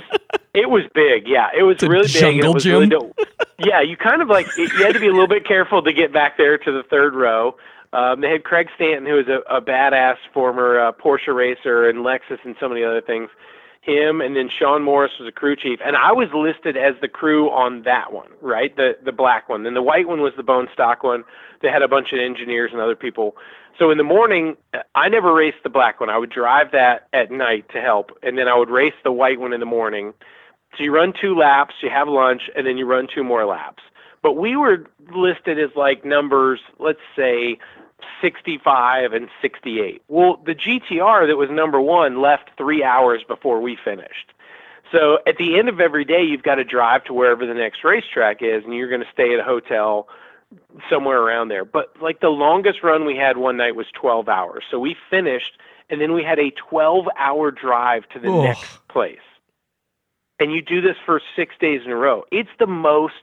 [0.54, 1.50] it was big, yeah.
[1.58, 2.16] It was a really big.
[2.16, 2.74] jungle it was gym?
[2.74, 3.18] really dope.
[3.60, 6.14] Yeah, you kind of like you had to be a little bit careful to get
[6.14, 7.56] back there to the third row.
[7.94, 12.00] Um, they had Craig Stanton, who was a, a badass former uh, Porsche racer and
[12.00, 13.30] Lexus and so many other things.
[13.84, 17.08] him, and then Sean Morris was a crew chief, and I was listed as the
[17.10, 18.76] crew on that one, right?
[18.76, 19.64] The the black one.
[19.64, 21.24] Then the white one was the bone stock one.
[21.62, 23.36] They had a bunch of engineers and other people.
[23.78, 24.56] So in the morning,
[24.96, 26.10] I never raced the black one.
[26.10, 29.40] I would drive that at night to help, and then I would race the white
[29.40, 30.14] one in the morning.
[30.78, 33.84] So you run two laps, you have lunch, and then you run two more laps.
[34.22, 37.58] But we were listed as like numbers, let's say
[38.22, 40.02] 65 and 68.
[40.08, 44.34] Well, the GTR that was number one left three hours before we finished.
[44.92, 47.84] So at the end of every day, you've got to drive to wherever the next
[47.84, 50.08] racetrack is, and you're going to stay at a hotel
[50.90, 51.66] somewhere around there.
[51.66, 54.64] But like the longest run we had one night was 12 hours.
[54.70, 55.58] So we finished,
[55.90, 58.44] and then we had a 12 hour drive to the Ugh.
[58.44, 59.18] next place.
[60.40, 62.26] And you do this for six days in a row.
[62.32, 63.14] It's the most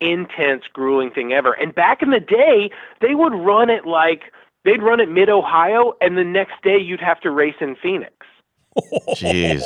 [0.00, 1.52] intense, grueling thing ever.
[1.52, 2.70] And back in the day,
[3.00, 4.32] they would run it like
[4.64, 8.14] they'd run it mid Ohio, and the next day you'd have to race in Phoenix.
[9.10, 9.62] Jeez.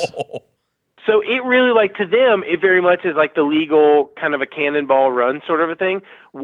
[1.05, 4.41] So it really like to them, it very much is like the legal kind of
[4.41, 6.01] a cannonball run sort of a thing.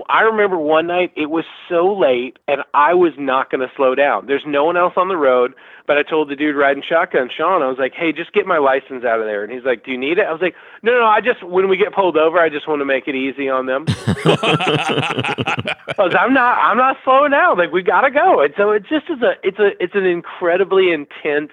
[0.07, 3.95] I remember one night it was so late and I was not going to slow
[3.95, 4.27] down.
[4.27, 5.55] There's no one else on the road,
[5.87, 8.59] but I told the dude riding shotgun, Sean, I was like, "Hey, just get my
[8.59, 10.93] license out of there." And he's like, "Do you need it?" I was like, "No,
[10.93, 13.49] no, I just when we get pulled over, I just want to make it easy
[13.49, 17.57] on them." I was, I'm not, I'm not slowing down.
[17.57, 18.41] Like we gotta go.
[18.41, 21.51] And so it just is a, it's a, it's an incredibly intense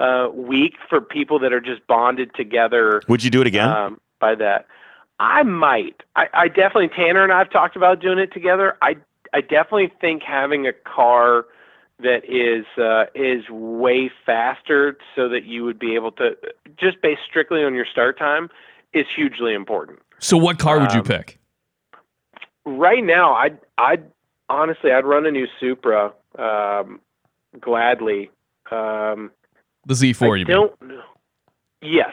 [0.00, 3.68] uh, week for people that are just bonded together Would you do it again?
[3.68, 4.66] um, by that.
[5.20, 6.02] I might.
[6.16, 8.76] I, I definitely Tanner and I've talked about doing it together.
[8.82, 8.96] I
[9.32, 11.44] I definitely think having a car
[12.02, 16.36] that is uh, is way faster, so that you would be able to
[16.78, 18.48] just based strictly on your start time,
[18.94, 19.98] is hugely important.
[20.18, 21.38] So, what car would you Um, pick?
[22.64, 23.98] Right now, I I
[24.48, 27.00] honestly I'd run a new Supra um,
[27.60, 28.30] gladly.
[28.70, 29.30] Um,
[29.86, 30.46] The Z4, I you mean?
[30.46, 31.02] don't know.
[31.82, 32.12] Yes,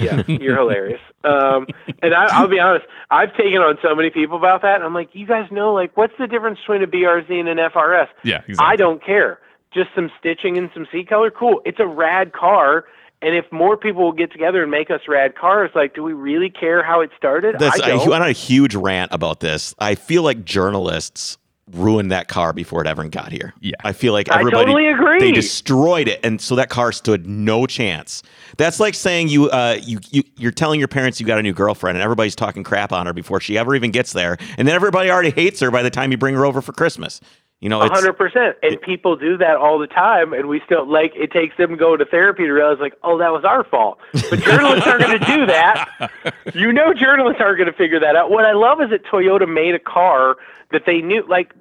[0.00, 1.00] yes, you're hilarious.
[1.24, 1.66] Um,
[2.02, 4.76] and I, I'll be honest, I've taken on so many people about that.
[4.76, 7.58] And I'm like, you guys know, like, what's the difference between a BRZ and an
[7.58, 8.06] FRS?
[8.22, 8.56] Yeah, exactly.
[8.60, 9.40] I don't care.
[9.74, 11.60] Just some stitching and some seat color, cool.
[11.64, 12.84] It's a rad car.
[13.20, 16.12] And if more people will get together and make us rad cars, like, do we
[16.12, 17.56] really care how it started?
[17.58, 18.08] That's, I I, don't.
[18.08, 19.74] went on a huge rant about this.
[19.80, 21.36] I feel like journalists
[21.72, 23.52] ruined that car before it ever got here.
[23.60, 23.74] Yeah.
[23.84, 25.18] I feel like I everybody totally agree.
[25.18, 28.22] they destroyed it, and so that car stood no chance.
[28.56, 31.52] That's like saying you uh you, you you're telling your parents you got a new
[31.52, 34.74] girlfriend, and everybody's talking crap on her before she ever even gets there, and then
[34.74, 37.20] everybody already hates her by the time you bring her over for Christmas.
[37.60, 38.56] You know, A hundred percent.
[38.62, 41.98] And people do that all the time, and we still like it takes them going
[41.98, 43.98] to therapy to realize like, oh, that was our fault.
[44.12, 46.10] But journalists aren't going to do that.
[46.54, 48.30] You know, journalists aren't going to figure that out.
[48.30, 50.36] What I love is that Toyota made a car
[50.72, 51.52] that they knew like.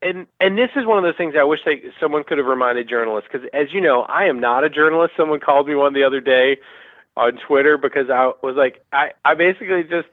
[0.00, 2.88] And and this is one of those things I wish they someone could have reminded
[2.88, 5.14] journalists because as you know I am not a journalist.
[5.16, 6.58] Someone called me one the other day
[7.16, 10.08] on Twitter because I was like I I basically just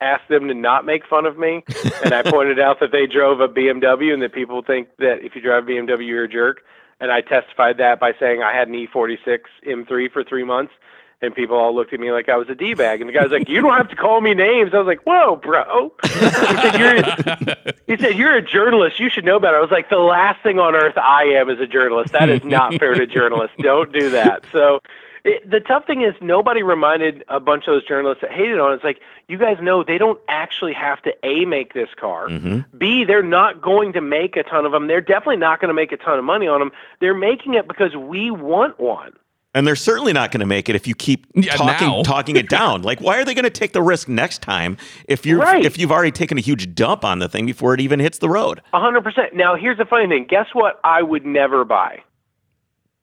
[0.00, 1.64] asked them to not make fun of me,
[2.04, 5.34] and I pointed out that they drove a BMW and that people think that if
[5.34, 6.62] you drive a BMW you're a jerk,
[7.00, 10.72] and I testified that by saying I had an E46 M3 for three months,
[11.22, 13.30] and people all looked at me like I was a d bag, and the guy's
[13.30, 16.78] like, "You don't have to call me names." I was like, "Whoa, bro!" he said,
[16.78, 18.98] "You're," he said, "You're a journalist.
[18.98, 21.60] You should know better." I was like, "The last thing on earth I am is
[21.60, 22.12] a journalist.
[22.12, 23.56] That is not fair to journalists.
[23.60, 24.80] Don't do that." So.
[25.24, 28.72] It, the tough thing is nobody reminded a bunch of those journalists that hated on
[28.72, 28.76] it.
[28.76, 32.28] It's like you guys know they don't actually have to a make this car.
[32.28, 32.60] Mm-hmm.
[32.78, 34.86] B they're not going to make a ton of them.
[34.86, 36.72] They're definitely not going to make a ton of money on them.
[37.00, 39.12] They're making it because we want one.
[39.52, 42.02] and they're certainly not going to make it if you keep Yeah, talking now.
[42.02, 42.82] talking it down.
[42.82, 44.76] Like, why are they going to take the risk next time
[45.08, 45.64] if you're Right.
[45.64, 48.28] if you've already taken a huge dump on the thing before it even hits the
[48.30, 48.62] road?
[48.72, 49.34] A hundred percent.
[49.34, 50.26] Now here's the funny thing.
[50.28, 50.78] Guess what?
[50.84, 51.98] I would never buy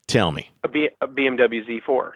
[0.08, 2.12] Tell me, a, B, a BMW Z4.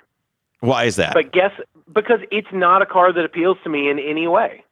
[0.60, 1.12] why is that?
[1.14, 1.52] But guess
[1.92, 4.64] because it's not a car that appeals to me in any way.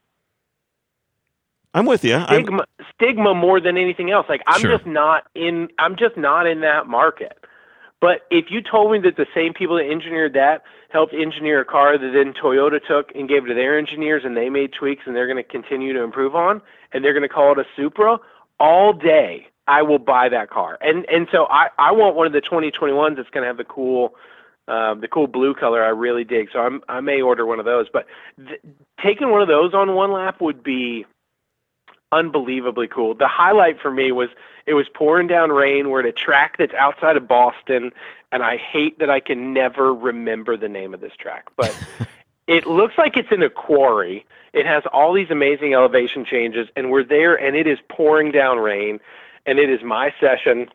[1.74, 2.16] I'm with you.
[2.16, 2.64] I'm, Stigma,
[2.94, 4.26] stigma more than anything else.
[4.28, 4.72] Like I'm Sure.
[4.72, 5.68] just not in.
[5.78, 7.38] I'm just not in that market.
[8.00, 11.64] But if you told me that the same people that engineered that helped engineer a
[11.66, 15.14] car that then Toyota took and gave to their engineers and they made tweaks and
[15.14, 18.18] they're going to continue to improve on and they're going to call it a Supra
[18.58, 20.78] all day, I will buy that car.
[20.80, 23.64] And and so I I want one of the 2021s that's going to have the
[23.64, 24.14] cool
[24.68, 26.48] um, the cool blue color I really dig.
[26.52, 27.86] So I'm I may order one of those.
[27.92, 28.06] But
[28.36, 28.60] th-
[29.02, 31.06] taking one of those on one lap would be
[32.12, 33.14] unbelievably cool.
[33.14, 34.28] The highlight for me was
[34.66, 35.90] it was pouring down rain.
[35.90, 37.92] We're at a track that's outside of Boston,
[38.32, 41.76] and I hate that I can never remember the name of this track, but
[42.46, 44.26] it looks like it's in a quarry.
[44.52, 48.58] It has all these amazing elevation changes, and we're there, and it is pouring down
[48.58, 49.00] rain,
[49.46, 50.68] and it is my session.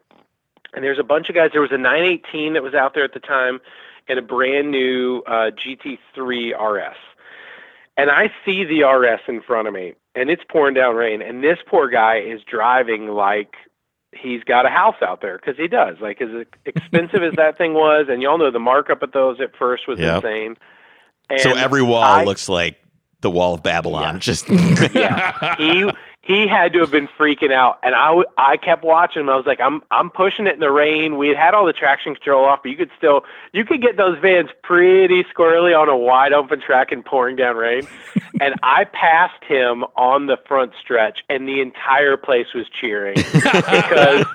[0.73, 1.51] And there's a bunch of guys.
[1.53, 3.59] There was a 918 that was out there at the time.
[4.07, 6.97] and a brand new uh, GT3 RS.
[7.97, 11.43] And I see the RS in front of me, and it's pouring down rain, and
[11.43, 13.55] this poor guy is driving like
[14.11, 15.97] he's got a house out there because he does.
[16.01, 16.29] Like as
[16.65, 19.99] expensive as that thing was, and y'all know the markup of those at first was
[19.99, 20.23] yep.
[20.23, 20.57] insane.
[21.29, 22.77] And so every wall I, looks like
[23.21, 24.15] the wall of Babylon.
[24.15, 24.19] Yeah.
[24.19, 24.49] Just
[24.93, 25.89] yeah, he
[26.25, 27.77] he had to have been freaking out.
[27.83, 29.29] And I, I kept watching him.
[29.29, 31.17] I was like, I'm I'm pushing it in the rain.
[31.17, 33.23] We had had all the traction control off, but you could still
[33.53, 37.55] you could get those vans pretty squarely on a wide open track and pouring down
[37.55, 37.87] rain.
[38.41, 44.25] and I passed him on the front stretch, and the entire place was cheering because.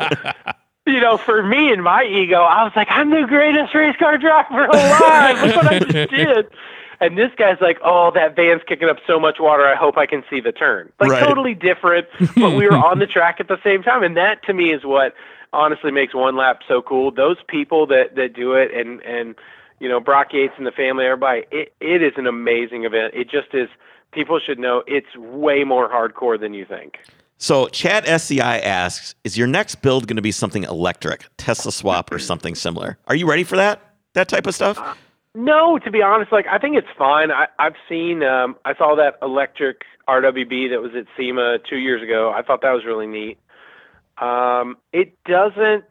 [0.86, 4.18] You know, for me and my ego, I was like, I'm the greatest race car
[4.18, 5.46] driver alive.
[5.46, 6.46] Look what I just did.
[7.00, 9.64] And this guy's like, oh, that van's kicking up so much water.
[9.64, 10.92] I hope I can see the turn.
[11.00, 11.24] Like right.
[11.24, 12.06] totally different,
[12.36, 14.02] but we were on the track at the same time.
[14.02, 15.14] And that to me is what
[15.52, 17.10] honestly makes one lap so cool.
[17.10, 19.34] Those people that that do it and and
[19.78, 23.14] you know Brock Yates and the family, everybody, it, it is an amazing event.
[23.14, 23.68] It just is.
[24.12, 26.98] People should know it's way more hardcore than you think.
[27.38, 32.12] So Chad SCI asks, is your next build going to be something electric, Tesla swap,
[32.12, 32.98] or something similar?
[33.06, 33.80] Are you ready for that?
[34.14, 34.98] That type of stuff?
[35.34, 37.30] No, to be honest, like I think it's fine.
[37.30, 42.02] I, I've seen, um, I saw that electric RWB that was at SEMA two years
[42.02, 42.32] ago.
[42.34, 43.38] I thought that was really neat.
[44.18, 45.84] Um, it doesn't.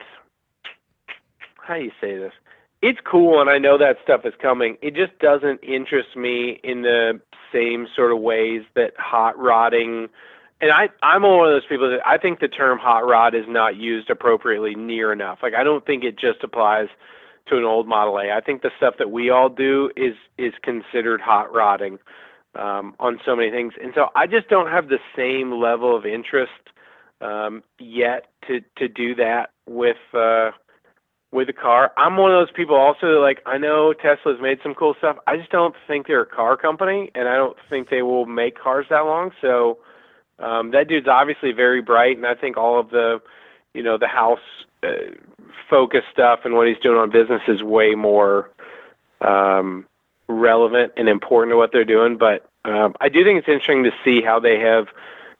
[1.55, 2.33] How do you say this?
[2.81, 4.77] It's cool, and I know that stuff is coming.
[4.81, 7.19] It just doesn't interest me in the
[7.53, 10.07] same sort of ways that hot rodding.
[10.61, 13.45] And I, I'm one of those people that I think the term hot rod is
[13.47, 15.39] not used appropriately near enough.
[15.41, 16.87] Like I don't think it just applies
[17.49, 18.31] to an old Model A.
[18.31, 21.99] I think the stuff that we all do is is considered hot rodding
[22.55, 26.05] um, on so many things, and so I just don't have the same level of
[26.05, 26.51] interest
[27.21, 30.51] um, yet to to do that with uh,
[31.31, 31.91] with a car.
[31.97, 35.17] I'm one of those people also that, like I know Tesla's made some cool stuff.
[35.27, 38.57] I just don't think they're a car company, and I don't think they will make
[38.57, 39.31] cars that long.
[39.41, 39.79] So
[40.39, 43.19] um, that dude's obviously very bright, and I think all of the
[43.73, 44.39] you know the house
[44.83, 45.13] uh,
[45.69, 48.49] focus stuff and what he's doing on business is way more
[49.21, 49.85] um,
[50.27, 52.17] relevant and important to what they're doing.
[52.17, 54.87] But um, I do think it's interesting to see how they have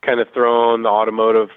[0.02, 1.50] kind of thrown the automotive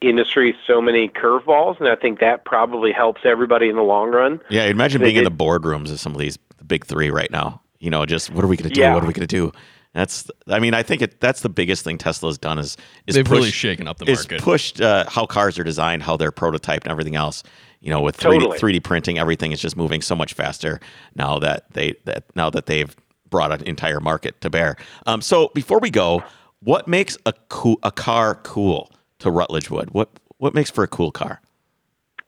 [0.00, 4.40] industry so many curveballs, and I think that probably helps everybody in the long run.
[4.48, 7.60] Yeah, imagine being in the boardrooms of some of these big three right now.
[7.78, 8.80] You know, just what are we going to do?
[8.80, 8.94] Yeah.
[8.94, 9.52] What are we going to do?
[9.96, 13.24] That's, I mean, I think it, that's the biggest thing Tesla's done is is they've
[13.24, 14.32] pushed, really shaken up the market.
[14.32, 17.42] Is pushed uh, how cars are designed, how they're prototyped, and everything else.
[17.80, 18.58] You know, with 3D, totally.
[18.58, 20.80] 3D printing, everything is just moving so much faster
[21.14, 22.94] now that they that now that they've
[23.30, 24.76] brought an entire market to bear.
[25.06, 26.22] Um, so before we go,
[26.60, 29.94] what makes a cool a car cool to Rutledge Wood?
[29.94, 31.40] What what makes for a cool car?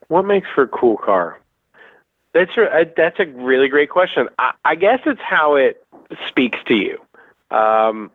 [0.06, 1.38] What makes for a cool car?
[2.32, 4.28] That's a, that's a really great question.
[4.38, 5.84] I, I guess it's how it
[6.26, 6.98] speaks to you.
[7.50, 8.10] Um,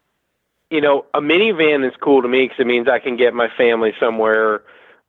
[0.69, 3.47] you know, a minivan is cool to me because it means I can get my
[3.57, 4.63] family somewhere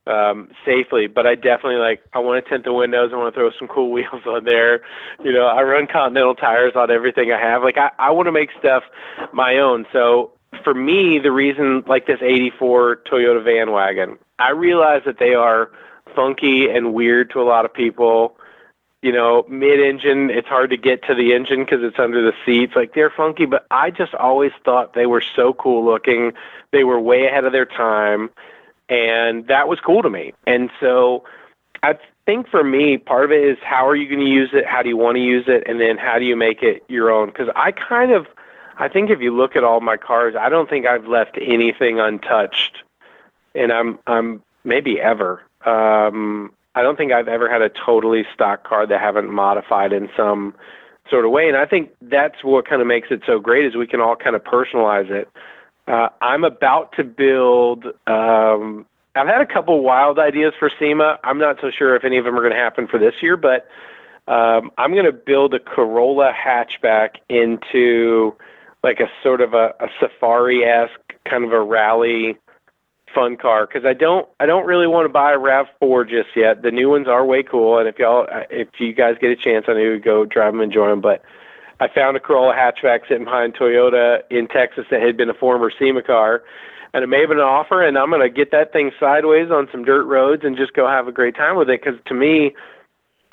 [0.06, 1.06] um, safely.
[1.06, 3.10] But I definitely like I want to tint the windows.
[3.12, 4.82] I want to throw some cool wheels on there.
[5.22, 7.62] You know, I run Continental tires on everything I have.
[7.62, 8.82] Like I, I want to make stuff
[9.32, 9.86] my own.
[9.92, 10.32] So
[10.62, 15.70] for me, the reason like this '84 Toyota van wagon, I realize that they are
[16.14, 18.36] funky and weird to a lot of people
[19.04, 22.72] you know, mid-engine, it's hard to get to the engine because it's under the seats.
[22.74, 26.32] Like they're funky, but I just always thought they were so cool looking.
[26.70, 28.30] They were way ahead of their time,
[28.88, 30.32] and that was cool to me.
[30.46, 31.24] And so,
[31.82, 34.64] I think for me, part of it is how are you going to use it?
[34.64, 35.64] How do you want to use it?
[35.66, 37.26] And then how do you make it your own?
[37.26, 38.26] Because I kind of,
[38.78, 42.00] I think if you look at all my cars, I don't think I've left anything
[42.00, 42.78] untouched,
[43.54, 45.42] and I'm I'm maybe ever.
[45.66, 50.08] Um, I don't think I've ever had a totally stock car that haven't modified in
[50.16, 50.54] some
[51.08, 51.48] sort of way.
[51.48, 54.16] And I think that's what kind of makes it so great is we can all
[54.16, 55.28] kind of personalize it.
[55.86, 57.84] Uh, I'm about to build.
[58.06, 61.18] Um, I've had a couple wild ideas for SEMA.
[61.22, 63.36] I'm not so sure if any of them are going to happen for this year,
[63.36, 63.68] but
[64.26, 68.34] um, I'm going to build a Corolla hatchback into
[68.82, 72.36] like a sort of a, a safari esque kind of a rally
[73.14, 76.30] fun car because I don't I don't really want to buy a Rav Four just
[76.36, 76.62] yet.
[76.62, 79.66] The new ones are way cool, and if y'all if you guys get a chance,
[79.68, 81.00] I know you go drive them, and enjoy them.
[81.00, 81.22] But
[81.80, 85.70] I found a Corolla hatchback sitting behind Toyota in Texas that had been a former
[85.78, 86.42] SEMA car,
[86.92, 90.04] and have been an offer, and I'm gonna get that thing sideways on some dirt
[90.04, 91.80] roads and just go have a great time with it.
[91.82, 92.54] Because to me,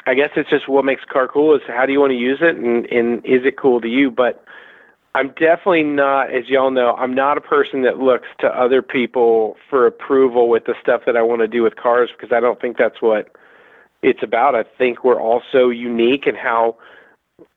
[0.07, 2.17] I guess it's just what makes a car cool is how do you want to
[2.17, 4.43] use it, and and is it cool to you, but
[5.13, 9.57] I'm definitely not, as y'all know, I'm not a person that looks to other people
[9.69, 12.61] for approval with the stuff that I want to do with cars because I don't
[12.61, 13.29] think that's what
[14.01, 14.55] it's about.
[14.55, 16.77] I think we're all so unique in how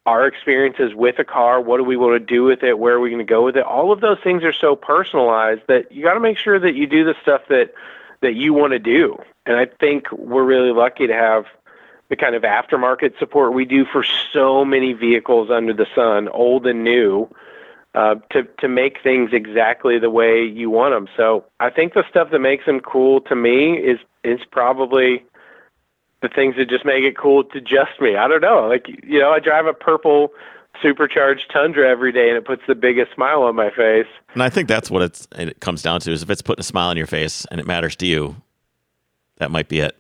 [0.05, 1.61] our experiences with a car.
[1.61, 2.79] What do we want to do with it?
[2.79, 3.65] Where are we going to go with it?
[3.65, 6.87] All of those things are so personalized that you got to make sure that you
[6.87, 7.73] do the stuff that
[8.21, 9.17] that you want to do.
[9.47, 11.45] And I think we're really lucky to have
[12.09, 16.67] the kind of aftermarket support we do for so many vehicles under the sun, old
[16.67, 17.29] and new,
[17.95, 21.09] uh, to to make things exactly the way you want them.
[21.17, 25.25] So I think the stuff that makes them cool to me is is probably
[26.23, 28.17] the things that just make it cool to just me.
[28.17, 28.67] I don't know.
[28.69, 30.33] Like you know, I drive a purple
[30.83, 34.09] supercharged Tundra every day, and it puts the biggest smile on my face.
[34.33, 36.65] And I think that's what it's it comes down to is if it's putting a
[36.65, 38.37] smile on your face and it matters to you,
[39.37, 39.97] that might be it.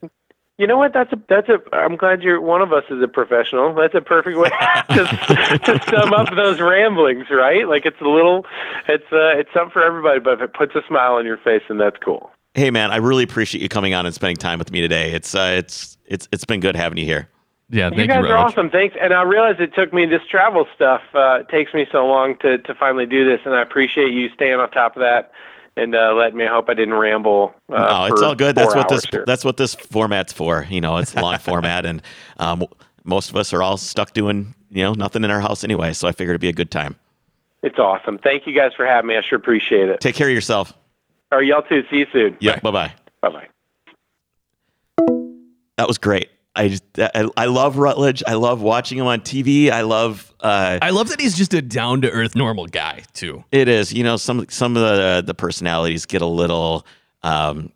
[0.56, 0.92] You know what?
[0.92, 1.58] That's a that's a.
[1.72, 3.74] I'm glad you're one of us is a professional.
[3.74, 7.68] That's a perfect way to, to sum up those ramblings, right?
[7.68, 8.46] Like it's a little,
[8.86, 10.20] it's uh, it's something for everybody.
[10.20, 12.30] But if it puts a smile on your face, then that's cool.
[12.54, 15.10] Hey man, I really appreciate you coming on and spending time with me today.
[15.10, 17.28] It's uh, it's it's it's been good having you here.
[17.70, 18.70] Yeah, thank you guys you, are awesome.
[18.70, 18.94] Thanks.
[19.00, 21.02] And I realize it took me this travel stuff.
[21.14, 24.28] Uh, it takes me so long to to finally do this, and I appreciate you
[24.28, 25.32] staying on top of that
[25.76, 26.44] and uh, letting me.
[26.44, 27.54] I hope I didn't ramble.
[27.68, 28.54] Uh, no, it's all good.
[28.54, 29.24] That's what this here.
[29.26, 30.66] that's what this format's for.
[30.68, 32.02] You know, it's a long format, and
[32.38, 32.66] um,
[33.04, 35.92] most of us are all stuck doing you know nothing in our house anyway.
[35.92, 36.96] So I figured it'd be a good time.
[37.62, 38.18] It's awesome.
[38.18, 39.16] Thank you guys for having me.
[39.16, 40.00] I sure appreciate it.
[40.00, 40.74] Take care of yourself.
[41.32, 41.82] All right, y'all too.
[41.90, 42.36] See you soon.
[42.40, 42.62] Yep.
[42.62, 42.92] Bye bye.
[43.22, 43.48] Bye bye.
[45.76, 46.28] That was great.
[46.54, 48.22] I just I, I love Rutledge.
[48.26, 49.70] I love watching him on TV.
[49.70, 53.44] I love uh, I love that he's just a down to earth normal guy too.
[53.50, 53.92] It is.
[53.92, 56.86] You know, some some of the the personalities get a little
[57.22, 57.72] um,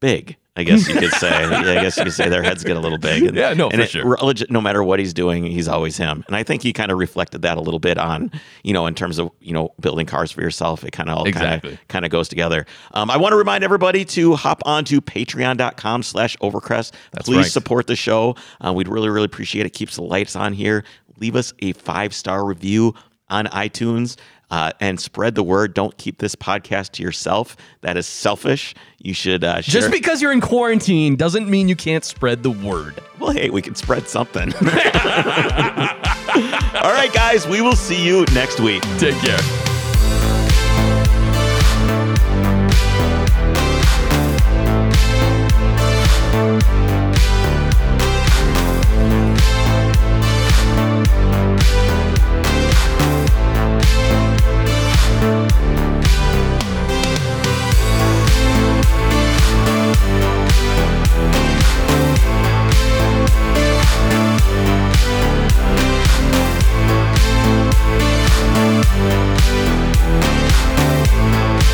[0.00, 0.36] big.
[0.56, 1.28] I guess you could say.
[1.48, 3.22] Yeah, I guess you could say their heads get a little big.
[3.22, 4.16] And, Yeah, no, for it- sure.
[4.50, 6.24] No matter what he's doing, he's always him.
[6.26, 8.32] And I think he kind of reflected that a little bit on,
[8.64, 10.82] you know, in terms of you know building cars for yourself.
[10.82, 11.70] It kind of all Exactly.
[11.70, 12.66] kind of kind of goes together.
[12.92, 16.92] Um, I want to remind everybody to hop on to patreon.com slash overcrest.
[17.20, 17.46] Please right.
[17.46, 18.34] support the show.
[18.60, 19.70] Uh, we'd really, really appreciate it.
[19.70, 20.82] Keeps the lights on here.
[21.18, 22.94] Leave us a five star review
[23.30, 24.16] on iTunes
[24.50, 25.74] uh, and spread the word.
[25.74, 27.56] Don't keep this podcast to yourself.
[27.82, 28.74] That is selfish.
[28.98, 29.80] You should uh, share.
[29.80, 33.00] Just because you're in quarantine doesn't mean you can't spread the word.
[33.18, 34.52] well, hey, we can spread something.
[34.54, 34.62] All
[36.92, 38.82] right, guys, we will see you next week.
[38.98, 39.67] Take care.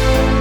[0.05, 0.34] We'll